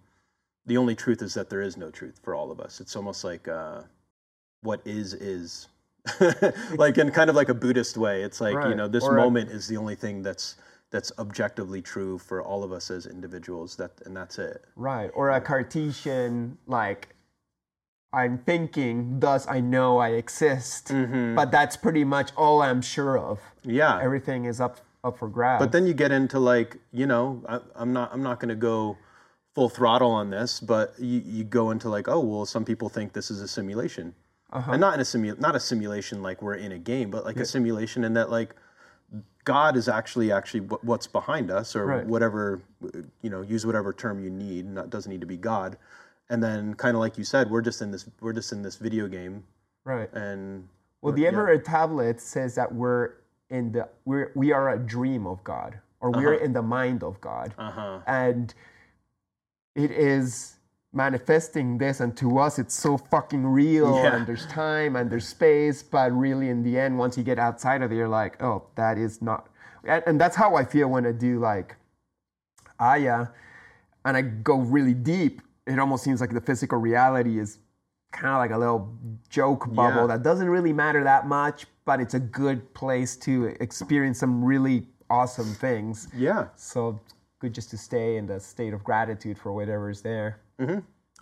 [0.66, 2.80] the only truth is that there is no truth for all of us.
[2.80, 3.82] It's almost like uh,
[4.62, 5.68] what is is.
[6.76, 8.22] like in kind of like a Buddhist way.
[8.22, 10.56] It's like, you know, this Or a- moment is the only thing that's
[10.90, 13.76] that's objectively true for all of us as individuals.
[13.76, 14.64] That and that's it.
[14.76, 15.10] Right.
[15.14, 17.14] Or a Cartesian, like,
[18.12, 20.88] I'm thinking, thus I know I exist.
[20.88, 21.34] Mm-hmm.
[21.36, 23.38] But that's pretty much all I'm sure of.
[23.62, 24.00] Yeah.
[24.02, 25.62] Everything is up up for grabs.
[25.64, 28.54] But then you get into like, you know, I, I'm not I'm not going to
[28.54, 28.96] go
[29.54, 33.12] full throttle on this, but you, you go into like, oh well, some people think
[33.12, 34.14] this is a simulation,
[34.52, 34.72] Uh-huh.
[34.72, 37.36] and not in a simu not a simulation like we're in a game, but like
[37.36, 38.54] a simulation in that like
[39.44, 42.06] God is actually actually what, what's behind us or Right.
[42.06, 42.60] whatever,
[43.22, 44.66] you know, use whatever term you need.
[44.66, 45.78] Not doesn't need to be God,
[46.30, 48.76] and then kind of like you said, we're just in this we're just in this
[48.76, 49.44] video game,
[49.84, 50.10] right.
[50.14, 50.68] and
[51.02, 53.14] Well, the Emerald Tablet says that we're
[53.50, 57.20] in the we're we are a dream of God, or we're in the mind of
[57.20, 58.54] God, uh huh, and
[59.74, 60.56] it is
[60.92, 64.16] manifesting this, and to us, it's so fucking real, Yeah.
[64.16, 67.82] and there's time and there's space, but really, in the end, once you get outside
[67.82, 69.48] of it, you're like, oh, that is not,
[69.84, 71.76] and, and that's how I feel when I do like
[72.78, 73.26] Aya,
[74.04, 75.42] and I go really deep.
[75.66, 77.58] It almost seems like the physical reality is
[78.12, 78.92] kind of like a little
[79.28, 80.06] joke bubble Yeah.
[80.08, 84.86] that doesn't really matter that much, but it's a good place to experience some really
[85.08, 86.08] awesome things.
[86.14, 86.48] yeah.
[86.56, 90.40] So it's good just to stay in the state of gratitude for whatever is there.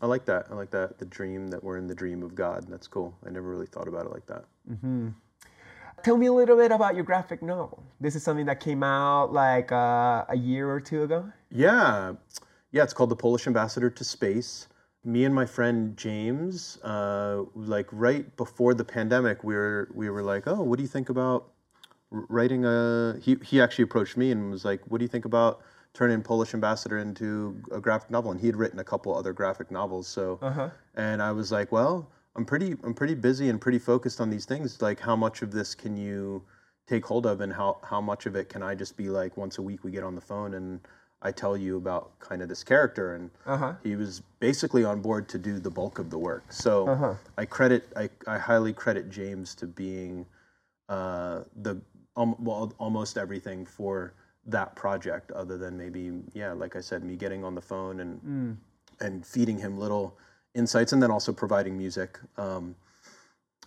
[0.01, 0.47] I like that.
[0.51, 0.98] I like that.
[0.98, 2.66] The dream that we're in the dream of God.
[2.69, 3.15] That's cool.
[3.27, 4.44] I never really thought about it like that.
[6.05, 7.82] Tell me a little bit about your graphic novel.
[8.01, 11.31] This is something that came out like uh, a year or two ago.
[11.51, 12.12] Yeah.
[12.70, 14.69] Yeah, it's called The Polish Ambassador to Space.
[15.05, 20.23] Me and my friend James, uh, like right before the pandemic, we were we were
[20.23, 21.53] like, oh, what do you think about
[22.11, 23.16] writing a?
[23.23, 25.62] He he actually approached me and was like, what do you think about
[25.95, 28.32] turning Polish Ambassador into a graphic novel?
[28.32, 30.39] And he had written a couple other graphic novels, so
[30.95, 34.45] and I was like, well, I'm pretty I'm pretty busy and pretty focused on these
[34.45, 34.82] things.
[34.82, 36.43] Like, how much of this can you
[36.86, 39.57] take hold of, and how how much of it can I just be like once
[39.59, 40.81] a week we get on the phone and
[41.20, 43.31] I tell you about kind of this character, and
[43.82, 46.45] he was basically on board to do the bulk of the work.
[46.53, 46.89] So
[47.36, 50.27] I credit I, I highly credit James to being
[50.89, 51.81] uh, the
[52.16, 54.15] um, well, almost everything for
[54.47, 58.20] that project, other than maybe yeah, like I said, me getting on the phone and
[59.01, 60.16] and feeding him little
[60.55, 62.74] insights, and then also providing music um,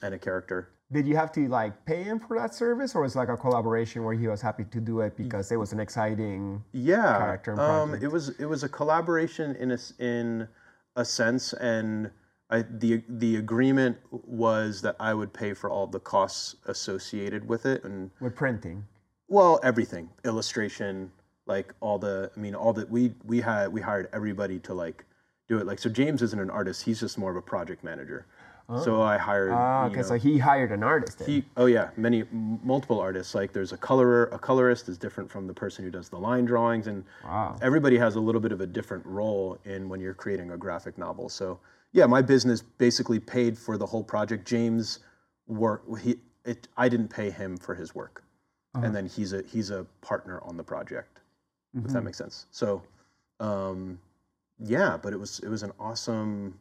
[0.01, 0.69] and a character.
[0.91, 3.37] Did you have to like pay him for that service, or was it like a
[3.37, 6.63] collaboration where he was happy to do it because it was an exciting?
[6.73, 10.47] yeah character and um, it was it was a collaboration in a in
[10.97, 12.11] a sense and
[12.49, 17.65] I, the the agreement was that I would pay for all the costs associated with
[17.65, 18.83] it and With printing.
[19.29, 21.11] well everything illustration
[21.45, 25.05] like all the I mean all that we we had we hired everybody to like
[25.47, 28.25] do it like so James isn't an artist he's just more of a project manager
[28.79, 31.19] so I hired Ah, you okay, know, so he hired an artist.
[31.19, 31.27] Then.
[31.29, 33.35] he, oh yeah, many multiple artists.
[33.35, 36.45] Like there's a colorer, a colorist is different from the person who does the line
[36.45, 37.57] drawings, and Wow.
[37.61, 40.97] everybody has a little bit of a different role in when you're creating a graphic
[40.97, 41.29] novel.
[41.29, 41.59] So
[41.91, 44.47] yeah, my business basically paid for the whole project.
[44.47, 44.99] James
[45.47, 46.15] work he
[46.45, 48.23] it I didn't pay him for his work,
[48.75, 51.19] and then he's a he's a partner on the project.
[51.73, 52.45] If that makes sense.
[52.51, 52.81] So
[53.39, 53.99] um,
[54.59, 56.57] yeah, but it was it was an awesome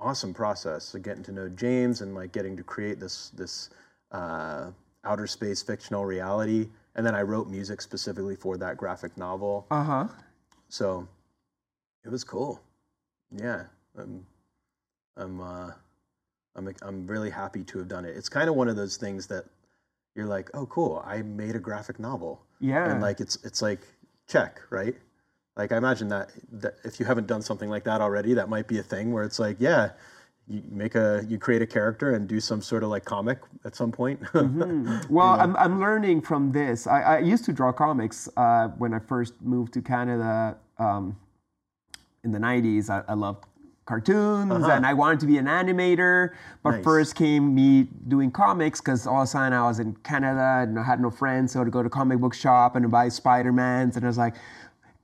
[0.00, 3.70] awesome process of getting to know James and like getting to create this this
[4.12, 4.70] uh,
[5.04, 6.68] outer space fictional reality.
[6.94, 9.66] And then I wrote music specifically for that graphic novel.
[9.70, 10.08] Uh huh.
[10.68, 11.06] So
[12.04, 12.60] it was cool.
[13.30, 13.64] Yeah,
[13.96, 14.26] I'm
[15.16, 15.70] I'm uh,
[16.56, 18.16] I'm I'm really happy to have done it.
[18.16, 19.44] It's kind of one of those things that
[20.14, 22.90] you're like, oh, cool, I made a graphic novel Yeah.
[22.90, 23.80] and like it's it's like
[24.26, 24.96] check right
[25.58, 28.66] like i imagine that, that if you haven't done something like that already that might
[28.66, 29.90] be a thing where it's like yeah
[30.48, 33.76] you make a you create a character and do some sort of like comic at
[33.76, 34.18] some point
[35.10, 36.86] Well, I'm, I'm learning from this.
[36.86, 41.16] I, I used to draw comics uh, when I first moved to Canada um,
[42.24, 42.88] in the 90s.
[42.88, 43.44] I, I loved
[43.84, 46.32] cartoons and I wanted to be an animator.
[46.62, 46.84] But Nice.
[46.84, 50.78] first came me doing comics because all of a sudden I was in Canada and
[50.78, 51.52] I had no friends.
[51.52, 53.96] So to go to comic book shop and buy Spider-Mans.
[53.96, 54.34] And I was like,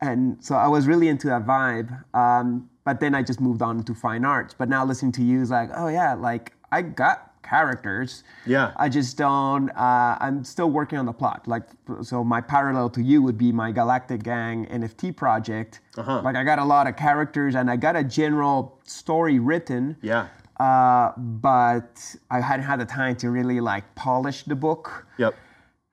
[0.09, 1.91] and so I was really into that vibe.
[2.15, 4.55] Um, but then I just moved on to fine arts.
[4.55, 8.25] But now listening to you is like, oh yeah, like I got characters.
[8.47, 8.73] Yeah.
[8.77, 9.71] I just don't.
[9.71, 11.47] Uh, I'm still working on the plot.
[11.47, 11.65] Like,
[12.03, 15.81] so my parallel to you would be my Galactic Gang NFT project.
[15.97, 16.23] Uh-huh.
[16.23, 19.97] Like, I got a lot of characters and I got a general story written.
[20.03, 20.29] yeah
[20.61, 21.91] Uh, but
[22.31, 25.07] I hadn't had the time to really like polish the book.
[25.19, 25.35] yep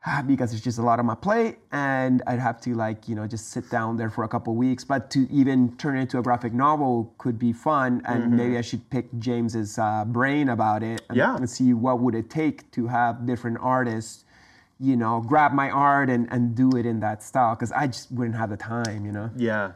[0.26, 3.28] because it's just a lot on my plate and I'd have to like, you know,
[3.28, 4.84] just sit down there for a couple weeks.
[4.84, 8.62] But to even turn it into a graphic novel could be fun and maybe I
[8.62, 11.36] should pick James's uh, brain about it and, Yeah.
[11.36, 14.26] and see what would it take to have different artists,
[14.80, 18.12] you know, grab my art and, and do it in that style because I just
[18.12, 19.30] wouldn't have the time, you know.
[19.36, 19.74] Yeah,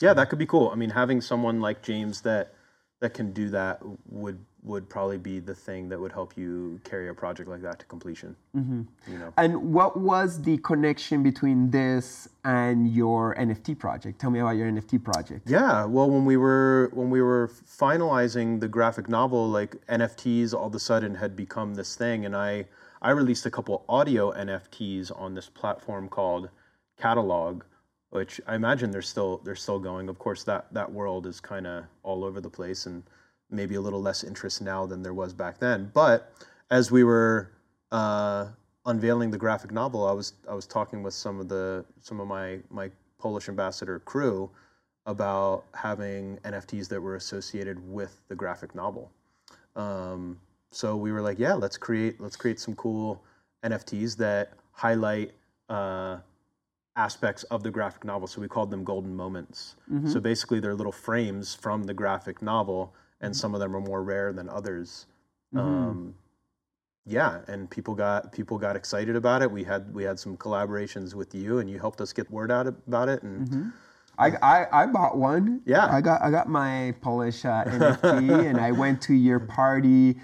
[0.00, 0.70] yeah, that could be cool.
[0.70, 2.52] I mean, having someone like James that
[3.00, 7.08] that can do that would would probably be the thing that would help you carry
[7.08, 8.34] a project like that to completion.
[8.54, 8.82] Mm-hmm.
[9.12, 14.20] You know, And what was the connection between this and your NFT project?
[14.20, 15.48] Tell me about your NFT project.
[15.48, 15.84] yeah.
[15.84, 20.74] Well, when we were when we were finalizing the graphic novel, like NFTs all of
[20.74, 22.66] a sudden had become this thing, and I
[23.00, 26.50] I released a couple audio NFTs on this platform called
[26.98, 27.62] Catalog,
[28.10, 30.08] which I imagine they're still they're still going.
[30.08, 33.04] Of course, that that world is kind of all over the place, and
[33.50, 35.90] maybe a little less interest now than there was back then.
[35.94, 36.32] But
[36.70, 37.52] as we were
[37.92, 38.46] uh,
[38.86, 42.26] unveiling the graphic novel, I was I was talking with some of the some of
[42.28, 44.50] my my Polish ambassador crew
[45.06, 49.10] about having NFTs that were associated with the graphic novel.
[49.76, 50.40] Um,
[50.72, 53.22] so we were like, yeah, let's create let's create some cool
[53.64, 55.32] NFTs that highlight
[55.68, 56.18] uh,
[56.96, 58.26] aspects of the graphic novel.
[58.26, 59.76] So we called them golden moments.
[60.10, 64.02] So basically, they're little frames from the graphic novel, and some of them are more
[64.02, 65.06] rare than others.
[65.54, 66.14] Um,
[67.06, 69.50] yeah, and people got people got excited about it.
[69.50, 72.66] We had we had some collaborations with you, and you helped us get word out
[72.66, 73.22] about it.
[73.22, 73.72] And
[74.18, 75.60] I, I, I bought one.
[75.64, 75.86] Yeah.
[75.86, 80.16] I got I got my Polish uh, NFT and I went to your party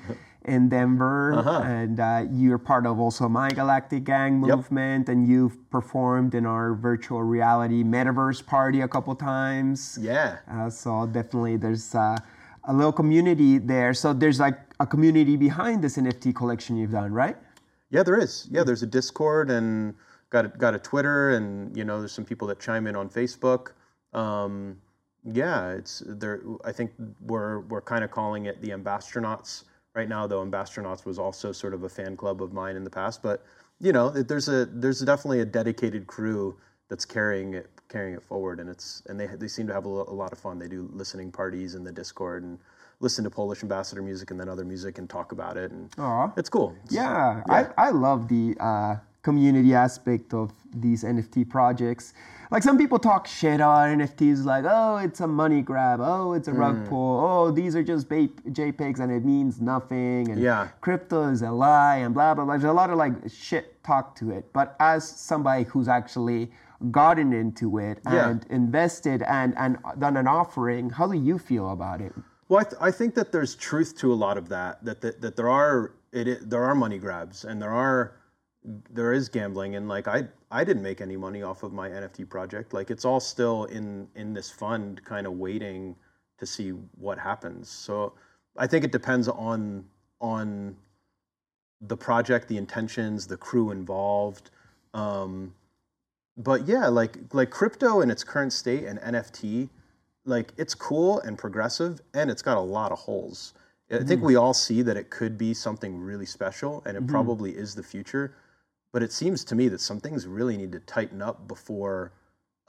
[0.44, 4.56] in Denver and uh, you're part of also my Galactic Gang Yep.
[4.56, 9.98] movement and you've performed in our virtual reality metaverse party a couple times.
[10.02, 12.16] yeah, Uh, so definitely there's uh,
[12.64, 13.94] a little community there.
[13.94, 17.36] So there's like a community behind this NFT collection you've done, right?
[17.90, 18.48] Yeah, there is.
[18.50, 19.94] Yeah, there's a Discord and
[20.30, 23.08] got a, got a Twitter, and you know, there's some people that chime in on
[23.08, 23.72] Facebook.
[24.12, 24.78] Um,
[25.24, 26.40] yeah, it's there.
[26.64, 29.64] I think we're we're kind of calling it the Ambastronauts
[29.94, 30.44] right now, though.
[30.44, 33.44] Ambastronauts was also sort of a fan club of mine in the past, but
[33.78, 36.56] you know, there's a there's definitely a dedicated crew
[36.92, 39.88] that's carrying it carrying it forward, and it's and they they seem to have a,
[39.88, 40.58] a lot of fun.
[40.58, 42.58] They do listening parties in the Discord and
[43.00, 46.30] listen to Polish ambassador music and then other music and talk about it, and Aw.
[46.36, 46.70] it's cool.
[46.84, 52.12] It's- Yeah, I, I love the uh, community aspect of these NFT projects.
[52.50, 56.48] Like some people talk shit about NFTs, like, oh, it's a money grab, oh, it's
[56.48, 60.68] a rug pull, oh, these are just JPEGs and it means nothing, and Yeah.
[60.82, 62.52] crypto is a lie, and blah, blah, blah.
[62.58, 64.52] There's a lot of like shit talk to it.
[64.52, 66.50] But as somebody who's actually
[66.90, 68.30] gotten into it Yeah.
[68.30, 72.12] and invested and, and done an offering, how do you feel about it?
[72.48, 74.84] Well, I, th- I think that there's truth to a lot of that.
[74.84, 78.16] That that, that there are it, i there are money grabs and there are
[78.90, 82.28] there is gambling and like I I didn't make any money off of my NFT
[82.28, 82.72] project.
[82.74, 85.96] Like it's all still in in this fund, kind of waiting
[86.38, 87.68] to see what happens.
[87.70, 88.12] So
[88.58, 89.84] I think it depends on
[90.20, 90.76] on
[91.80, 94.50] the project, the intentions, the crew involved.
[94.94, 95.54] Um,
[96.36, 99.68] but yeah, like like crypto in its current state and NFT,
[100.24, 103.54] like it's cool and progressive and it's got a lot of holes.
[103.90, 107.50] I think we all see that it could be something really special and it probably
[107.50, 108.34] is the future.
[108.90, 112.12] But it seems to me that some things really need to tighten up before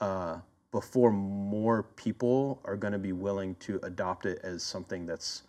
[0.00, 0.38] uh,
[0.70, 5.44] before more people are going to be willing to adopt it as something that's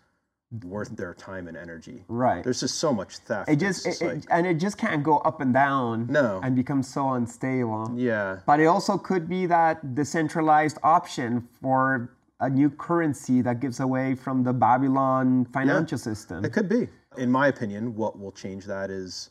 [0.64, 2.04] worth their time and energy.
[2.08, 2.42] Right.
[2.44, 3.48] There's just so much theft.
[3.50, 6.40] It just, It's it, like- it, and it just can't go up and down No.
[6.42, 7.92] and become so unstable.
[7.96, 8.40] yeah.
[8.46, 14.14] But it also could be that decentralized option for a new currency that gives away
[14.14, 16.44] from the Babylon financial system.
[16.44, 16.88] It could be.
[17.16, 19.30] In my opinion, what will change that is,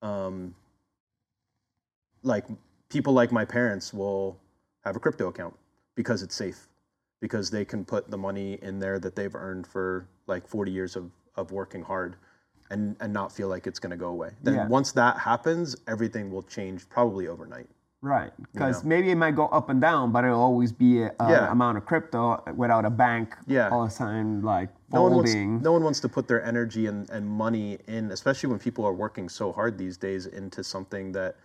[0.00, 0.54] um,
[2.22, 2.46] like
[2.88, 4.38] people like my parents will
[4.84, 5.54] have a crypto account
[5.96, 6.68] because it's safe,
[7.20, 10.96] because they can put the money in there that they've earned for like 40 years
[10.96, 12.16] of, of working hard
[12.70, 14.30] and, and not feel like it's going to go away.
[14.42, 14.66] Then Yeah.
[14.68, 17.68] once that happens, everything will change probably overnight.
[18.02, 18.30] Right.
[18.52, 21.50] Because maybe it might go up and down, but it'll always be a, a Yeah.
[21.50, 23.70] amount of crypto without a bank Yeah.
[23.70, 27.08] all the time like no one, wants, no one wants to put their energy and,
[27.10, 31.36] and money in, especially when people are working so hard these days, into something that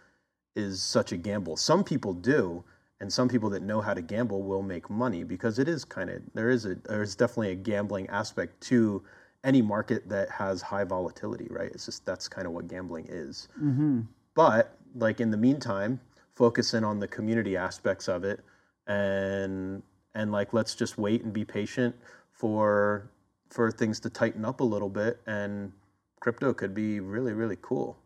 [0.55, 1.55] is such a gamble.
[1.55, 2.63] Some people do,
[3.01, 6.09] and some people that know how to gamble will make money because it is kind
[6.09, 9.03] of there is a there's definitely a gambling aspect to
[9.43, 11.71] any market that has high volatility, right?
[11.73, 13.47] It's just that's kind of what gambling is.
[13.59, 14.01] Mm-hmm.
[14.35, 15.99] But like in the meantime,
[16.35, 18.39] focus in on the community aspects of it,
[18.85, 19.81] and
[20.13, 21.95] and like let's just wait and be patient
[22.31, 23.09] for
[23.49, 25.71] for things to tighten up a little bit, and
[26.19, 27.97] crypto could be really really cool.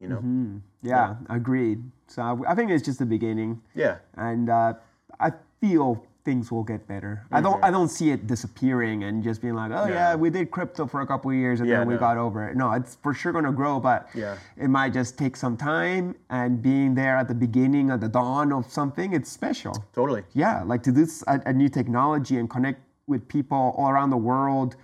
[0.00, 0.16] You know?
[0.16, 0.56] Mm-hmm.
[0.82, 1.82] Yeah, agreed.
[2.08, 3.98] So I, I think it's just the beginning, Yeah.
[4.16, 4.74] and uh,
[5.20, 7.24] I feel things will get better.
[7.32, 7.62] I don't.
[7.64, 11.00] I don't see it disappearing and just being like, oh yeah, we did crypto for
[11.02, 12.00] a couple of years and Yeah, then we no.
[12.00, 12.56] got over it.
[12.56, 14.36] No, it's for sure gonna grow, but Yeah.
[14.56, 16.14] it might just take some time.
[16.30, 19.74] And being there at the beginning, at the dawn of something, it's special.
[19.94, 20.24] Totally.
[20.34, 24.76] Yeah, like to do a new technology and connect with people all around the world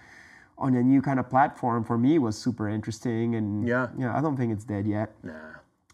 [0.59, 3.35] on a new kind of platform for me was super interesting.
[3.35, 3.89] And Yeah.
[3.99, 5.13] yeah, I don't think it's dead yet.
[5.23, 5.33] Nah.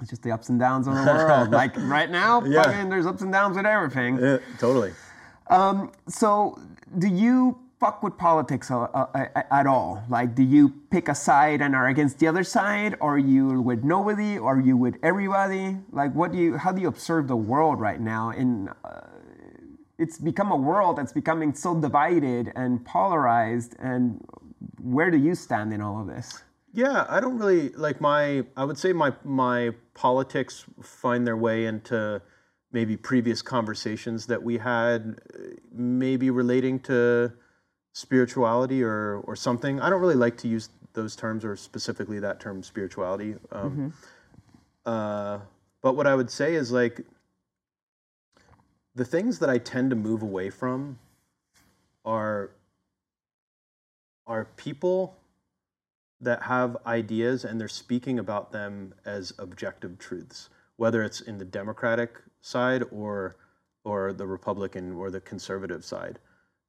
[0.00, 1.50] It's just the ups and downs of the world.
[1.62, 2.62] like right now, Yeah.
[2.64, 4.18] fucking, there's ups and downs with everything.
[4.18, 4.92] Yeah, totally.
[6.08, 6.58] So,
[6.98, 10.02] do you fuck with politics a- a- a- at all?
[10.08, 13.60] Like, do you pick a side and are against the other side, or are you
[13.60, 15.78] with nobody, or are you with everybody?
[15.90, 16.56] Like, what do you?
[16.56, 18.30] How do you observe the world right now?
[18.30, 19.00] In uh,
[19.98, 23.76] it's become a world that's becoming so divided and polarized.
[23.78, 24.24] And
[24.80, 26.42] where do you stand in all of this?
[26.72, 28.44] Yeah, I don't really like my.
[28.56, 32.22] I would say my my politics find their way into
[32.72, 35.20] maybe previous conversations that we had,
[35.70, 37.32] maybe relating to
[37.92, 39.80] spirituality or or something.
[39.80, 43.34] I don't really like to use those terms or specifically that term spirituality.
[43.50, 43.92] Um,
[44.86, 45.38] uh,
[45.82, 47.04] but what I would say is like
[48.94, 50.98] the things that I tend to move away from
[52.04, 52.50] are
[54.26, 55.16] are people
[56.20, 61.44] that have ideas and they're speaking about them as objective truths, whether it's in the
[61.44, 63.36] Democratic side or
[63.84, 66.20] or the Republican or the conservative side.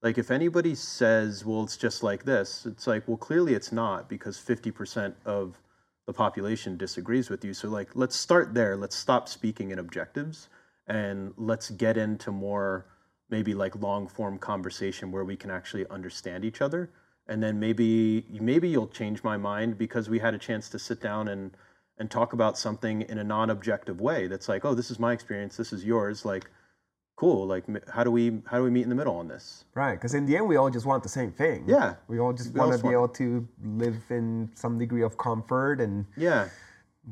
[0.01, 4.09] Like if anybody says, "Well, it's just like this," it's like, well, clearly it's not
[4.09, 5.61] because 50% of
[6.07, 7.53] the population disagrees with you.
[7.53, 8.75] So like, let's start there.
[8.75, 10.49] Let's stop speaking in objectives
[10.88, 12.85] and let's get into more
[13.30, 16.89] maybe like long form conversation where we can actually understand each other
[17.28, 21.02] and then maybe maybe you'll change my mind because we had a chance to sit
[21.02, 21.52] down and
[21.98, 25.56] and talk about something in a non-objective way that's like oh this is my experience.
[25.58, 26.26] This is yours.
[26.26, 26.50] Like
[27.16, 27.45] cool.
[27.48, 29.66] Like how do we how do we meet in the middle on this?
[29.74, 31.64] Right, because in the end, we all just want the same thing.
[31.68, 31.95] Yeah.
[32.08, 35.80] we all just We want to be able to live in some degree of comfort
[35.80, 36.50] and yeah.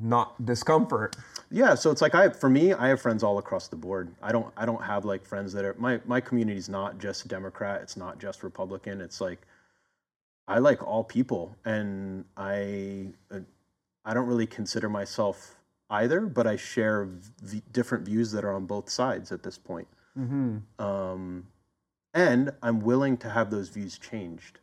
[0.01, 1.15] not discomfort.
[1.49, 1.75] yeah.
[1.75, 4.13] So it's like i for me i have friends all across the board.
[4.21, 7.81] I don't i don't have like friends that are my my community's not just democrat.
[7.81, 8.99] It's not just republican.
[8.99, 9.47] It's like
[10.47, 13.39] i like all people and i uh,
[14.05, 15.55] i don't really consider myself
[15.89, 17.05] either but i share
[17.41, 19.87] v- different views that are on both sides at this point.
[20.79, 21.47] Um,
[22.13, 24.59] and i'm willing to have those views changed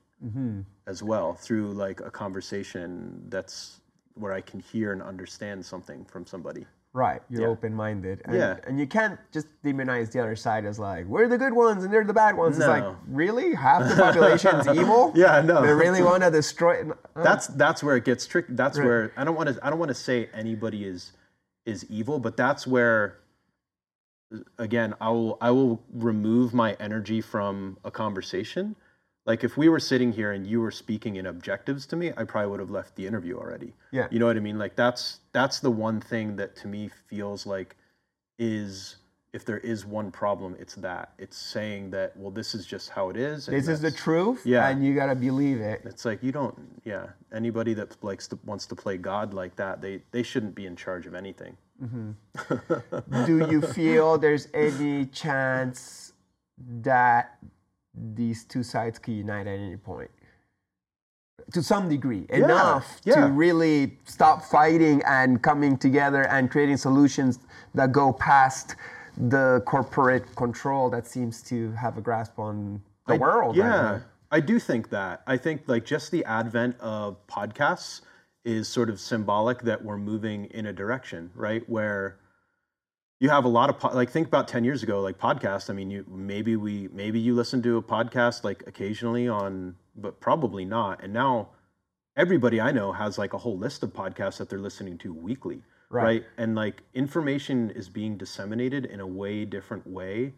[0.86, 3.80] as well through like a conversation that's
[4.14, 6.66] where i can hear and understand something from somebody
[6.98, 7.48] Right, you're Yeah.
[7.48, 8.56] open-minded, and, Yeah.
[8.66, 11.92] and you can't just demonize the other side as like we're the good ones and
[11.92, 12.58] they're the bad ones.
[12.58, 15.12] It's like really half the population's evil.
[15.14, 15.62] Yeah, no.
[15.62, 16.90] They really want to destroy.
[16.90, 18.84] uh, that's that's where it gets tricky that's Right.
[18.86, 21.12] where i don't want to i don't want to say anybody is
[21.66, 23.18] is evil but that's where
[24.58, 28.74] again i will i will remove my energy from a conversation
[29.28, 32.24] like if we were sitting here and you were speaking in objectives to me i
[32.24, 34.08] probably would have left the interview already Yeah.
[34.10, 37.46] you know what i mean like that's that's the one thing that to me feels
[37.46, 37.76] like
[38.38, 38.96] is
[39.34, 43.10] if there is one problem it's that it's saying that well this is just how
[43.10, 44.66] it is This is the truth, Yeah.
[44.68, 45.82] and you gotta believe it.
[45.84, 49.82] it's like you don't yeah anybody that likes to wants to play god like that
[49.82, 52.12] they they shouldn't be in charge of anything mm-hmm.
[53.26, 56.12] Do you feel there's any chance
[56.82, 57.36] that
[58.14, 60.10] these two sides could unite at any point?
[61.52, 63.26] To some degree, enough yeah.
[63.26, 67.38] to really stop fighting and coming together and creating solutions
[67.74, 68.76] that go past
[69.18, 73.56] the corporate control that seems to have a grasp on the I- world.
[73.56, 74.02] yeah now.
[74.30, 78.02] i do think that i think like just the advent of podcasts
[78.44, 82.18] is sort of symbolic that we're moving in a direction right where
[83.20, 85.72] you have a lot of po- like think about 10 years ago like podcasts i
[85.72, 90.64] mean you maybe we maybe you listen to a podcast like occasionally on but probably
[90.64, 91.02] not.
[91.02, 91.48] And now
[92.16, 95.62] everybody i know has like a whole list of podcasts that they're listening to weekly
[95.90, 96.02] Right.
[96.04, 100.34] right, and like information is being disseminated in a way different way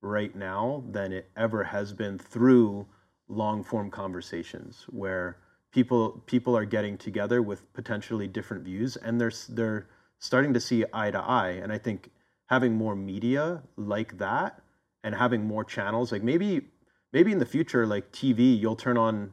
[0.00, 2.86] right now than it ever has been through
[3.28, 5.36] long form conversations where
[5.72, 9.86] people people are getting together with potentially different views and they're they're
[10.18, 11.50] starting to see eye to eye.
[11.50, 12.10] And i think
[12.46, 14.60] having more media like that
[15.02, 16.62] and having more channels like maybe
[17.12, 19.32] maybe in the future like tv you'll turn on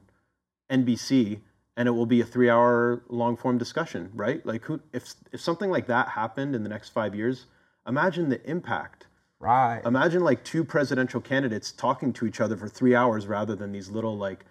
[0.71, 1.39] nbc
[1.77, 5.41] and it will be a 3 hour long form discussion right like who if if
[5.41, 7.45] something like that happened in the next 5 years
[7.87, 9.07] imagine the impact
[9.39, 9.81] Right.
[9.83, 13.89] imagine like two presidential candidates talking to each other for three hours rather than these
[13.89, 14.45] little like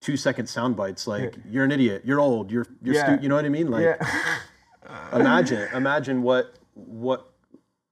[0.00, 3.16] two second sound bites like you're an idiot you're old you're you're Yeah.
[3.16, 4.38] stu-, you know what i mean like yeah.
[5.12, 7.27] imagine, imagine what what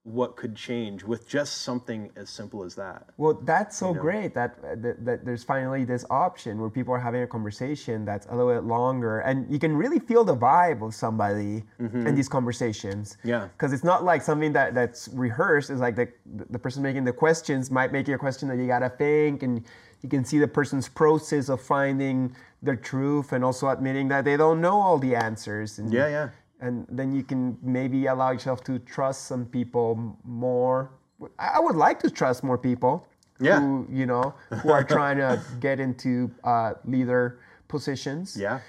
[0.07, 3.07] what could change with just something as simple as that.
[3.17, 7.23] Well, that's so great that, that that there's finally this option where people are having
[7.23, 10.95] a conversation that's a little bit longer, and you can really feel the vibe of
[10.95, 13.17] somebody in these conversations.
[13.17, 13.27] Mm-hmm.
[13.27, 13.47] Yeah.
[13.57, 15.69] because it's not like something that that's rehearsed.
[15.69, 16.07] It's like the
[16.49, 19.61] the person making the questions might make you a question that you gotta think, and
[20.01, 24.37] you can see the person's process of finding their truth and also admitting that they
[24.37, 25.79] don't know all the answers.
[25.79, 26.29] And, Yeah, yeah.
[26.59, 30.91] And then you can maybe allow yourself to trust some people more.
[31.39, 33.07] I would like to trust more people.
[33.39, 33.59] Yeah.
[33.59, 38.35] Who you know who are trying to get into uh, leader positions.
[38.39, 38.59] Yeah.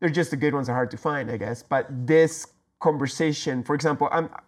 [0.00, 1.62] They're just the good ones are hard to find, I guess.
[1.62, 2.46] But this
[2.80, 4.26] conversation, for example, I'm.
[4.26, 4.40] I-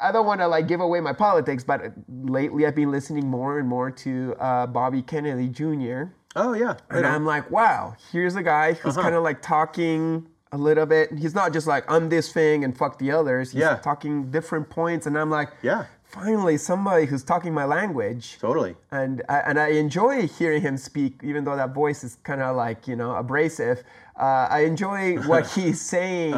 [0.00, 3.60] I don't want to like give away my politics, but lately I've been listening more
[3.60, 6.10] and more to uh, Bobby Kennedy Jr.
[6.34, 6.74] Oh yeah.
[6.90, 9.02] And I'm like, wow, here's a guy who's Uh-huh.
[9.04, 11.12] kind of like talking a little bit.
[11.12, 13.52] He's not just like, I'm this thing and fuck the others.
[13.52, 13.76] He's Yeah.
[13.76, 15.06] talking different points.
[15.06, 15.84] And I'm like, Yeah.
[16.04, 18.38] finally, somebody who's talking my language.
[18.40, 18.74] Totally.
[18.90, 22.56] And I, and I enjoy hearing him speak, even though that voice is kind of
[22.56, 23.82] like, you know, abrasive.
[24.18, 26.34] Uh, I enjoy what he's saying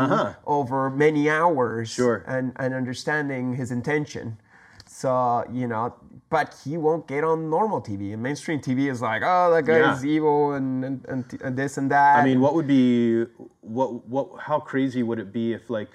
[0.47, 2.03] over many hours Uh-huh.
[2.05, 2.25] Sure.
[2.27, 4.39] and, and understanding his intention.
[4.87, 5.95] So, you know,
[6.31, 8.13] but he won't get on normal TV.
[8.15, 9.97] And mainstream TV is like, oh, that guy Yeah.
[9.97, 12.17] is evil and, and, and, and this and that.
[12.19, 13.25] I mean, what would be
[13.61, 15.91] what what how crazy would it be if like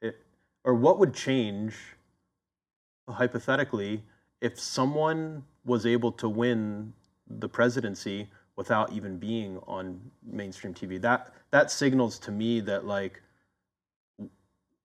[0.00, 0.16] it
[0.64, 1.74] or what would change
[3.08, 4.04] hypothetically
[4.40, 6.92] if someone was able to win
[7.28, 11.00] the presidency without even being on mainstream TV?
[11.00, 13.20] That that signals to me that like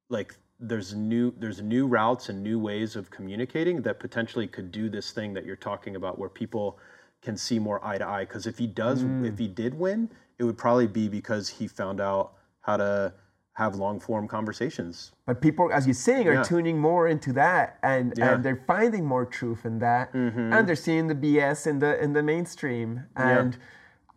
[0.09, 4.89] like there's new there's new routes and new ways of communicating that potentially could do
[4.89, 6.79] this thing that you're talking about where people
[7.21, 10.09] can see more eye to eye because if he does if he did win
[10.39, 13.13] it would probably be because he found out how to
[13.53, 16.43] have long form conversations But people, as you're saying, are Yeah.
[16.43, 18.25] tuning more into that, and, Yeah.
[18.25, 18.33] Mm-hmm.
[18.35, 22.11] and they're finding more truth in that, and they're seeing the BS in the in
[22.11, 23.05] the mainstream.
[23.17, 23.51] Yeah.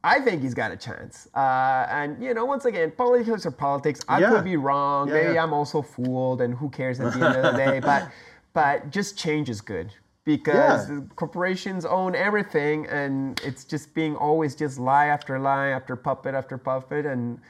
[0.05, 1.29] I think he's got a chance.
[1.35, 4.01] Uh, and you know, once again, politics are politics.
[4.09, 4.31] I Yeah.
[4.31, 5.09] could be wrong.
[5.09, 5.43] Yeah, Maybe yeah.
[5.43, 7.81] I'm also fooled, and who cares at the end of the day?
[7.85, 8.11] But
[8.55, 9.93] but just change is good
[10.25, 16.35] because corporations own everything, and it's just being always just lie after lie after puppet
[16.35, 17.41] after puppet and.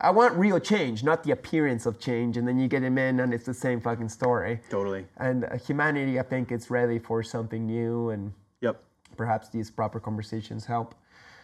[0.00, 3.18] I want real change, not the appearance of change, and then you get him in
[3.18, 4.60] and it's the same fucking story.
[4.70, 8.80] totally And uh, humanity, I think, is ready for something new, and yep
[9.16, 10.94] perhaps these proper conversations help.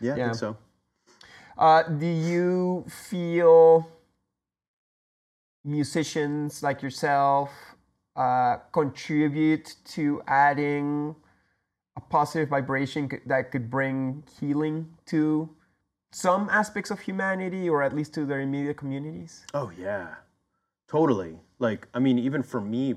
[0.01, 0.57] Yeah, I think so
[1.59, 3.89] Uh, do you feel
[5.65, 7.51] musicians like yourself
[8.15, 11.17] uh, contribute to adding
[11.97, 15.49] a positive vibration that could bring healing to
[16.13, 19.45] some aspects of humanity, or at least to their immediate communities?
[19.55, 20.15] Oh yeah,
[20.89, 21.39] totally.
[21.59, 22.97] Like I mean, even for me,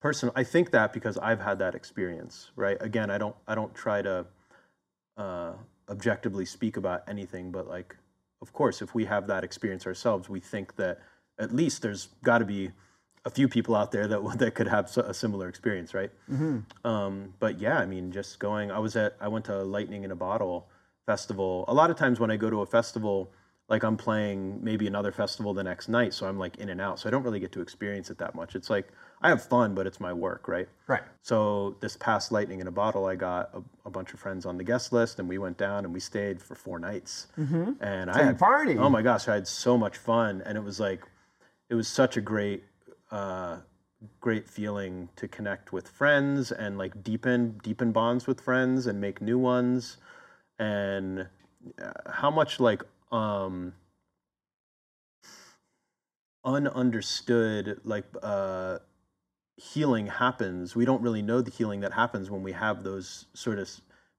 [0.00, 2.50] personally, I think that because I've had that experience.
[2.56, 2.78] Right.
[2.80, 4.26] Again, I don't I don't try to
[5.16, 5.52] uh,
[5.90, 7.96] objectively speak about anything, but like,
[8.40, 11.00] of course, if we have that experience ourselves, we think that
[11.38, 12.70] at least there's got to be
[13.24, 16.10] a few people out there that that could have a similar experience, right?
[16.84, 18.70] Um, but yeah, I mean, just going.
[18.70, 20.68] I was at I went to Lightning in a Bottle
[21.06, 21.64] festival.
[21.68, 23.32] A lot of times when I go to a festival,
[23.68, 27.00] like I'm playing maybe another festival the next night, so I'm like in and out.
[27.00, 28.54] So I don't really get to experience it that much.
[28.54, 28.88] It's like
[29.22, 30.68] I have fun, but it's my work, right?
[30.86, 31.02] Right.
[31.22, 34.56] So this past Lightning in a Bottle, I got a, a bunch of friends on
[34.56, 37.26] the guest list, and we went down and we stayed for four nights.
[37.80, 38.78] And I had partied.
[38.78, 41.02] Oh my gosh, I had so much fun, and it was like,
[41.68, 42.64] it was such a great,
[43.10, 43.58] uh,
[44.20, 49.20] great feeling to connect with friends and like deepen deepen bonds with friends and make
[49.20, 49.98] new ones,
[50.58, 51.26] and
[51.82, 52.82] uh, how much like
[53.12, 53.74] um
[56.46, 58.78] ununderstood like uh
[59.60, 63.58] healing happens we don't really know the healing that happens when we have those sort
[63.58, 63.68] of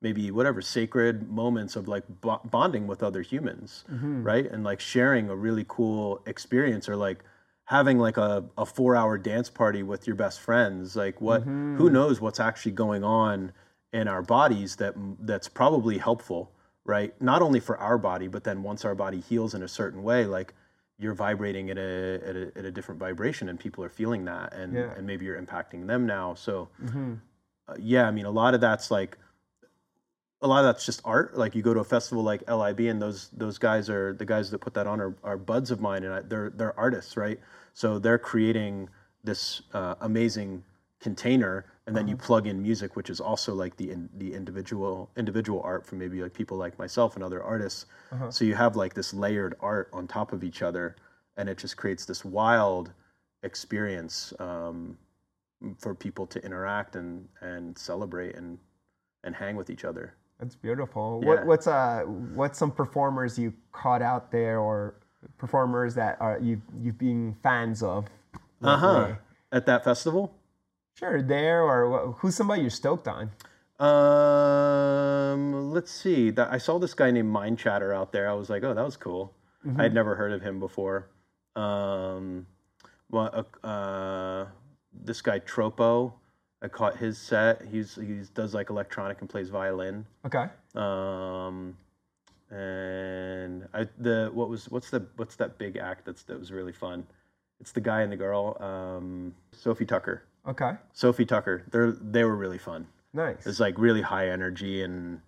[0.02, 4.24] maybe whatever sacred moments of like bo- bonding with other humans mm-hmm.
[4.24, 4.46] right?
[4.46, 7.24] And like sharing a really cool experience or like
[7.66, 11.78] having like a, a four hour dance party with your best friends like what mm-hmm.
[11.78, 13.52] who knows what's actually going on
[13.94, 16.52] in our bodies that that's probably helpful
[16.84, 17.14] right?
[17.22, 20.26] Not only for our body but then once our body heals in a certain way
[20.26, 20.54] like
[21.02, 24.54] you're vibrating at a, at a at a different vibration and people are feeling that
[24.54, 24.94] and Yeah.
[24.96, 26.36] and maybe you're impacting them now.
[26.36, 26.70] So
[27.68, 29.18] uh, yeah i mean a lot of that's like
[30.44, 31.38] a lot of that's just art.
[31.38, 34.50] Like you go to a festival like lib and those those guys are the guys
[34.52, 37.40] that put that on are, are buds of mine and I, they're they're artists right?
[37.74, 38.90] So they're creating
[39.24, 40.64] this uh, amazing
[41.00, 45.10] container and then you plug in music which is also like the in, the individual
[45.18, 47.86] individual art from maybe like people like myself and other artists
[48.30, 50.96] so you have like this layered art on top of each other
[51.38, 52.92] and it just creates this wild
[53.44, 54.98] experience um,
[55.78, 58.58] for people to interact and and celebrate and
[59.24, 60.16] and hang with each other.
[60.40, 61.22] That's beautiful.
[61.24, 61.30] Yeah.
[61.30, 62.04] What, what's uh
[62.34, 64.96] what's some performers you caught out there or
[65.38, 68.08] performers that are you you've been fans of?
[68.62, 69.16] Uh huh.
[69.52, 70.34] At that festival.
[70.96, 73.32] Sure, there or who's somebody you're stoked on?
[73.80, 76.30] Um, let's see.
[76.30, 78.30] That I saw this guy named Mindchatter out there.
[78.30, 79.34] I was like, oh, that was cool.
[79.78, 81.08] I had never heard of him before.
[81.56, 82.48] Um,
[83.10, 84.48] well, uh, uh,
[84.94, 86.14] this guy Tropo.
[86.64, 87.64] I caught his set.
[87.72, 90.06] He's he's does like electronic and plays violin.
[90.26, 90.46] Okay.
[90.76, 91.76] Um,
[92.52, 96.74] and I the what was what's the what's that big act that's that was really
[96.74, 97.06] fun?
[97.60, 98.58] It's the guy and the girl.
[98.62, 100.22] Um, Sofi Tukker.
[100.48, 100.74] Okay.
[100.94, 101.64] Sofi Tukker.
[101.72, 102.88] They're they were really fun.
[103.14, 103.46] Nice.
[103.46, 105.22] It's like really high energy and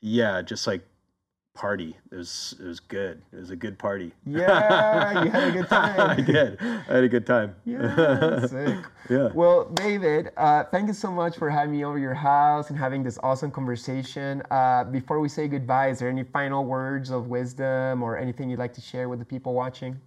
[0.00, 0.82] yeah, just like
[1.54, 1.96] party.
[2.10, 3.22] It was it was good.
[3.32, 4.12] It was a good party.
[4.26, 6.10] Yeah, you had a good time.
[6.10, 6.58] I did.
[6.60, 7.54] I had a good time.
[7.64, 8.76] Yeah, sick.
[9.08, 9.28] Yeah.
[9.32, 13.02] Well, David, uh, thank you so much for having me over your house and having
[13.02, 14.42] this awesome conversation.
[14.50, 18.58] Uh, before we say goodbye, is there any final words of wisdom or anything you'd
[18.58, 20.00] like to share with the people watching?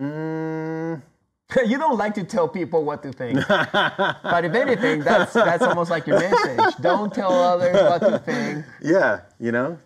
[0.00, 1.02] Mm,
[1.66, 5.90] you don't like to tell people what to think, but if anything, that's that's almost
[5.90, 6.74] like your message.
[6.80, 8.66] Don't tell others what to think.
[8.82, 9.78] yeah, you know,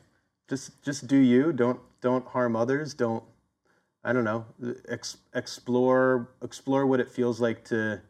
[0.49, 1.53] just just do you.
[1.53, 2.95] Don't don't harm others.
[2.95, 3.23] Don't
[4.03, 4.45] I don't know.
[4.89, 8.01] Ex- explore explore what it feels like to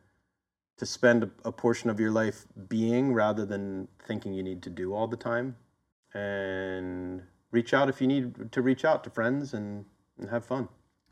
[0.79, 4.71] to spend a, a portion of your life being rather than thinking you need to
[4.71, 5.55] do all the time.
[6.15, 9.85] And reach out if you need to reach out to friends and,
[10.19, 10.69] and have fun.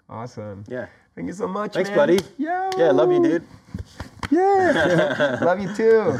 [0.08, 0.64] Awesome.
[0.68, 0.86] Yeah.
[1.14, 1.74] Thank you so much.
[1.74, 1.98] Thanks, man.
[1.98, 2.20] buddy.
[2.38, 2.70] Yeah.
[2.76, 3.44] Yeah, love you, dude.
[4.30, 5.38] Yeah.
[5.42, 6.18] love you too.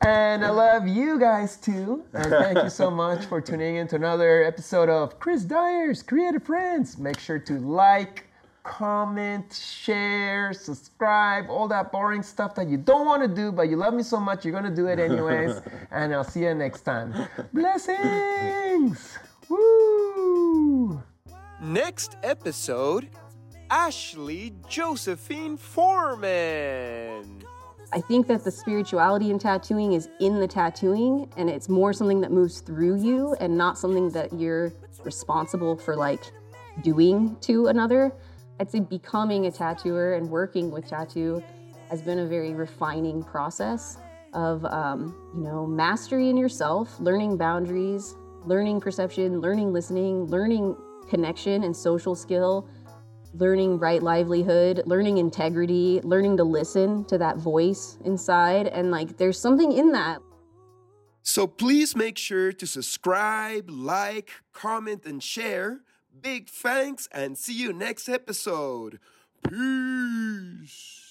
[0.06, 2.04] And I love you guys too.
[2.12, 6.42] And thank you so much for tuning in to another episode of Chris Dyer's Creative
[6.42, 6.98] Friends.
[6.98, 8.26] Make sure to like,
[8.64, 13.76] comment, share, subscribe, all that boring stuff that you don't want to do, but you
[13.76, 15.60] love me so much, you're going to do it anyways.
[15.92, 17.14] and I'll see you next time.
[17.52, 19.18] Blessings.
[19.48, 21.00] Woo.
[21.60, 23.08] Next episode
[23.74, 27.42] Ashley Josephine Foreman.
[27.92, 32.20] I think that the spirituality in tattooing is in the tattooing and it's more something
[32.20, 34.72] that moves through you and not something that you're
[35.02, 36.22] responsible for like
[36.84, 38.12] doing to another.
[38.60, 41.42] I'd say becoming a tattooer and working with tattoo
[41.90, 43.98] has been a very refining process
[44.34, 48.14] of um, you know mastery in yourself, learning boundaries,
[48.44, 50.76] learning perception, learning listening, learning
[51.08, 52.68] connection and social skill,
[53.34, 58.68] learning right livelihood, learning integrity, learning to listen to that voice inside.
[58.68, 60.20] And like, there's something in that.
[61.22, 65.80] So please make sure to subscribe, like, comment, and share.
[66.20, 69.00] Big thanks and see you next episode.
[69.48, 71.03] Peace.